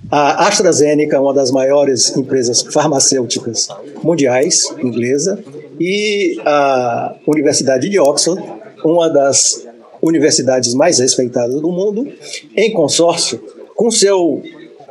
A 0.09 0.47
AstraZeneca, 0.47 1.21
uma 1.21 1.33
das 1.33 1.51
maiores 1.51 2.15
empresas 2.17 2.61
farmacêuticas 2.61 3.69
mundiais, 4.03 4.65
inglesa, 4.83 5.41
e 5.79 6.39
a 6.45 7.15
Universidade 7.25 7.89
de 7.89 7.97
Oxford, 7.99 8.43
uma 8.83 9.09
das 9.09 9.65
universidades 10.01 10.73
mais 10.73 10.99
respeitadas 10.99 11.61
do 11.61 11.71
mundo, 11.71 12.07
em 12.55 12.71
consórcio, 12.73 13.39
com 13.75 13.89
seu 13.89 14.41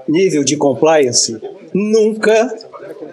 nível 0.08 0.42
de 0.42 0.56
compliance, 0.56 1.40
nunca 1.74 2.52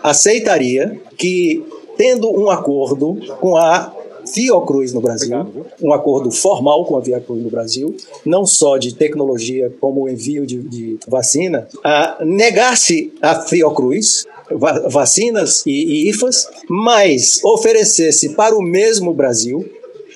aceitaria 0.02 1.00
que, 1.18 1.64
tendo 1.98 2.32
um 2.32 2.50
acordo 2.50 3.18
com 3.40 3.58
a 3.58 3.94
Fiocruz 4.34 4.94
no 4.94 5.02
Brasil, 5.02 5.36
um 5.82 5.94
acordo 5.94 6.32
formal 6.32 6.86
com 6.86 6.98
a 6.98 7.04
Fiocruz 7.04 7.42
no 7.42 7.50
Brasil, 7.50 7.96
não 8.26 8.46
só 8.46 8.78
de 8.78 8.94
tecnologia 8.94 9.74
como 9.80 10.04
o 10.04 10.10
envio 10.10 10.46
de, 10.46 10.60
de 10.60 11.00
vacina, 11.08 11.68
a 11.84 12.18
negasse 12.24 13.14
a 13.22 13.42
Fiocruz 13.42 14.26
va 14.52 14.88
vacinas 14.88 15.64
e, 15.66 15.72
e 15.72 16.10
IFAs, 16.10 16.48
mas 16.70 17.44
oferecesse 17.44 18.30
para 18.30 18.56
o 18.56 18.62
mesmo 18.62 19.14
Brasil 19.14 19.68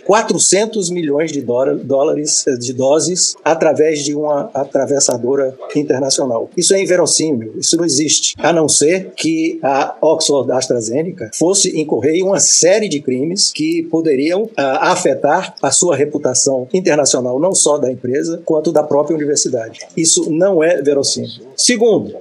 400 0.05 0.89
milhões 0.89 1.31
de 1.31 1.41
dólares 1.41 2.45
de 2.59 2.73
doses 2.73 3.35
através 3.43 4.03
de 4.03 4.15
uma 4.15 4.49
atravessadora 4.53 5.55
internacional. 5.75 6.49
Isso 6.55 6.73
é 6.73 6.81
inverossímil, 6.81 7.53
isso 7.57 7.77
não 7.77 7.85
existe, 7.85 8.35
a 8.37 8.51
não 8.51 8.67
ser 8.67 9.11
que 9.15 9.59
a 9.61 9.95
Oxford 10.01 10.51
AstraZeneca 10.51 11.29
fosse 11.33 11.79
incorrer 11.79 12.15
em 12.15 12.23
uma 12.23 12.39
série 12.39 12.87
de 12.87 13.01
crimes 13.01 13.51
que 13.51 13.83
poderiam 13.83 14.43
uh, 14.43 14.51
afetar 14.55 15.55
a 15.61 15.71
sua 15.71 15.95
reputação 15.95 16.67
internacional, 16.73 17.39
não 17.39 17.53
só 17.53 17.77
da 17.77 17.91
empresa, 17.91 18.41
quanto 18.45 18.71
da 18.71 18.83
própria 18.83 19.15
universidade. 19.15 19.79
Isso 19.95 20.29
não 20.31 20.63
é 20.63 20.81
verossímil. 20.81 21.29
Segundo, 21.55 22.13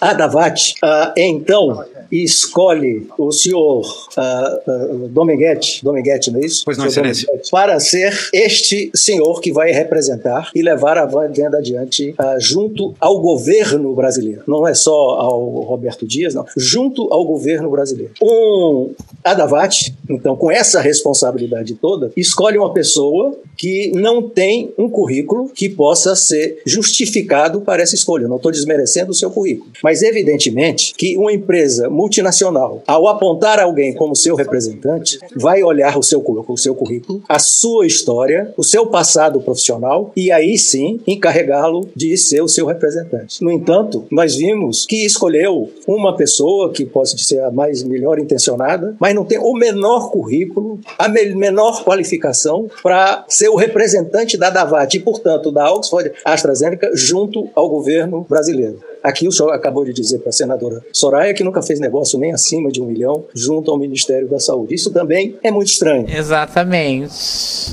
a 0.00 0.12
Davat, 0.12 0.74
uh, 0.82 1.12
então, 1.16 1.84
escolhe 2.10 3.06
o 3.18 3.32
senhor 3.32 3.82
uh, 4.16 5.04
uh, 5.04 5.08
Dominguete, 5.08 5.84
Dominguete, 5.84 6.30
não 6.30 6.40
é 6.40 6.46
isso? 6.46 6.62
Pois 6.64 6.78
não, 6.78 6.86
excelência. 6.86 7.28
Para 7.50 7.78
ser 7.80 8.12
este 8.32 8.90
senhor 8.94 9.40
que 9.40 9.52
vai 9.52 9.70
representar 9.70 10.50
e 10.54 10.62
levar 10.62 10.98
a 10.98 11.06
venda 11.06 11.58
adiante 11.58 12.10
uh, 12.10 12.40
junto 12.40 12.94
ao 13.00 13.20
governo 13.20 13.94
brasileiro. 13.94 14.42
Não 14.46 14.66
é 14.66 14.74
só 14.74 14.92
ao 14.92 15.44
Roberto 15.60 16.06
Dias, 16.06 16.34
não. 16.34 16.44
Junto 16.56 17.12
ao 17.12 17.24
governo 17.24 17.70
brasileiro. 17.70 18.12
Um 18.22 18.94
Adavat, 19.24 19.92
então, 20.08 20.36
com 20.36 20.50
essa 20.50 20.80
responsabilidade 20.80 21.74
toda, 21.74 22.12
escolhe 22.16 22.58
uma 22.58 22.72
pessoa 22.72 23.36
que 23.56 23.90
não 23.94 24.28
tem 24.28 24.72
um 24.78 24.88
currículo 24.88 25.48
que 25.48 25.68
possa 25.68 26.14
ser 26.14 26.62
justificado 26.66 27.60
para 27.60 27.82
essa 27.82 27.94
escolha. 27.94 28.28
Não 28.28 28.36
estou 28.36 28.52
desmerecendo 28.52 29.10
o 29.10 29.14
seu 29.14 29.30
currículo. 29.30 29.70
Mas, 29.82 30.02
evidentemente, 30.02 30.94
que 30.96 31.16
uma 31.16 31.32
empresa 31.32 31.88
multinacional, 31.96 32.82
ao 32.86 33.08
apontar 33.08 33.58
alguém 33.58 33.94
como 33.94 34.14
seu 34.14 34.36
representante, 34.36 35.18
vai 35.34 35.62
olhar 35.62 35.98
o 35.98 36.02
seu, 36.02 36.22
o 36.26 36.56
seu 36.56 36.74
currículo, 36.74 37.22
a 37.28 37.38
sua 37.38 37.86
história, 37.86 38.52
o 38.56 38.62
seu 38.62 38.86
passado 38.86 39.40
profissional 39.40 40.12
e 40.14 40.30
aí 40.30 40.58
sim 40.58 41.00
encarregá-lo 41.06 41.88
de 41.96 42.16
ser 42.16 42.42
o 42.42 42.48
seu 42.48 42.66
representante. 42.66 43.42
No 43.42 43.50
entanto, 43.50 44.04
nós 44.10 44.36
vimos 44.36 44.84
que 44.84 45.04
escolheu 45.06 45.70
uma 45.86 46.16
pessoa 46.16 46.70
que 46.70 46.84
pode 46.84 47.22
ser 47.24 47.40
a 47.40 47.50
mais 47.50 47.82
melhor 47.82 48.18
intencionada, 48.18 48.94
mas 49.00 49.14
não 49.14 49.24
tem 49.24 49.38
o 49.38 49.54
menor 49.54 50.10
currículo, 50.10 50.78
a 50.98 51.08
menor 51.08 51.84
qualificação 51.84 52.68
para 52.82 53.24
ser 53.28 53.48
o 53.48 53.56
representante 53.56 54.36
da 54.36 54.50
Davat 54.50 54.94
e, 54.94 55.00
portanto, 55.00 55.50
da 55.50 55.72
Oxford 55.72 56.12
AstraZeneca 56.24 56.90
junto 56.94 57.48
ao 57.54 57.68
governo 57.68 58.26
brasileiro. 58.28 58.80
Aqui 59.06 59.28
o 59.28 59.32
senhor 59.32 59.52
acabou 59.52 59.84
de 59.84 59.92
dizer 59.92 60.18
para 60.18 60.30
a 60.30 60.32
senadora 60.32 60.84
Soraya 60.92 61.32
que 61.32 61.44
nunca 61.44 61.62
fez 61.62 61.78
negócio 61.86 62.18
nem 62.18 62.32
acima 62.32 62.70
de 62.70 62.80
um 62.80 62.86
milhão 62.86 63.24
junto 63.34 63.70
ao 63.70 63.78
Ministério 63.78 64.28
da 64.28 64.38
Saúde. 64.38 64.74
Isso 64.74 64.90
também 64.92 65.36
é 65.42 65.50
muito 65.50 65.68
estranho. 65.68 66.06
Exatamente. 66.08 67.12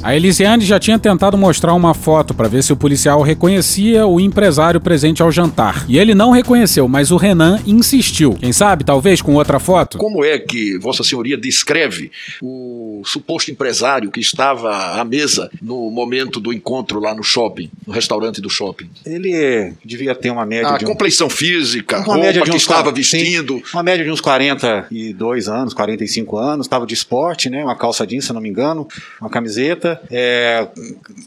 A 0.01 0.15
Elisiane 0.15 0.63
já 0.63 0.79
tinha 0.79 0.99
tentado 0.99 1.37
mostrar 1.37 1.73
uma 1.73 1.93
foto 1.93 2.33
para 2.33 2.47
ver 2.47 2.63
se 2.63 2.71
o 2.71 2.77
policial 2.77 3.21
reconhecia 3.21 4.05
o 4.05 4.19
empresário 4.19 4.79
presente 4.79 5.21
ao 5.21 5.31
jantar. 5.31 5.85
E 5.87 5.97
ele 5.97 6.13
não 6.13 6.31
reconheceu, 6.31 6.87
mas 6.87 7.11
o 7.11 7.17
Renan 7.17 7.59
insistiu. 7.65 8.35
Quem 8.35 8.53
sabe, 8.53 8.83
talvez 8.83 9.21
com 9.21 9.35
outra 9.35 9.59
foto? 9.59 9.97
Como 9.97 10.23
é 10.23 10.37
que 10.37 10.77
Vossa 10.77 11.03
Senhoria 11.03 11.37
descreve 11.37 12.11
o 12.41 13.01
suposto 13.05 13.51
empresário 13.51 14.11
que 14.11 14.19
estava 14.19 14.99
à 14.99 15.03
mesa 15.03 15.49
no 15.61 15.89
momento 15.89 16.39
do 16.39 16.53
encontro 16.53 16.99
lá 16.99 17.13
no 17.15 17.23
shopping, 17.23 17.69
no 17.85 17.93
restaurante 17.93 18.41
do 18.41 18.49
shopping? 18.49 18.89
Ele 19.05 19.73
devia 19.83 20.13
ter 20.13 20.29
uma 20.29 20.45
média 20.45 20.69
A 20.69 20.77
de 20.77 20.85
um... 20.85 20.87
complexão 20.87 21.29
física, 21.29 21.97
Uma 21.97 22.05
roupa 22.05 22.19
média 22.21 22.41
de 22.41 22.49
que 22.49 22.55
uns 22.55 22.61
estava 22.61 22.91
vestindo. 22.91 23.55
Sim, 23.55 23.63
uma 23.73 23.83
média 23.83 24.02
de 24.03 24.11
uns 24.11 24.21
42 24.21 25.47
anos, 25.47 25.73
45 25.73 26.37
anos, 26.37 26.65
estava 26.65 26.85
de 26.85 26.93
esporte, 26.93 27.49
né? 27.49 27.63
Uma 27.63 27.75
calça 27.75 28.05
jeans, 28.05 28.25
se 28.25 28.33
não 28.33 28.41
me 28.41 28.49
engano, 28.49 28.87
uma 29.19 29.29
camiseta. 29.29 30.01
é, 30.11 30.67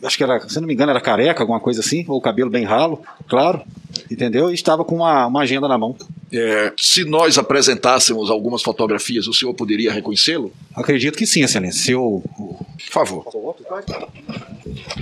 acho 0.03 0.17
que 0.17 0.23
era, 0.23 0.41
se 0.49 0.61
não 0.61 0.67
me 0.67 0.75
engano, 0.75 0.91
era 0.91 1.01
careca, 1.01 1.43
alguma 1.43 1.61
coisa 1.61 1.81
assim, 1.81 2.05
ou 2.09 2.21
cabelo 2.21 2.51
bem 2.51 2.65
ralo, 2.65 3.03
claro. 3.29 3.63
Entendeu? 4.11 4.51
E 4.51 4.55
estava 4.55 4.85
com 4.85 4.97
uma, 4.97 5.27
uma 5.27 5.41
agenda 5.41 5.67
na 5.67 5.79
mão. 5.79 5.97
É, 6.33 6.73
se 6.77 7.05
nós 7.05 7.39
apresentássemos 7.39 8.31
algumas 8.31 8.63
fotografias, 8.63 9.27
o 9.27 9.33
senhor 9.33 9.55
poderia 9.55 9.93
reconhecê-lo? 9.93 10.53
Acredito 10.75 11.17
que 11.17 11.27
sim, 11.27 11.43
excelência. 11.43 11.83
Se 11.83 11.93
eu... 11.93 12.23
Por 12.37 12.93
favor. 12.93 13.25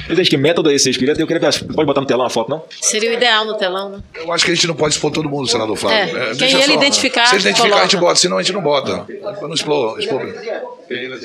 Presidente, 0.06 0.30
que 0.30 0.36
método 0.36 0.70
é 0.70 0.74
esse? 0.74 0.90
Eu 0.90 0.94
queria, 0.94 1.14
eu 1.18 1.26
queria 1.26 1.50
ver, 1.50 1.64
pode 1.74 1.86
botar 1.86 2.00
no 2.00 2.06
telão 2.06 2.26
a 2.26 2.30
foto, 2.30 2.50
não? 2.50 2.62
Seria 2.80 3.10
o 3.10 3.12
ideal 3.12 3.44
no 3.44 3.54
telão, 3.54 3.90
né? 3.90 4.02
Eu 4.14 4.32
acho 4.32 4.44
que 4.44 4.52
a 4.52 4.54
gente 4.54 4.66
não 4.66 4.74
pode 4.74 4.94
expor 4.94 5.10
todo 5.10 5.28
mundo, 5.28 5.48
senador 5.48 5.76
Flávio. 5.76 6.16
É, 6.16 6.26
quem 6.28 6.36
deixa 6.36 6.62
ele 6.62 6.74
identificar, 6.74 7.26
Se 7.26 7.36
ele 7.36 7.42
identificar, 7.42 7.63
a 7.72 7.82
gente 7.82 7.96
bota, 7.96 8.16
senão 8.16 8.38
a 8.38 8.42
gente 8.42 8.52
não 8.52 8.62
bota. 8.62 9.06
Pra 9.38 9.48
não 9.48 9.54
expor. 9.54 9.98
expor. 9.98 10.22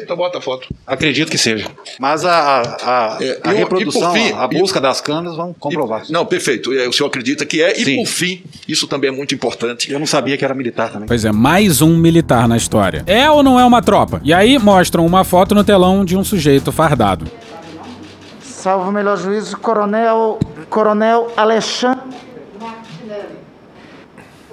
Então 0.01 0.15
bota 0.15 0.37
a 0.37 0.41
foto. 0.41 0.67
Acredito 0.87 1.29
que 1.29 1.37
seja. 1.37 1.67
Mas 1.99 2.23
a, 2.23 2.61
a, 2.81 3.17
a, 3.17 3.23
É, 3.23 3.39
a 3.43 3.53
e 3.53 3.57
reprodução, 3.57 4.15
e 4.15 4.19
fim, 4.29 4.33
a 4.33 4.47
busca 4.47 4.79
das 4.79 5.01
câmeras 5.01 5.35
vão 5.35 5.53
comprovar. 5.53 6.03
Não, 6.09 6.25
perfeito. 6.25 6.71
É, 6.73 6.87
O 6.87 6.93
senhor 6.93 7.07
acredita 7.07 7.45
que 7.45 7.61
é. 7.61 7.73
E 7.79 7.83
Sim. 7.83 7.95
por 7.97 8.05
fim, 8.07 8.41
isso 8.67 8.87
também 8.87 9.09
é 9.09 9.11
muito 9.13 9.35
importante. 9.35 9.91
Eu 9.91 9.99
não 9.99 10.07
sabia 10.07 10.37
que 10.37 10.45
era 10.45 10.53
militar 10.53 10.89
também. 10.91 11.07
Pois 11.07 11.25
é, 11.25 11.31
mais 11.31 11.81
um 11.81 11.97
militar 11.97 12.47
na 12.47 12.55
história. 12.55 13.03
É 13.05 13.29
ou 13.29 13.43
não 13.43 13.59
é 13.59 13.65
uma 13.65 13.81
tropa? 13.81 14.21
E 14.23 14.33
aí 14.33 14.57
mostram 14.57 15.05
uma 15.05 15.23
foto 15.23 15.53
no 15.53 15.63
telão 15.63 16.05
de 16.05 16.15
um 16.15 16.23
sujeito 16.23 16.71
fardado. 16.71 17.25
Salvo 18.41 18.89
o 18.89 18.91
melhor 18.91 19.17
juízo, 19.17 19.57
Coronel, 19.57 20.39
Coronel 20.69 21.31
Alexandre. 21.35 22.03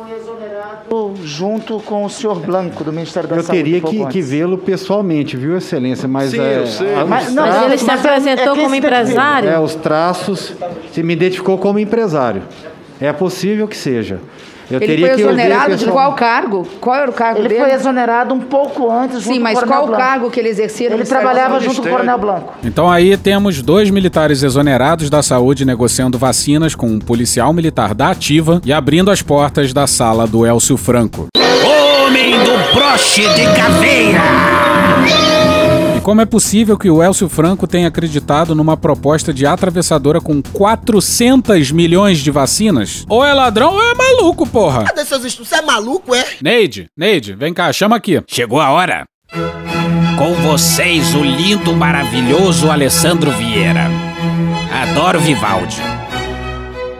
Foi 0.08 0.16
exonerado 0.18 1.16
junto 1.24 1.80
com 1.80 2.04
o 2.04 2.08
senhor 2.10 2.38
Blanco, 2.38 2.84
do 2.84 2.92
Ministério 2.92 3.28
da 3.28 3.36
Eu 3.36 3.42
Saúde. 3.42 3.62
teria 3.62 3.78
um 3.78 3.80
pouco 3.80 3.96
que, 4.06 4.12
que 4.12 4.22
vê-lo 4.22 4.56
pessoalmente, 4.58 5.36
viu, 5.36 5.56
Excelência? 5.56 6.06
Mas 6.06 6.30
Sim, 6.30 6.40
é, 6.40 6.58
eu 6.60 6.66
sei. 6.66 6.94
a- 6.94 7.04
Mas- 7.04 7.32
não, 7.34 7.42
traços- 7.42 7.60
Mas 7.60 7.66
ele 7.72 7.78
se 7.78 7.90
é- 7.90 7.94
apresentou 7.94 8.56
é 8.56 8.62
como 8.62 8.74
empresário? 8.74 9.48
É, 9.48 9.58
os 9.58 9.74
traços. 9.74 10.52
Se 10.92 11.02
me 11.02 11.12
identificou 11.14 11.58
como 11.58 11.78
empresário. 11.80 12.42
É 13.00 13.12
possível 13.12 13.66
que 13.66 13.76
seja. 13.76 14.20
Eu 14.70 14.78
Ele 14.78 14.86
teria 14.86 15.14
foi 15.14 15.20
exonerado 15.20 15.76
de 15.76 15.84
qual 15.86 16.12
cargo? 16.14 16.66
Qual 16.80 16.96
era 16.96 17.10
o 17.10 17.14
cargo 17.14 17.40
Ele 17.40 17.48
dele? 17.48 17.60
foi 17.60 17.72
exonerado 17.72 18.34
um 18.34 18.40
pouco 18.40 18.90
antes, 18.90 19.22
Sim, 19.22 19.38
mas 19.38 19.62
qual 19.62 19.86
o 19.86 19.92
cargo 19.92 20.30
que 20.30 20.40
ele 20.40 20.48
exercia? 20.48 20.92
Ele 20.92 21.04
trabalhava 21.04 21.60
junto 21.60 21.82
com 21.82 21.88
o 21.88 21.90
Coronel 21.90 22.18
Blanco. 22.18 22.54
Então 22.64 22.90
aí 22.90 23.16
temos 23.16 23.62
dois 23.62 23.90
militares 23.90 24.42
exonerados 24.42 25.08
da 25.08 25.22
saúde 25.22 25.64
negociando 25.64 26.18
vacinas 26.18 26.74
com 26.74 26.88
um 26.88 26.98
policial 26.98 27.52
militar 27.52 27.94
da 27.94 28.10
ativa 28.10 28.60
e 28.64 28.72
abrindo 28.72 29.10
as 29.10 29.22
portas 29.22 29.72
da 29.72 29.86
sala 29.86 30.26
do 30.26 30.44
Elcio 30.44 30.76
Franco. 30.76 31.26
Homem 31.64 32.32
do 32.32 32.74
broche 32.74 33.22
de 33.34 33.44
caveira. 33.56 35.55
Como 36.06 36.20
é 36.20 36.24
possível 36.24 36.78
que 36.78 36.88
o 36.88 37.02
Elcio 37.02 37.28
Franco 37.28 37.66
tenha 37.66 37.88
acreditado 37.88 38.54
numa 38.54 38.76
proposta 38.76 39.34
de 39.34 39.44
atravessadora 39.44 40.20
com 40.20 40.40
400 40.40 41.72
milhões 41.72 42.18
de 42.18 42.30
vacinas? 42.30 43.04
Ou 43.08 43.24
é 43.24 43.34
ladrão 43.34 43.74
ou 43.74 43.82
é 43.82 43.92
maluco, 43.92 44.46
porra. 44.46 44.84
Cadê 44.84 45.04
seus 45.04 45.24
estudos? 45.24 45.48
Você 45.48 45.56
é 45.56 45.62
maluco, 45.62 46.14
é? 46.14 46.24
Neide, 46.40 46.86
Neide, 46.96 47.32
vem 47.34 47.52
cá, 47.52 47.72
chama 47.72 47.96
aqui. 47.96 48.22
Chegou 48.28 48.60
a 48.60 48.70
hora. 48.70 49.04
Com 50.16 50.32
vocês, 50.48 51.12
o 51.16 51.24
lindo, 51.24 51.74
maravilhoso 51.74 52.70
Alessandro 52.70 53.32
Vieira. 53.32 53.90
Adoro 54.72 55.18
Vivaldi. 55.18 55.82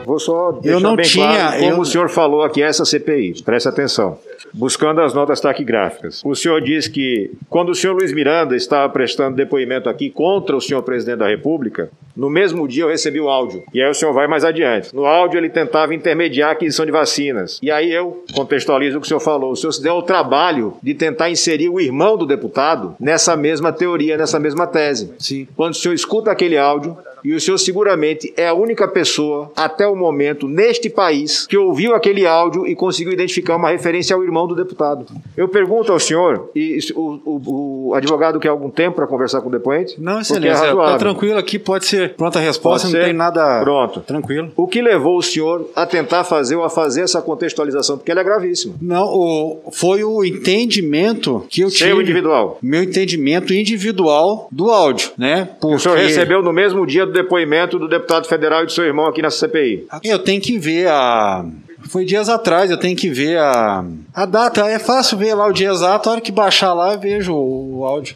Vou 0.05 0.19
só 0.19 0.51
deixar 0.51 0.79
não 0.81 0.95
bem 0.97 1.05
tinha- 1.05 1.27
claro 1.27 1.59
como 1.59 1.71
eu- 1.71 1.79
o 1.79 1.85
senhor 1.85 2.09
falou 2.09 2.41
aqui 2.41 2.61
essa 2.61 2.83
CPI. 2.83 3.41
Preste 3.43 3.69
atenção. 3.69 4.17
Buscando 4.53 5.01
as 5.01 5.13
notas 5.13 5.39
taquigráficas. 5.39 6.21
O 6.23 6.35
senhor 6.35 6.61
diz 6.61 6.87
que 6.87 7.31
quando 7.49 7.69
o 7.69 7.75
senhor 7.75 7.93
Luiz 7.93 8.13
Miranda 8.13 8.55
estava 8.55 8.91
prestando 8.91 9.35
depoimento 9.35 9.89
aqui 9.89 10.09
contra 10.09 10.55
o 10.55 10.61
senhor 10.61 10.81
presidente 10.81 11.19
da 11.19 11.27
República, 11.27 11.89
no 12.15 12.29
mesmo 12.29 12.67
dia 12.67 12.83
eu 12.83 12.89
recebi 12.89 13.19
o 13.19 13.29
áudio. 13.29 13.63
E 13.73 13.81
aí 13.81 13.89
o 13.89 13.93
senhor 13.93 14.13
vai 14.13 14.27
mais 14.27 14.43
adiante. 14.43 14.93
No 14.95 15.05
áudio 15.05 15.37
ele 15.37 15.49
tentava 15.49 15.93
intermediar 15.93 16.49
a 16.49 16.51
aquisição 16.53 16.85
de 16.85 16.91
vacinas. 16.91 17.59
E 17.61 17.69
aí 17.69 17.91
eu 17.91 18.23
contextualizo 18.33 18.97
o 18.97 19.01
que 19.01 19.05
o 19.05 19.07
senhor 19.07 19.19
falou. 19.19 19.51
O 19.51 19.55
senhor 19.55 19.71
se 19.71 19.83
deu 19.83 19.95
o 19.95 20.01
trabalho 20.01 20.73
de 20.81 20.93
tentar 20.93 21.29
inserir 21.29 21.69
o 21.69 21.79
irmão 21.79 22.17
do 22.17 22.25
deputado 22.25 22.95
nessa 22.99 23.37
mesma 23.37 23.71
teoria, 23.71 24.17
nessa 24.17 24.39
mesma 24.39 24.65
tese. 24.65 25.13
Sim. 25.19 25.47
Quando 25.55 25.73
o 25.73 25.77
senhor 25.77 25.93
escuta 25.93 26.31
aquele 26.31 26.57
áudio, 26.57 26.97
e 27.27 27.35
o 27.35 27.41
senhor 27.41 27.57
seguramente 27.57 28.33
é 28.37 28.47
a 28.47 28.53
única 28.53 28.87
pessoa, 28.87 29.51
até 29.55 29.87
o 29.87 29.95
momento, 29.95 30.47
neste 30.47 30.89
país, 30.89 31.45
que 31.47 31.57
ouviu 31.57 31.93
aquele 31.93 32.25
áudio 32.25 32.65
e 32.65 32.75
conseguiu 32.75 33.11
identificar 33.13 33.55
uma 33.55 33.69
referência 33.69 34.15
ao 34.15 34.23
irmão 34.23 34.47
do 34.47 34.55
deputado. 34.55 35.05
Eu 35.35 35.47
pergunto 35.47 35.91
ao 35.91 35.99
senhor, 35.99 36.49
e 36.55 36.79
o, 36.95 37.19
o- 37.25 37.87
o 37.89 37.93
advogado 37.95 38.39
quer 38.39 38.49
algum 38.49 38.69
tempo 38.69 38.95
para 38.95 39.07
conversar 39.07 39.41
com 39.41 39.49
o 39.49 39.51
depoente? 39.51 39.95
Não, 39.99 40.13
Porque 40.13 40.33
excelência. 40.33 40.65
é 40.65 40.73
tá 40.75 40.97
tranquilo 40.97 41.37
aqui, 41.37 41.57
pode 41.59 41.85
ser 41.85 42.15
pronta 42.15 42.39
a 42.39 42.41
resposta, 42.41 42.87
não 42.89 42.99
tem 42.99 43.13
nada. 43.13 43.59
Pronto. 43.61 43.99
Tranquilo. 44.01 44.51
O 44.55 44.67
que 44.67 44.81
levou 44.81 45.17
o 45.17 45.21
senhor 45.21 45.69
a 45.75 45.85
tentar 45.85 46.23
fazer 46.23 46.55
ou 46.55 46.63
a 46.63 46.69
fazer 46.69 47.01
essa 47.01 47.21
contextualização? 47.21 47.97
Porque 47.97 48.11
ela 48.11 48.21
é 48.21 48.23
gravíssima. 48.23 48.75
Não, 48.81 49.05
o- 49.05 49.59
foi 49.71 50.03
o 50.03 50.23
entendimento 50.23 51.45
que 51.49 51.61
eu 51.61 51.69
Seu 51.69 51.87
tive. 51.89 52.01
individual. 52.01 52.57
Meu 52.61 52.83
entendimento 52.83 53.53
individual 53.53 54.47
do 54.51 54.69
áudio, 54.69 55.11
né? 55.17 55.49
O 55.63 55.77
senhor 55.79 55.95
Porque- 55.95 56.07
recebeu 56.07 56.41
no 56.41 56.51
mesmo 56.53 56.85
dia 56.85 57.05
do 57.05 57.11
depoimento 57.17 57.77
do 57.77 57.87
deputado 57.87 58.27
federal 58.27 58.63
e 58.63 58.65
do 58.65 58.71
seu 58.71 58.85
irmão 58.85 59.05
aqui 59.07 59.21
nessa 59.21 59.39
CPI. 59.39 59.87
Eu 60.03 60.19
tenho 60.19 60.41
que 60.41 60.57
ver 60.57 60.87
a. 60.87 61.45
Foi 61.89 62.03
dias 62.05 62.27
atrás, 62.27 62.69
eu 62.69 62.77
tenho 62.77 62.95
que 62.95 63.09
ver 63.09 63.37
a. 63.37 63.83
A 64.13 64.25
data. 64.25 64.67
É 64.67 64.79
fácil 64.79 65.17
ver 65.17 65.33
lá 65.33 65.47
o 65.47 65.53
dia 65.53 65.69
exato, 65.69 66.09
a 66.09 66.13
hora 66.13 66.21
que 66.21 66.31
baixar 66.31 66.73
lá 66.73 66.93
eu 66.93 66.99
vejo 66.99 67.33
o 67.33 67.85
áudio. 67.85 68.15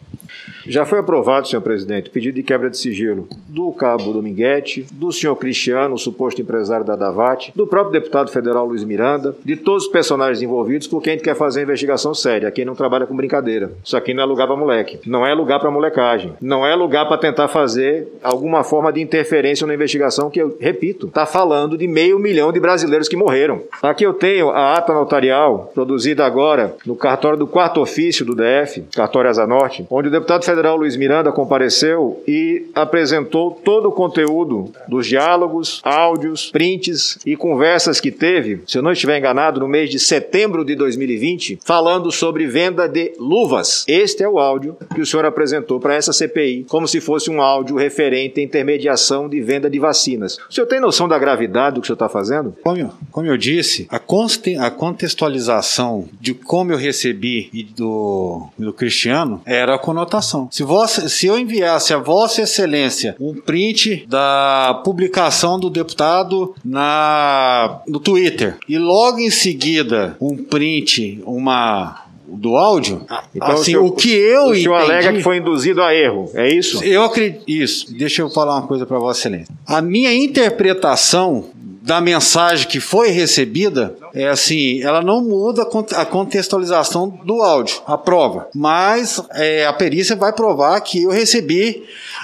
Já 0.66 0.84
foi 0.84 0.98
aprovado, 0.98 1.48
senhor 1.48 1.62
presidente, 1.62 2.08
o 2.08 2.12
pedido 2.12 2.34
de 2.34 2.42
quebra 2.42 2.70
de 2.70 2.76
sigilo 2.76 3.26
do 3.48 3.72
cabo 3.72 4.12
Dominguete, 4.12 4.86
do 4.92 5.12
senhor 5.12 5.36
Cristiano, 5.36 5.94
o 5.94 5.98
suposto 5.98 6.40
empresário 6.40 6.84
da 6.84 6.96
Davat, 6.96 7.50
do 7.54 7.66
próprio 7.66 7.92
deputado 7.92 8.30
federal 8.30 8.66
Luiz 8.66 8.84
Miranda, 8.84 9.34
de 9.44 9.56
todos 9.56 9.84
os 9.86 9.90
personagens 9.90 10.42
envolvidos, 10.42 10.86
porque 10.86 11.10
a 11.10 11.12
gente 11.12 11.24
quer 11.24 11.34
fazer 11.34 11.60
uma 11.60 11.64
investigação 11.64 12.14
séria. 12.14 12.48
Aqui 12.48 12.64
não 12.64 12.74
trabalha 12.74 13.06
com 13.06 13.16
brincadeira. 13.16 13.72
Isso 13.84 13.96
aqui 13.96 14.14
não 14.14 14.22
é 14.22 14.26
lugar 14.26 14.46
para 14.46 14.56
moleque. 14.56 15.00
Não 15.06 15.26
é 15.26 15.34
lugar 15.34 15.58
para 15.58 15.70
molecagem. 15.70 16.32
Não 16.40 16.66
é 16.66 16.74
lugar 16.74 17.06
para 17.06 17.18
tentar 17.18 17.48
fazer 17.48 18.08
alguma 18.22 18.62
forma 18.62 18.92
de 18.92 19.00
interferência 19.00 19.66
na 19.66 19.74
investigação 19.74 20.30
que, 20.30 20.40
eu 20.40 20.56
repito, 20.60 21.08
está 21.08 21.26
falando 21.26 21.76
de 21.76 21.86
meio 21.86 22.18
milhão 22.18 22.52
de 22.52 22.60
brasileiros 22.60 23.08
que 23.08 23.16
morreram. 23.16 23.62
Aqui 23.82 24.04
eu 24.04 24.14
tenho 24.14 24.50
a 24.50 24.74
ata 24.74 24.92
notarial, 24.92 25.70
produzida 25.74 26.24
agora 26.24 26.74
no 26.86 26.94
cartório 26.94 27.38
do 27.38 27.46
quarto 27.46 27.80
ofício 27.80 28.24
do 28.24 28.34
DF, 28.34 28.84
cartório 28.94 29.28
Asa 29.28 29.46
Norte, 29.46 29.86
onde 29.90 30.08
o 30.08 30.10
deputado 30.10 30.44
federal 30.44 30.51
Luiz 30.76 30.96
Miranda 30.96 31.32
compareceu 31.32 32.22
e 32.26 32.66
apresentou 32.74 33.50
todo 33.50 33.88
o 33.88 33.92
conteúdo 33.92 34.72
dos 34.88 35.06
diálogos, 35.06 35.80
áudios, 35.84 36.50
prints 36.50 37.18
e 37.24 37.36
conversas 37.36 38.00
que 38.00 38.10
teve, 38.10 38.62
se 38.66 38.78
eu 38.78 38.82
não 38.82 38.92
estiver 38.92 39.18
enganado, 39.18 39.60
no 39.60 39.68
mês 39.68 39.90
de 39.90 39.98
setembro 39.98 40.64
de 40.64 40.74
2020, 40.74 41.60
falando 41.64 42.10
sobre 42.10 42.46
venda 42.46 42.88
de 42.88 43.12
luvas. 43.18 43.84
Este 43.86 44.22
é 44.22 44.28
o 44.28 44.38
áudio 44.38 44.76
que 44.94 45.00
o 45.00 45.06
senhor 45.06 45.24
apresentou 45.24 45.80
para 45.80 45.94
essa 45.94 46.12
CPI, 46.12 46.66
como 46.68 46.88
se 46.88 47.00
fosse 47.00 47.30
um 47.30 47.40
áudio 47.40 47.76
referente 47.76 48.40
à 48.40 48.42
intermediação 48.42 49.28
de 49.28 49.40
venda 49.40 49.70
de 49.70 49.78
vacinas. 49.78 50.38
O 50.48 50.52
senhor 50.52 50.66
tem 50.66 50.80
noção 50.80 51.08
da 51.08 51.18
gravidade 51.18 51.76
do 51.76 51.80
que 51.80 51.84
o 51.84 51.86
senhor 51.86 51.94
está 51.94 52.08
fazendo? 52.08 52.54
Como 52.62 52.78
eu, 52.78 52.90
como 53.10 53.26
eu 53.26 53.36
disse, 53.36 53.86
a, 53.90 53.96
a 53.96 54.70
contextualização 54.70 56.08
de 56.20 56.34
como 56.34 56.72
eu 56.72 56.76
recebi 56.76 57.48
e 57.52 57.62
do, 57.64 58.48
do 58.58 58.72
Cristiano 58.72 59.40
era 59.44 59.74
a 59.74 59.78
conotação. 59.78 60.41
Se, 60.50 60.62
vossa, 60.62 61.08
se 61.08 61.26
eu 61.26 61.38
enviasse 61.38 61.92
a 61.94 61.98
Vossa 61.98 62.42
Excelência 62.42 63.16
um 63.20 63.34
print 63.34 64.04
da 64.08 64.80
publicação 64.84 65.58
do 65.58 65.68
deputado 65.70 66.54
na, 66.64 67.80
no 67.86 67.98
Twitter 68.00 68.56
e 68.68 68.78
logo 68.78 69.18
em 69.18 69.30
seguida 69.30 70.16
um 70.20 70.36
print, 70.36 71.22
uma 71.26 72.00
do 72.34 72.56
áudio, 72.56 73.04
Então, 73.34 73.48
assim, 73.48 73.64
senhor- 73.64 73.84
o 73.84 73.92
que 73.92 74.10
eu 74.10 74.46
o 74.46 74.54
senhor 74.54 74.74
entendi, 74.76 74.90
alega 74.92 75.12
que 75.12 75.22
foi 75.22 75.36
induzido 75.36 75.82
a 75.82 75.94
erro, 75.94 76.30
é 76.34 76.48
isso? 76.50 76.82
eu 76.82 77.02
acredito. 77.04 77.42
Isso. 77.46 77.94
Deixa 77.94 78.22
eu 78.22 78.30
falar 78.30 78.54
uma 78.56 78.66
coisa 78.66 78.86
para 78.86 78.98
Vossa 78.98 79.20
Excelência. 79.20 79.54
A 79.66 79.82
minha 79.82 80.14
interpretação 80.14 81.44
da 81.84 82.00
mensagem 82.00 82.68
que 82.68 82.78
foi 82.78 83.08
recebida 83.10 83.96
é 84.14 84.28
assim, 84.28 84.80
ela 84.82 85.02
não 85.02 85.20
muda 85.20 85.62
a 85.62 85.66
cont- 85.66 85.92
a 85.94 86.04
contextualização 86.04 87.08
do 87.24 87.42
áudio, 87.42 87.80
a 87.86 87.98
prova. 87.98 88.48
Mas 88.54 89.20
é, 89.32 89.66
a 89.66 89.72
perícia 89.72 90.14
vai 90.14 90.32
provar 90.32 90.80
que 90.80 91.02
eu 91.02 91.10
recebi 91.10 91.82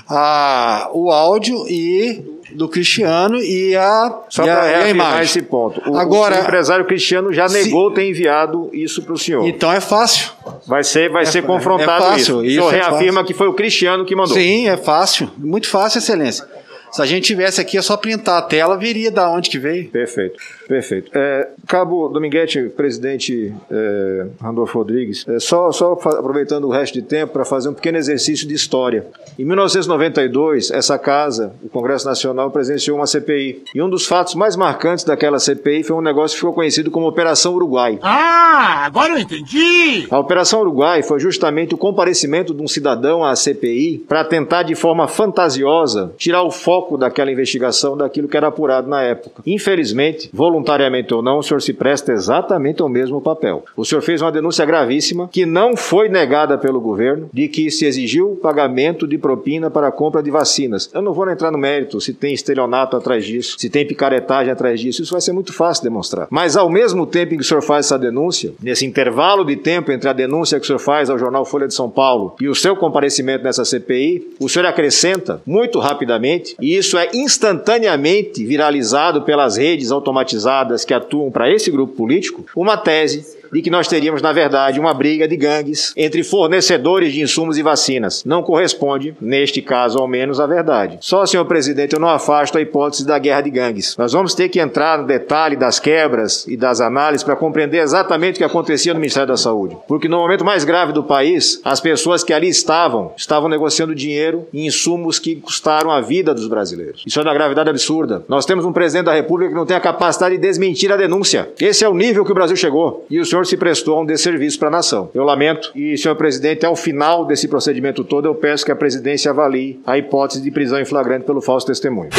a, 0.09 0.89
o 0.93 1.11
áudio 1.11 1.69
e 1.69 2.37
do 2.53 2.67
Cristiano 2.69 3.37
e 3.43 3.77
a, 3.77 4.21
Só 4.31 4.45
e 4.45 4.49
a, 4.49 4.55
para 4.57 4.63
a 4.65 4.69
reafirmar 4.69 5.07
imagem. 5.09 5.25
esse 5.25 5.43
ponto. 5.43 5.83
O, 5.91 5.97
Agora, 5.99 6.37
o 6.37 6.41
empresário 6.43 6.87
Cristiano 6.87 7.33
já 7.33 7.47
se- 7.49 7.65
negou 7.65 7.91
ter 7.93 8.09
enviado 8.09 8.71
isso 8.73 9.03
para 9.03 9.13
o 9.13 9.19
senhor. 9.19 9.47
Então 9.47 9.71
é 9.73 9.81
fácil. 9.81 10.31
Vai 10.67 10.83
ser, 10.83 11.11
vai 11.11 11.25
É 11.25 11.27
ser 11.27 11.43
fa- 11.43 11.49
confrontado 11.49 12.05
é 12.05 12.09
fácil, 12.11 12.21
isso. 12.21 12.37
O 12.39 12.45
isso 12.45 12.55
senhor 12.55 12.75
é 12.75 12.77
reafirma 12.77 13.21
fácil. 13.21 13.27
que 13.27 13.35
foi 13.35 13.49
o 13.49 13.53
Cristiano 13.55 14.05
que 14.07 14.17
mandou. 14.17 14.35
Sim, 14.35 14.67
é 14.69 14.77
fácil. 14.79 15.31
Muito 15.37 15.69
fácil, 15.69 15.99
excelência. 15.99 16.47
Se 16.91 17.03
a 17.03 17.07
gente 17.07 17.25
tivesse 17.25 17.61
aqui, 17.61 17.77
é 17.77 17.83
só 17.83 17.97
printar 17.97 18.39
a 18.39 18.43
tela, 18.43 18.77
viria 18.77 19.11
da 19.11 19.31
onde 19.31 19.51
que 19.51 19.59
veio. 19.59 19.89
Perfeito, 19.91 20.39
perfeito. 20.67 21.11
É, 21.15 21.49
Cabo 21.67 22.09
Dominguete, 22.09 22.71
presidente 22.77 23.55
é, 23.71 24.27
Randolfo 24.41 24.79
Rodrigues, 24.79 25.25
é, 25.29 25.39
só, 25.39 25.71
só 25.73 25.93
aproveitando 25.93 26.65
o 26.65 26.71
resto 26.71 26.95
de 26.95 27.03
tempo 27.03 27.33
para 27.33 27.45
fazer 27.45 27.69
um 27.69 27.75
pequeno 27.75 27.99
exercício 27.99 28.47
de 28.47 28.55
história. 28.55 29.07
Em 29.39 29.45
1992, 29.45 30.71
essa 30.71 30.99
casa, 30.99 31.53
o 31.63 31.69
Congresso 31.69 32.07
Nacional, 32.07 32.51
presenciou 32.51 32.97
uma 32.97 33.07
CPI. 33.07 33.65
E 33.75 33.83
um 33.83 33.89
dos 33.89 34.07
fatos 34.07 34.35
mais 34.35 34.57
marcantes 34.57 35.05
daquela 35.05 35.39
CPI 35.39 35.85
foi 35.85 35.97
um 35.97 36.01
negócio 36.01 36.35
que 36.35 36.41
ficou 36.41 36.55
conhecido 36.55 36.91
como 36.91 37.07
Operação 37.07 37.55
Uruguai. 37.55 37.99
Ah, 38.03 38.85
agora 38.87 39.13
eu 39.13 39.19
entendi. 39.19 40.07
A 40.11 40.19
Operação 40.19 40.61
Uruguai 40.61 41.03
foi 41.03 41.21
justamente 41.21 41.75
o 41.75 41.79
comparecimento 41.79 42.55
de 42.55 42.63
um 42.63 42.69
cidadão 42.69 43.25
à 43.25 43.37
CPI 43.37 44.05
para 44.09 44.25
tentar, 44.25 44.63
de 44.63 44.75
forma 44.75 45.07
fantasiosa, 45.07 46.13
tirar 46.17 46.43
o 46.43 46.51
foco 46.51 46.78
foco 46.79 46.97
daquela 46.97 47.33
investigação 47.33 47.97
daquilo 47.97 48.29
que 48.29 48.37
era 48.37 48.47
apurado 48.47 48.89
na 48.89 49.03
época. 49.03 49.43
Infelizmente, 49.45 50.31
voluntariamente 50.33 51.13
ou 51.13 51.21
não, 51.21 51.39
o 51.39 51.43
senhor 51.43 51.61
se 51.61 51.73
presta 51.73 52.13
exatamente 52.13 52.81
ao 52.81 52.89
mesmo 52.89 53.21
papel. 53.21 53.65
O 53.77 53.85
senhor 53.85 54.01
fez 54.01 54.23
uma 54.23 54.31
denúncia 54.31 54.65
gravíssima 54.65 55.29
que 55.29 55.45
não 55.45 55.77
foi 55.77 56.09
negada 56.09 56.57
pelo 56.57 56.81
governo 56.81 57.29
de 57.33 57.49
que 57.49 57.71
se 57.71 57.85
exigiu 57.85 58.39
pagamento 58.41 59.09
de 59.09 59.19
propina 59.19 59.71
para 59.71 59.89
a 59.89 59.93
compra 59.93 60.23
de 60.23 60.31
vacinas. 60.31 60.89
Eu 60.95 61.03
não 61.03 61.13
vou 61.13 61.29
entrar 61.29 61.51
no 61.51 61.59
mérito 61.59 62.01
se 62.01 62.15
tem 62.15 62.33
estelionato 62.33 62.97
atrás 62.97 63.25
disso, 63.25 63.57
se 63.59 63.69
tem 63.69 63.87
picaretagem 63.87 64.53
atrás 64.53 64.79
disso, 64.81 65.03
isso 65.03 65.13
vai 65.13 65.21
ser 65.21 65.33
muito 65.33 65.53
fácil 65.53 65.83
demonstrar. 65.83 66.29
Mas 66.31 66.57
ao 66.57 66.71
mesmo 66.71 67.07
tempo 67.07 67.35
em 67.35 67.39
que 67.39 67.43
o 67.43 67.47
senhor 67.47 67.63
faz 67.63 67.87
essa 67.87 67.99
denúncia, 67.99 68.53
nesse 68.63 68.87
intervalo 68.87 69.45
de 69.45 69.57
tempo 69.57 69.91
entre 69.91 70.09
a 70.09 70.13
denúncia 70.13 70.59
que 70.59 70.65
o 70.65 70.67
senhor 70.67 70.79
faz 70.79 71.11
ao 71.11 71.19
jornal 71.19 71.45
Folha 71.45 71.67
de 71.67 71.75
São 71.75 71.91
Paulo 71.91 72.37
e 72.41 72.49
o 72.49 72.55
seu 72.55 72.77
comparecimento 72.77 73.43
nessa 73.43 73.65
CPI, 73.65 74.37
o 74.39 74.49
senhor 74.49 74.67
acrescenta 74.67 75.43
muito 75.45 75.79
rapidamente, 75.79 76.55
e 76.61 76.68
isso 76.77 76.99
é 76.99 77.09
instantaneamente 77.15 78.45
viralizado 78.45 79.23
pelas 79.23 79.57
redes 79.57 79.91
automatizadas 79.91 80.85
que 80.85 80.93
atuam 80.93 81.31
para 81.31 81.51
esse 81.51 81.71
grupo 81.71 81.95
político, 81.95 82.45
uma 82.57 82.77
tese 82.77 83.38
de 83.53 83.63
que 83.63 83.71
nós 83.71 83.89
teríamos, 83.89 84.23
na 84.23 84.33
verdade, 84.33 84.81
uma 84.81 84.95
briga 84.95 85.27
de 85.27 85.37
gangues 85.37 85.93
entre 85.97 86.23
fornecedores 86.23 87.13
de 87.13 87.23
insumos 87.23 87.59
e 87.59 87.63
vacinas. 87.63 88.25
Não 88.25 88.43
corresponde, 88.43 89.15
neste 89.21 89.63
caso 89.63 89.99
ao 89.99 90.09
menos, 90.09 90.41
à 90.41 90.47
verdade. 90.47 90.99
Só, 91.01 91.25
senhor 91.27 91.45
presidente, 91.45 91.95
eu 91.95 92.01
não 92.01 92.09
afasto 92.09 92.59
a 92.59 92.61
hipótese 92.61 93.07
da 93.07 93.19
guerra 93.19 93.43
de 93.43 93.51
gangues. 93.51 93.97
Nós 93.97 94.13
vamos 94.13 94.35
ter 94.35 94.49
que 94.49 94.61
entrar 94.61 94.99
no 94.99 95.07
detalhe 95.07 95.57
das 95.57 95.79
quebras 95.79 96.47
e 96.47 96.57
das 96.57 96.81
análises 96.81 97.25
para 97.25 97.37
compreender 97.37 97.79
exatamente 97.79 98.37
o 98.37 98.39
que 98.39 98.45
acontecia 98.45 98.93
no 98.93 99.01
Ministério 99.01 99.29
da 99.29 99.37
Saúde. 99.37 99.77
Porque 99.87 100.09
no 100.09 100.19
momento 100.19 100.45
mais 100.45 100.65
grave 100.65 100.93
do 100.93 101.03
país, 101.03 101.61
as 101.65 101.81
pessoas 101.81 102.23
que 102.23 102.33
ali 102.33 102.49
estavam, 102.49 103.13
estavam 103.17 103.49
negociando 103.49 103.95
dinheiro 103.95 104.47
em 104.53 104.67
insumos 104.67 105.19
que 105.19 105.37
custaram 105.37 105.91
a 105.91 106.01
vida 106.01 106.35
dos 106.35 106.49
brasileiros. 106.49 107.03
Isso 107.07 107.19
é 107.19 107.23
uma 107.23 107.35
gravidade 107.35 107.71
absurda. 107.71 108.25
Nós 108.29 108.47
temos 108.47 108.65
um 108.65 108.73
presidente 108.73 109.07
da 109.07 109.15
República 109.15 109.51
que 109.51 109.57
não 109.57 109.67
tem 109.67 109.77
a 109.77 109.81
capacidade 109.81 110.37
de 110.37 110.41
desmentir 110.41 110.93
a 110.93 110.97
denúncia. 110.97 111.51
Esse 111.61 111.85
é 111.85 111.89
o 111.89 111.95
nível 111.95 112.25
que 112.25 112.33
o 112.33 112.35
Brasil 112.35 112.57
chegou. 112.57 113.07
E 113.11 113.21
o 113.21 113.25
senhor 113.25 113.38
se 113.47 113.57
prestou 113.57 113.99
a 113.99 114.03
um 114.03 114.07
desserviço 114.07 114.59
para 114.59 114.69
a 114.69 114.73
nação. 114.73 115.11
Eu 115.15 115.25
lamento 115.25 115.71
e, 115.75 115.97
senhor 115.97 116.15
presidente, 116.17 116.65
ao 116.65 116.77
final 116.77 117.25
desse 117.25 117.49
procedimento 117.49 118.05
todo, 118.05 118.27
eu 118.27 118.35
peço 118.35 118.65
que 118.65 118.73
a 118.73 118.77
presidência 118.77 119.31
avalie 119.31 119.81
a 119.87 119.99
hipótese 119.99 120.41
de 120.41 120.51
prisão 120.51 120.81
em 120.81 120.85
flagrante 120.85 121.25
pelo 121.25 121.41
falso 121.41 121.67
testemunho. 121.67 122.11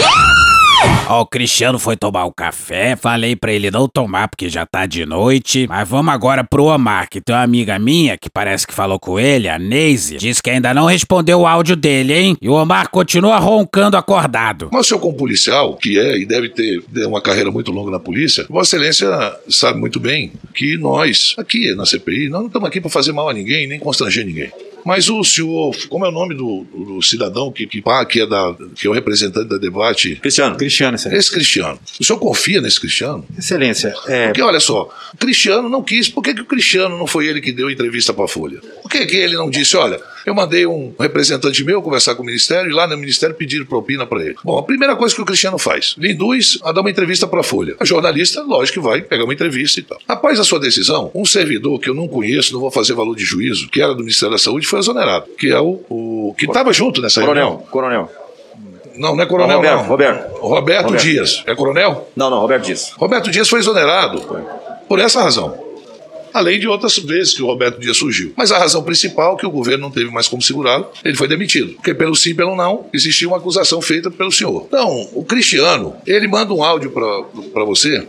Ó, 1.07 1.21
o 1.21 1.25
Cristiano 1.25 1.80
foi 1.80 1.97
tomar 1.97 2.25
o 2.25 2.32
café, 2.32 2.95
falei 2.95 3.36
pra 3.36 3.51
ele 3.51 3.71
não 3.71 3.88
tomar 3.88 4.27
porque 4.27 4.47
já 4.47 4.65
tá 4.65 4.86
de 4.86 5.05
noite. 5.05 5.65
Mas 5.67 5.89
vamos 5.89 6.13
agora 6.13 6.43
pro 6.43 6.65
Omar, 6.65 7.09
que 7.09 7.19
tem 7.19 7.36
uma 7.36 7.41
amiga 7.41 7.80
minha 7.80 8.15
que 8.15 8.30
parece 8.30 8.67
que 8.67 8.73
falou 8.73 8.99
com 8.99 9.19
ele, 9.19 9.49
a 9.49 9.57
Neise, 9.57 10.17
disse 10.17 10.41
que 10.41 10.51
ainda 10.51 10.71
não 10.71 10.86
respondeu 10.86 11.39
o 11.39 11.47
áudio 11.47 11.75
dele, 11.75 12.13
hein? 12.13 12.38
E 12.39 12.47
o 12.47 12.53
Omar 12.53 12.89
continua 12.89 13.39
roncando 13.39 13.97
acordado. 13.97 14.69
Mas 14.71 14.88
senhor, 14.88 14.99
como 14.99 15.17
policial, 15.17 15.75
que 15.75 15.97
é 15.99 16.17
e 16.19 16.25
deve 16.25 16.49
ter 16.49 16.84
uma 17.07 17.21
carreira 17.21 17.51
muito 17.51 17.71
longa 17.71 17.89
na 17.89 17.99
polícia, 17.99 18.45
Vossa 18.47 18.75
Excelência 18.75 19.09
sabe 19.49 19.80
muito 19.80 19.99
bem 19.99 20.32
que 20.53 20.77
nós, 20.77 21.34
aqui 21.38 21.73
na 21.73 21.86
CPI, 21.88 22.30
nós 22.30 22.41
não 22.41 22.47
estamos 22.47 22.67
aqui 22.67 22.80
para 22.80 22.89
fazer 22.89 23.11
mal 23.13 23.30
a 23.30 23.34
ninguém, 23.34 23.67
nem 23.67 23.80
constranger 23.80 24.25
ninguém. 24.25 24.51
Mas 24.86 25.09
o 25.09 25.23
senhor, 25.23 25.75
como 25.88 26.05
é 26.05 26.09
o 26.09 26.11
nome 26.11 26.36
do, 26.36 26.65
do 26.73 27.01
cidadão 27.01 27.51
que, 27.51 27.67
que, 27.67 27.82
que, 28.09 28.21
é 28.21 28.27
da, 28.27 28.55
que 28.75 28.88
é 28.88 28.89
o 28.89 28.93
representante 28.93 29.49
da 29.49 29.57
debate? 29.57 30.15
Cristiano. 30.15 30.57
Cristiano, 30.57 30.95
excelência. 30.95 31.19
Esse 31.19 31.32
Cristiano. 31.32 31.80
O 31.99 32.03
senhor 32.03 32.19
confia 32.19 32.61
nesse 32.61 32.80
Cristiano? 32.80 33.25
Excelência. 33.38 33.93
É... 34.07 34.27
Porque 34.27 34.41
olha 34.41 34.59
só, 34.59 34.89
o 35.13 35.17
Cristiano 35.17 35.69
não 35.69 35.84
quis. 35.84 36.09
Por 36.09 36.23
que, 36.23 36.34
que 36.34 36.41
o 36.41 36.45
Cristiano 36.45 36.97
não 36.97 37.07
foi 37.07 37.27
ele 37.27 37.41
que 37.41 37.51
deu 37.51 37.69
entrevista 37.69 38.13
para 38.13 38.25
a 38.25 38.27
Folha? 38.27 38.59
Por 38.82 38.89
que, 38.89 39.05
que 39.05 39.17
ele 39.17 39.36
não 39.36 39.49
disse, 39.49 39.75
olha, 39.77 39.99
eu 40.26 40.34
mandei 40.34 40.65
um 40.65 40.93
representante 40.99 41.63
meu 41.63 41.82
conversar 41.82 42.15
com 42.15 42.24
o 42.24 42.26
Ministério 42.26 42.70
e 42.70 42.74
lá 42.74 42.88
no 42.88 42.97
Ministério 42.97 43.36
pediram 43.36 43.65
propina 43.65 44.05
para 44.05 44.22
ele. 44.24 44.36
Bom, 44.43 44.57
a 44.57 44.63
primeira 44.63 44.95
coisa 44.95 45.13
que 45.13 45.22
o 45.22 45.26
Cristiano 45.26 45.57
faz, 45.57 45.95
lhe 45.97 46.11
induz 46.11 46.59
a 46.63 46.72
dar 46.72 46.82
uma 46.82 46.89
entrevista 46.89 47.28
para 47.28 47.39
a 47.39 47.43
Folha. 47.43 47.76
A 47.80 47.86
jornalista, 47.86 48.41
lógico 48.41 48.80
que 48.80 48.86
vai 48.86 49.01
pegar 49.01 49.24
uma 49.24 49.34
entrevista 49.34 49.80
e 49.80 49.84
tal. 49.84 49.97
Após 50.07 50.39
a 50.39 50.43
sua 50.43 50.59
decisão, 50.59 51.11
um 51.13 51.26
servidor 51.26 51.80
que 51.80 51.89
eu 51.89 51.93
não 51.93 52.07
conheço, 52.07 52.53
não 52.53 52.59
vou 52.59 52.72
fazer 52.72 52.93
valor 52.93 53.15
de 53.15 53.24
juízo, 53.24 53.70
que 53.70 53.82
era 53.82 53.93
do 53.93 54.01
Ministério 54.01 54.34
da 54.34 54.39
Saúde, 54.39 54.67
foi 54.67 54.80
exonerado, 54.80 55.26
que 55.38 55.49
é 55.49 55.59
o, 55.59 55.82
o 55.89 56.36
que 56.38 56.45
estava 56.45 56.72
junto 56.74 57.01
nessa 57.01 57.22
coronel, 57.22 57.47
reunião. 57.47 57.67
Coronel. 57.70 58.11
Não, 58.95 59.15
não 59.15 59.24
é 59.24 59.26
coronel, 59.26 59.57
Roberto, 59.57 59.76
não. 59.78 59.88
Roberto. 59.88 60.38
Roberto. 60.41 60.84
Roberto. 60.86 61.03
Dias. 61.03 61.43
É 61.47 61.55
coronel? 61.55 62.09
Não, 62.15 62.30
não, 62.30 62.39
Roberto 62.39 62.65
Dias. 62.65 62.91
Roberto 62.97 63.32
Dias 63.32 63.47
foi 63.47 63.59
exonerado 63.59 64.22
por 64.89 64.99
essa 64.99 65.22
razão. 65.22 65.68
Além 66.39 66.57
de 66.57 66.67
outras 66.67 66.97
vezes 66.97 67.33
que 67.33 67.43
o 67.43 67.47
Roberto 67.47 67.79
Dias 67.79 67.97
surgiu. 67.97 68.33
Mas 68.37 68.51
a 68.51 68.57
razão 68.57 68.81
principal 68.81 69.35
é 69.35 69.39
que 69.39 69.45
o 69.45 69.51
governo 69.51 69.83
não 69.83 69.91
teve 69.91 70.09
mais 70.09 70.27
como 70.27 70.41
segurá-lo, 70.41 70.87
ele 71.03 71.15
foi 71.17 71.27
demitido. 71.27 71.73
Porque 71.73 71.93
pelo 71.93 72.15
sim, 72.15 72.33
pelo 72.33 72.55
não, 72.55 72.87
existia 72.93 73.27
uma 73.27 73.37
acusação 73.37 73.81
feita 73.81 74.09
pelo 74.09 74.31
senhor. 74.31 74.65
Então, 74.67 75.09
o 75.13 75.23
Cristiano, 75.25 75.95
ele 76.07 76.27
manda 76.27 76.53
um 76.53 76.63
áudio 76.63 76.91
para 76.91 77.65
você 77.65 78.07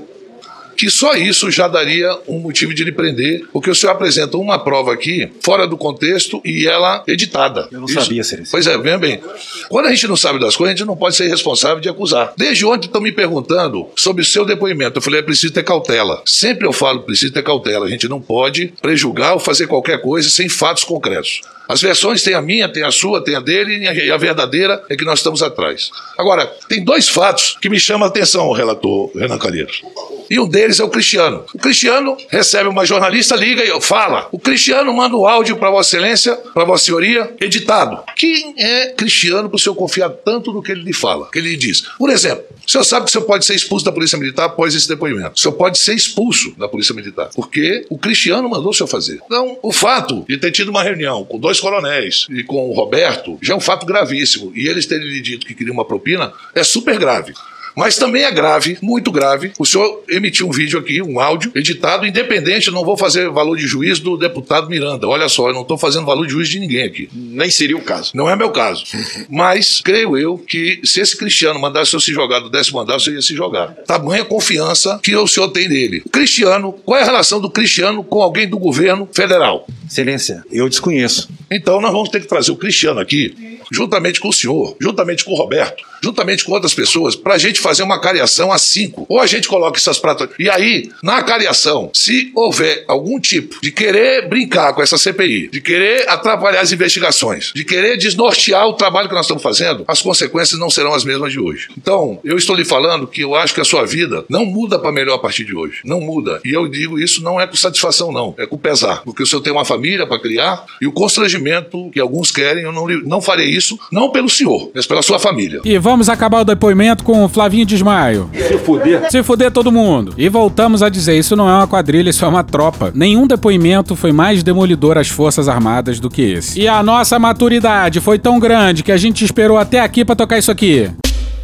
que 0.80 0.88
só 0.90 1.12
isso 1.14 1.50
já 1.50 1.68
daria 1.68 2.10
um 2.26 2.38
motivo 2.38 2.72
de 2.72 2.82
lhe 2.84 2.90
prender, 2.92 3.44
porque 3.52 3.68
o 3.70 3.74
senhor 3.74 3.92
apresenta 3.92 4.38
uma 4.38 4.58
prova 4.58 4.92
aqui, 4.94 5.30
fora 5.42 5.66
do 5.66 5.76
contexto, 5.76 6.40
e 6.44 6.66
ela 6.66 7.04
editada. 7.06 7.68
Eu 7.70 7.80
não 7.80 7.86
Isso- 7.86 8.00
sabia, 8.00 8.24
Cerezo. 8.24 8.50
Pois 8.50 8.66
é, 8.66 8.78
bem, 8.78 8.98
bem. 8.98 9.20
Quando 9.68 9.86
a 9.86 9.90
gente 9.90 10.08
não 10.08 10.16
sabe 10.16 10.38
das 10.40 10.56
coisas, 10.56 10.74
a 10.74 10.76
gente 10.78 10.86
não 10.86 10.96
pode 10.96 11.16
ser 11.16 11.28
responsável 11.28 11.80
de 11.80 11.88
acusar. 11.88 12.32
Desde 12.36 12.64
ontem 12.64 12.86
estão 12.86 13.00
me 13.00 13.12
perguntando 13.12 13.88
sobre 13.94 14.22
o 14.22 14.24
seu 14.24 14.44
depoimento. 14.46 14.98
Eu 14.98 15.02
falei, 15.02 15.20
é 15.20 15.22
preciso 15.22 15.52
ter 15.52 15.62
cautela. 15.64 16.22
Sempre 16.24 16.66
eu 16.66 16.72
falo, 16.72 17.02
preciso 17.02 17.32
ter 17.32 17.42
cautela. 17.42 17.84
A 17.84 17.88
gente 17.90 18.08
não 18.08 18.20
pode 18.20 18.72
prejulgar 18.80 19.34
ou 19.34 19.38
fazer 19.38 19.66
qualquer 19.66 20.00
coisa 20.00 20.30
sem 20.30 20.48
fatos 20.48 20.82
concretos. 20.84 21.42
As 21.68 21.80
versões 21.80 22.22
tem 22.22 22.34
a 22.34 22.42
minha, 22.42 22.68
tem 22.68 22.82
a 22.82 22.90
sua, 22.90 23.22
tem 23.22 23.36
a 23.36 23.40
dele, 23.40 23.76
e 23.84 24.10
a- 24.10 24.16
verdadeira 24.16 24.82
é 24.88 24.96
que 24.96 25.04
nós 25.04 25.18
estamos 25.20 25.42
atrás. 25.42 25.90
Agora, 26.18 26.46
tem 26.68 26.82
dois 26.82 27.08
fatos 27.08 27.56
que 27.60 27.68
me 27.68 27.78
chamam 27.78 28.06
a 28.06 28.08
atenção, 28.10 28.48
o 28.48 28.52
relator 28.52 29.10
Renan 29.16 29.38
Calheiros. 29.38 29.82
E 30.28 30.38
um 30.38 30.48
deles 30.48 30.69
é 30.78 30.84
o 30.84 30.88
Cristiano. 30.88 31.44
O 31.54 31.58
Cristiano 31.58 32.16
recebe 32.28 32.68
uma 32.68 32.84
jornalista, 32.84 33.34
liga 33.34 33.64
e 33.64 33.80
fala. 33.80 34.28
O 34.30 34.38
Cristiano 34.38 34.92
manda 34.92 35.16
o 35.16 35.26
áudio 35.26 35.56
para 35.56 35.70
Vossa 35.70 35.96
Excelência, 35.96 36.36
para 36.36 36.64
Vossa 36.64 36.84
Senhoria, 36.84 37.34
editado. 37.40 38.02
Quem 38.16 38.54
é 38.58 38.88
Cristiano 38.88 39.48
para 39.48 39.56
o 39.56 39.58
senhor 39.58 39.74
confiar 39.74 40.10
tanto 40.10 40.52
no 40.52 40.62
que 40.62 40.72
ele 40.72 40.82
lhe 40.82 40.92
fala, 40.92 41.28
que 41.30 41.38
ele 41.38 41.50
lhe 41.50 41.56
diz? 41.56 41.82
Por 41.98 42.10
exemplo, 42.10 42.44
o 42.66 42.70
senhor 42.70 42.84
sabe 42.84 43.04
que 43.04 43.10
o 43.10 43.12
senhor 43.12 43.24
pode 43.24 43.44
ser 43.44 43.54
expulso 43.54 43.84
da 43.84 43.92
Polícia 43.92 44.18
Militar 44.18 44.46
após 44.46 44.74
esse 44.74 44.88
depoimento. 44.88 45.32
O 45.36 45.38
senhor 45.38 45.54
pode 45.54 45.78
ser 45.78 45.94
expulso 45.94 46.54
da 46.58 46.68
Polícia 46.68 46.94
Militar, 46.94 47.30
porque 47.34 47.86
o 47.88 47.98
Cristiano 47.98 48.48
mandou 48.48 48.70
o 48.70 48.74
senhor 48.74 48.86
fazer. 48.88 49.20
Então, 49.24 49.58
o 49.62 49.72
fato 49.72 50.24
de 50.28 50.36
ter 50.36 50.50
tido 50.50 50.68
uma 50.68 50.82
reunião 50.82 51.24
com 51.24 51.38
dois 51.38 51.58
coronéis 51.58 52.26
e 52.30 52.42
com 52.44 52.68
o 52.68 52.72
Roberto 52.72 53.38
já 53.42 53.54
é 53.54 53.56
um 53.56 53.60
fato 53.60 53.86
gravíssimo. 53.86 54.52
E 54.54 54.68
eles 54.68 54.86
terem 54.86 55.06
lhe 55.06 55.20
dito 55.20 55.46
que 55.46 55.54
queriam 55.54 55.74
uma 55.74 55.84
propina 55.84 56.32
é 56.54 56.62
super 56.62 56.98
grave. 56.98 57.32
Mas 57.80 57.96
também 57.96 58.24
é 58.24 58.30
grave, 58.30 58.76
muito 58.82 59.10
grave, 59.10 59.52
o 59.58 59.64
senhor 59.64 60.04
emitiu 60.06 60.46
um 60.46 60.50
vídeo 60.50 60.78
aqui, 60.78 61.00
um 61.00 61.18
áudio, 61.18 61.50
editado, 61.54 62.06
independente, 62.06 62.68
eu 62.68 62.74
não 62.74 62.84
vou 62.84 62.94
fazer 62.94 63.30
valor 63.30 63.56
de 63.56 63.66
juízo 63.66 64.02
do 64.02 64.18
deputado 64.18 64.68
Miranda. 64.68 65.08
Olha 65.08 65.30
só, 65.30 65.48
eu 65.48 65.54
não 65.54 65.62
estou 65.62 65.78
fazendo 65.78 66.04
valor 66.04 66.26
de 66.26 66.32
juízo 66.32 66.50
de 66.50 66.60
ninguém 66.60 66.82
aqui. 66.82 67.08
Nem 67.10 67.50
seria 67.50 67.78
o 67.78 67.80
caso. 67.80 68.10
Não 68.12 68.28
é 68.28 68.36
meu 68.36 68.50
caso. 68.50 68.84
Mas 69.30 69.80
creio 69.80 70.14
eu 70.14 70.36
que 70.36 70.82
se 70.84 71.00
esse 71.00 71.16
Cristiano 71.16 71.58
mandasse 71.58 71.94
eu 71.94 72.00
se 72.00 72.12
jogar 72.12 72.40
do 72.40 72.50
décimo 72.50 72.80
andar, 72.80 73.00
você 73.00 73.12
ia 73.12 73.22
se 73.22 73.34
jogar. 73.34 73.68
Tamanha 73.86 74.26
confiança 74.26 75.00
que 75.02 75.16
o 75.16 75.26
senhor 75.26 75.48
tem 75.48 75.66
nele. 75.66 76.02
O 76.04 76.10
Cristiano, 76.10 76.74
qual 76.84 76.98
é 76.98 77.02
a 77.02 77.06
relação 77.06 77.40
do 77.40 77.48
Cristiano 77.48 78.04
com 78.04 78.20
alguém 78.20 78.46
do 78.46 78.58
governo 78.58 79.08
federal? 79.10 79.66
Excelência, 79.90 80.44
eu 80.52 80.68
desconheço. 80.68 81.30
Então 81.50 81.80
nós 81.80 81.92
vamos 81.92 82.10
ter 82.10 82.20
que 82.20 82.28
trazer 82.28 82.52
o 82.52 82.56
Cristiano 82.56 83.00
aqui, 83.00 83.58
juntamente 83.72 84.20
com 84.20 84.28
o 84.28 84.32
senhor, 84.34 84.76
juntamente 84.78 85.24
com 85.24 85.32
o 85.32 85.34
Roberto, 85.34 85.82
juntamente 86.03 86.44
com 86.44 86.53
outras 86.53 86.74
pessoas, 86.74 87.14
para 87.14 87.34
a 87.34 87.38
gente 87.38 87.61
fazer 87.61 87.82
uma 87.82 88.01
cariação 88.01 88.53
a 88.53 88.59
cinco. 88.59 89.07
Ou 89.09 89.20
a 89.20 89.26
gente 89.26 89.48
coloca 89.48 89.78
essas 89.78 89.98
pratas. 89.98 90.30
E 90.38 90.48
aí, 90.48 90.90
na 91.03 91.22
cariação, 91.22 91.90
se 91.92 92.30
houver 92.34 92.84
algum 92.88 93.20
tipo 93.20 93.57
de 93.62 93.70
querer 93.70 94.28
brincar 94.28 94.72
com 94.72 94.82
essa 94.82 94.98
CPI, 94.98 95.48
de 95.48 95.61
querer 95.61 96.09
atrapalhar 96.09 96.61
as 96.61 96.72
investigações, 96.72 97.53
de 97.55 97.64
querer 97.64 97.96
desnortear 97.96 98.66
o 98.66 98.74
trabalho 98.74 99.09
que 99.09 99.14
nós 99.14 99.24
estamos 99.24 99.42
fazendo, 99.42 99.84
as 99.86 100.03
consequências 100.03 100.59
não 100.59 100.70
serão 100.70 100.94
as 100.94 101.05
mesmas 101.05 101.32
de 101.32 101.40
hoje. 101.40 101.68
Então, 101.76 102.20
eu 102.24 102.36
estou 102.36 102.57
lhe 102.57 102.64
falando 102.64 103.07
que 103.07 103.22
eu 103.22 103.34
acho 103.34 103.55
que 103.55 103.61
a 103.61 103.64
sua 103.64 103.84
vida 103.84 104.24
não 104.28 104.44
muda 104.44 104.78
para 104.78 104.92
melhor 104.92 105.14
a 105.14 105.18
partir 105.18 105.44
de 105.44 105.55
hoje. 105.55 105.80
Não 105.84 106.01
muda. 106.01 106.40
E 106.44 106.53
eu 106.53 106.68
digo 106.68 106.98
isso 106.98 107.22
não 107.22 107.40
é 107.40 107.46
com 107.46 107.57
satisfação, 107.57 108.12
não. 108.12 108.34
É 108.38 108.46
com 108.46 108.57
pesar. 108.57 109.03
Porque 109.03 109.22
o 109.22 109.26
senhor 109.26 109.42
tem 109.42 109.53
uma 109.53 109.64
família 109.64 110.07
para 110.07 110.20
criar 110.20 110.64
e 110.80 110.86
o 110.86 110.92
constrangimento 110.92 111.90
que 111.90 112.01
alguns 112.01 112.30
querem, 112.30 112.64
eu 112.64 112.72
não, 112.72 112.86
não 112.86 113.20
farei 113.20 113.48
isso, 113.48 113.78
não 113.90 114.11
pelo 114.11 114.28
senhor, 114.28 114.70
mas 114.74 114.86
pela 114.86 115.03
sua 115.03 115.18
família. 115.18 115.61
E 115.64 115.78
vamos 115.91 116.09
acabar 116.09 116.43
o 116.43 116.45
depoimento 116.45 117.03
com 117.03 117.24
o 117.24 117.28
Flavinho 117.28 117.66
Desmaio. 117.66 118.30
Se 118.32 118.57
fuder. 118.59 119.11
Se 119.11 119.22
fuder 119.24 119.51
todo 119.51 119.72
mundo. 119.72 120.14
E 120.16 120.28
voltamos 120.28 120.84
a 120.84 120.88
dizer, 120.88 121.18
isso 121.18 121.34
não 121.34 121.49
é 121.49 121.53
uma 121.53 121.66
quadrilha, 121.66 122.11
isso 122.11 122.24
é 122.24 122.28
uma 122.28 122.45
tropa. 122.45 122.93
Nenhum 122.95 123.26
depoimento 123.26 123.97
foi 123.97 124.12
mais 124.12 124.45
demolidor 124.45 124.97
às 124.97 125.09
Forças 125.09 125.49
Armadas 125.49 125.99
do 125.99 126.09
que 126.09 126.22
esse. 126.22 126.61
E 126.61 126.68
a 126.68 126.80
nossa 126.80 127.18
maturidade 127.18 127.99
foi 127.99 128.20
tão 128.20 128.38
grande 128.38 128.84
que 128.84 128.93
a 128.93 128.97
gente 128.97 129.24
esperou 129.24 129.59
até 129.59 129.80
aqui 129.80 130.05
pra 130.05 130.14
tocar 130.14 130.38
isso 130.38 130.53
aqui. 130.53 130.88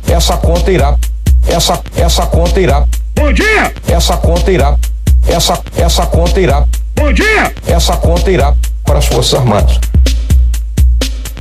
Essa 0.07 0.37
conta 0.37 0.71
irá. 0.71 0.97
Essa, 1.49 1.83
essa 1.97 2.25
conta 2.27 2.61
irá. 2.61 2.85
Bom 3.17 3.33
dia! 3.33 3.75
Essa 3.89 4.17
conta 4.17 4.53
irá. 4.53 4.77
Essa, 5.27 5.61
essa 5.77 6.07
conta 6.07 6.41
irá. 6.41 6.65
Bom 6.95 7.13
dia! 7.13 7.53
Essa 7.67 7.97
conta 7.97 8.31
irá 8.31 8.55
para 8.85 9.01
as 9.01 9.07
Forças 9.07 9.41
Armadas. 9.41 9.81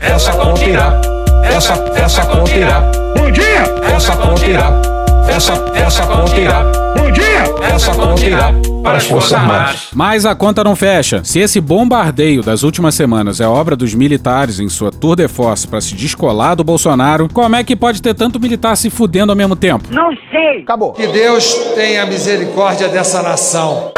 Essa 0.02 0.32
conta 0.32 0.66
irá. 0.66 1.25
Essa, 1.54 1.74
essa 1.96 2.26
conta 2.26 2.52
irá. 2.52 2.82
Bom 3.18 3.32
dia! 3.32 3.94
Essa 3.96 4.16
conta 4.16 4.46
irá. 4.46 4.82
Essa, 5.28 5.54
essa 5.74 6.06
conta 6.06 6.40
irá. 6.40 6.64
Bom 6.98 7.12
dia! 7.12 7.44
Essa 7.74 7.94
conta 7.94 8.26
irá 8.26 8.54
para 8.84 8.98
as 8.98 9.08
Forças 9.08 9.34
Armadas. 9.34 9.88
Mas 9.94 10.26
a 10.26 10.36
conta 10.36 10.64
não 10.64 10.76
fecha. 10.76 11.24
Se 11.24 11.40
esse 11.40 11.60
bombardeio 11.60 12.44
das 12.44 12.64
últimas 12.64 12.94
semanas 12.94 13.42
é 13.42 13.48
obra 13.48 13.76
dos 13.76 13.94
militares 13.96 14.60
em 14.60 14.70
sua 14.70 14.92
tour 14.92 15.16
de 15.16 15.28
force 15.28 15.68
para 15.68 15.82
se 15.82 15.96
descolar 15.96 16.56
do 16.56 16.64
Bolsonaro, 16.64 17.28
como 17.34 17.56
é 17.56 17.64
que 17.64 17.76
pode 17.76 18.02
ter 18.02 18.14
tanto 18.14 18.40
militar 18.40 18.76
se 18.76 18.90
fudendo 18.90 19.32
ao 19.32 19.36
mesmo 19.36 19.56
tempo? 19.56 19.90
Não 19.92 20.12
sei. 20.32 20.62
Acabou. 20.62 20.94
Que 20.94 21.08
Deus 21.08 21.54
tenha 21.74 22.06
misericórdia 22.06 22.88
dessa 22.88 23.22
nação. 23.24 23.92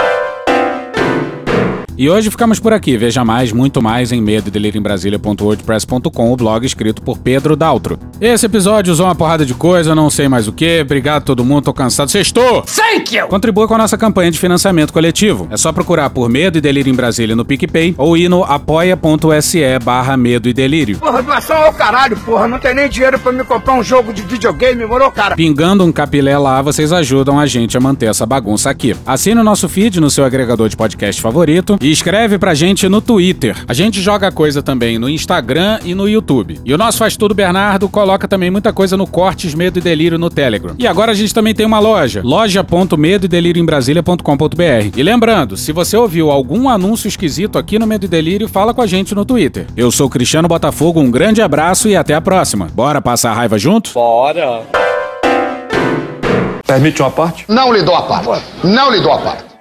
E 1.97 2.07
hoje 2.11 2.29
ficamos 2.29 2.59
por 2.59 2.73
aqui. 2.73 2.95
Veja 2.95 3.25
mais, 3.25 3.51
muito 3.51 3.81
mais 3.81 4.11
em 4.11 4.21
medo 4.21 4.51
em 4.55 4.81
Brasília.wordpress.com, 4.81 6.31
o 6.31 6.35
blog 6.35 6.63
escrito 6.63 7.01
por 7.01 7.17
Pedro 7.17 7.55
Daltro. 7.55 7.97
Esse 8.21 8.45
episódio 8.45 8.93
usou 8.93 9.07
uma 9.07 9.15
porrada 9.15 9.43
de 9.43 9.55
coisa, 9.55 9.95
não 9.95 10.07
sei 10.07 10.27
mais 10.27 10.47
o 10.47 10.51
que. 10.51 10.81
Obrigado 10.81 11.23
a 11.23 11.25
todo 11.25 11.43
mundo, 11.43 11.63
tô 11.63 11.73
cansado. 11.73 12.11
Sextou! 12.11 12.61
Thank 12.61 13.15
you! 13.15 13.27
Contribua 13.27 13.67
com 13.67 13.73
a 13.73 13.79
nossa 13.79 13.97
campanha 13.97 14.29
de 14.29 14.37
financiamento 14.37 14.93
coletivo. 14.93 15.47
É 15.49 15.57
só 15.57 15.71
procurar 15.71 16.11
por 16.11 16.29
Medo 16.29 16.59
e 16.59 16.61
Delírio 16.61 16.91
em 16.91 16.95
Brasília 16.95 17.35
no 17.35 17.43
PicPay 17.43 17.95
ou 17.97 18.15
ir 18.15 18.29
no 18.29 18.43
apoia.se 18.43 19.79
barra 19.83 20.15
Medo 20.15 20.47
e 20.47 20.53
Delírio. 20.53 20.99
Porra, 20.99 21.23
doação 21.23 21.57
ao 21.57 21.73
caralho, 21.73 22.15
porra. 22.17 22.47
Não 22.47 22.59
tem 22.59 22.75
nem 22.75 22.87
dinheiro 22.87 23.17
pra 23.17 23.31
me 23.31 23.43
comprar 23.43 23.73
um 23.73 23.83
jogo 23.83 24.13
de 24.13 24.21
videogame, 24.21 24.85
morou, 24.85 25.11
cara? 25.11 25.35
Pingando 25.35 25.83
um 25.83 25.91
capilé 25.91 26.37
lá, 26.37 26.61
vocês 26.61 26.93
ajudam 26.93 27.39
a 27.39 27.47
gente 27.47 27.75
a 27.75 27.79
manter 27.79 28.05
essa 28.05 28.25
bagunça 28.25 28.69
aqui. 28.69 28.95
Assine 29.03 29.41
o 29.41 29.43
nosso 29.43 29.67
feed 29.67 29.99
no 29.99 30.11
seu 30.11 30.23
agregador 30.23 30.69
de 30.69 30.77
podcast 30.77 31.19
favorito 31.19 31.75
e 31.87 31.91
escreve 31.91 32.37
pra 32.37 32.53
gente 32.53 32.89
no 32.89 32.99
Twitter. 32.99 33.55
A 33.65 33.73
gente 33.73 34.01
joga 34.01 34.29
coisa 34.29 34.61
também 34.61 34.99
no 34.99 35.09
Instagram 35.09 35.79
e 35.85 35.95
no 35.95 36.05
YouTube. 36.05 36.59
E 36.65 36.73
o 36.73 36.77
nosso 36.77 36.97
Faz 36.97 37.15
Tudo 37.15 37.33
Bernardo 37.33 37.87
coloca 37.87 38.27
também 38.27 38.51
muita 38.51 38.73
coisa 38.73 38.97
no 38.97 39.07
Cortes 39.07 39.55
Medo 39.55 39.79
e 39.79 39.81
Delírio 39.81 40.17
no 40.17 40.29
Telegram. 40.29 40.75
E 40.77 40.85
agora 40.85 41.13
a 41.13 41.15
gente 41.15 41.33
também 41.33 41.55
tem 41.55 41.65
uma 41.65 41.79
loja, 41.79 42.19
loja.medoedelirioembrasilha.com.br. 42.25 44.97
E 44.97 45.01
lembrando, 45.01 45.55
se 45.55 45.71
você 45.71 45.95
ouviu 45.95 46.29
algum 46.29 46.67
anúncio 46.67 47.07
esquisito 47.07 47.57
aqui 47.57 47.79
no 47.79 47.87
Medo 47.87 48.03
e 48.03 48.09
Delírio, 48.09 48.49
fala 48.49 48.73
com 48.73 48.81
a 48.81 48.87
gente 48.87 49.15
no 49.15 49.23
Twitter. 49.23 49.65
Eu 49.77 49.89
sou 49.89 50.09
Cristiano 50.09 50.49
Botafogo, 50.49 50.99
um 50.99 51.09
grande 51.09 51.41
abraço 51.41 51.87
e 51.87 51.95
até 51.95 52.13
a 52.13 52.19
próxima. 52.19 52.67
Bora 52.73 53.01
passar 53.01 53.31
a 53.31 53.33
raiva 53.33 53.57
junto? 53.57 53.93
Bora. 53.93 54.63
Permite 56.65 57.01
uma 57.01 57.11
parte? 57.11 57.45
Não 57.47 57.71
lhe 57.71 57.81
dou 57.81 57.95
a 57.95 58.01
parte. 58.01 58.43
Não 58.61 58.91
lhe 58.91 58.99
dou 58.99 59.13
a 59.13 59.19
parte. 59.19 59.56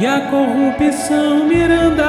E 0.00 0.06
a 0.06 0.20
corrupção 0.30 1.44
Miranda, 1.46 2.04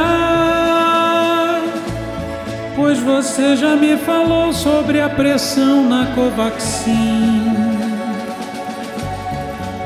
pois 2.76 3.00
você 3.00 3.56
já 3.56 3.76
me 3.76 3.98
falou 3.98 4.54
sobre 4.54 5.02
a 5.02 5.10
pressão 5.10 5.90
na 5.90 6.06
Covaxin. 6.14 7.52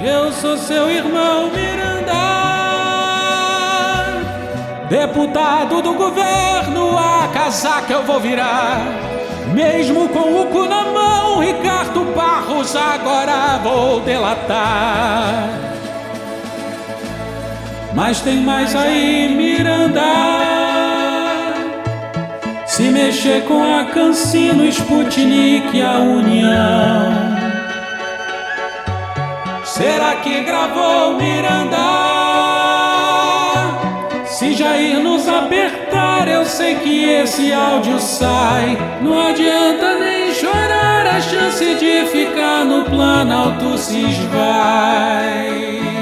Eu 0.04 0.34
sou 0.34 0.58
seu 0.58 0.92
irmão 0.92 1.50
Miranda, 1.52 2.12
deputado 4.90 5.82
do 5.82 5.94
governo, 5.94 6.98
a 6.98 7.30
casaca 7.34 7.94
eu 7.94 8.04
vou 8.04 8.20
virar. 8.20 8.82
Mesmo 9.54 10.10
com 10.10 10.42
o 10.42 10.48
cu 10.48 10.68
na 10.68 10.84
mão, 10.84 11.40
Ricardo 11.40 12.04
Barros, 12.14 12.76
agora 12.76 13.60
vou 13.64 14.02
delatar. 14.02 15.64
Mas 17.96 18.22
tem 18.22 18.38
mais 18.38 18.76
aí, 18.76 19.36
Miranda. 19.36 20.02
Se 22.66 22.84
mexer 22.84 23.44
com 23.44 23.64
a 23.64 23.86
Cancino, 23.86 24.66
Sputnik 24.66 25.80
a 25.80 26.00
União. 26.00 27.14
Será 29.64 30.16
que 30.16 30.42
gravou 30.42 31.18
Miranda? 31.18 31.78
Se 34.26 34.54
Jair 34.54 35.00
nos 35.00 35.28
apertar, 35.28 36.28
eu 36.28 36.44
sei 36.46 36.76
que 36.76 37.06
esse 37.06 37.54
áudio 37.54 38.00
sai. 38.00 38.76
Não 39.02 39.20
adianta 39.20 40.00
nem 40.00 40.34
chorar, 40.34 41.06
a 41.06 41.22
chance 41.22 41.76
de 41.76 42.08
ficar 42.08 42.66
no 42.66 42.84
Planalto 42.86 43.78
se 43.78 44.00
esvai. 44.00 45.93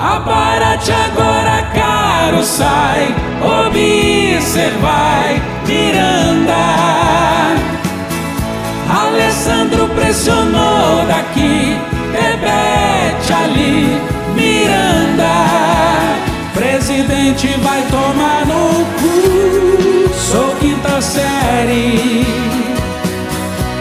Aparate 0.00 0.92
agora, 0.92 1.62
caro, 1.74 2.44
sai, 2.44 3.12
observai, 4.38 5.42
Miranda. 5.66 6.54
Alessandro 8.88 9.88
pressionou 9.88 11.04
daqui, 11.08 11.76
Bebete 12.12 13.32
ali, 13.32 14.00
Miranda. 14.36 15.34
Presidente 16.54 17.48
vai 17.60 17.82
tomar 17.90 18.46
no 18.46 18.84
cu, 19.00 20.08
sou 20.14 20.54
quinta 20.60 21.00
série. 21.00 22.24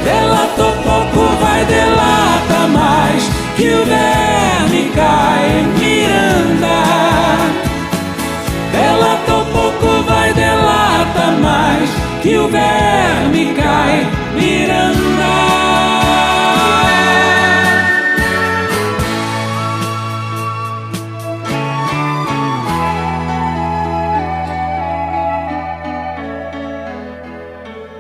Delatou 0.04 0.72
pouco, 0.84 1.28
vai 1.40 1.64
delata 1.66 2.68
mais, 2.74 3.24
que 3.56 3.70
o 3.70 3.86
verme 3.86 4.92
cai, 4.96 5.66
que 12.22 12.38
o 12.38 12.48
verme 12.48 13.54
cai, 13.54 14.06
Miranda. 14.36 15.08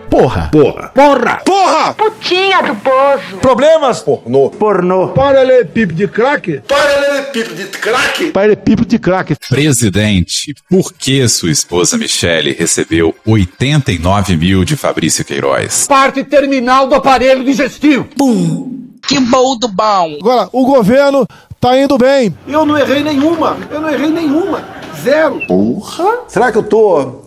Porra. 0.10 0.50
Porra. 0.52 0.92
Porra. 0.94 1.42
Porra. 1.46 1.57
Putinha 1.94 2.62
do 2.62 2.76
poço. 2.76 3.38
Problemas? 3.42 4.02
Pornô. 4.02 4.50
Pornô. 4.50 5.10
Paralelepípedo 5.10 5.94
de 5.94 6.08
crack? 6.08 6.62
Paralelepípedo 6.68 7.56
de 7.56 7.66
crack? 7.66 8.32
Paralelepípedo 8.32 8.88
de 8.88 9.00
crack. 9.00 9.36
Presidente, 9.50 10.56
por 10.70 10.94
que 10.94 11.28
sua 11.28 11.52
esposa 11.52 11.98
Michele 11.98 12.54
recebeu 12.54 13.16
89 13.26 14.38
mil 14.38 14.64
de 14.66 14.76
Fabrício 14.76 15.24
Queiroz? 15.24 15.88
Parte 15.88 16.24
terminal 16.24 16.88
do 16.88 16.96
aparelho 16.96 17.44
digestivo. 17.44 18.08
Bum. 18.16 18.78
Que 19.08 19.20
bom 19.20 19.58
do 19.58 19.68
bom. 19.68 20.18
Agora, 20.20 20.50
o 20.52 20.66
governo 20.66 21.26
tá 21.60 21.78
indo 21.78 21.98
bem. 21.98 22.36
Eu 22.48 22.66
não 22.66 22.78
errei 22.78 23.04
nenhuma. 23.04 23.58
Eu 23.70 23.80
não 23.80 23.90
errei 23.90 24.10
nenhuma. 24.10 24.64
Zero. 25.02 25.42
Porra. 25.48 26.24
Será 26.28 26.52
que 26.52 26.58
eu 26.58 26.64
tô 26.64 27.27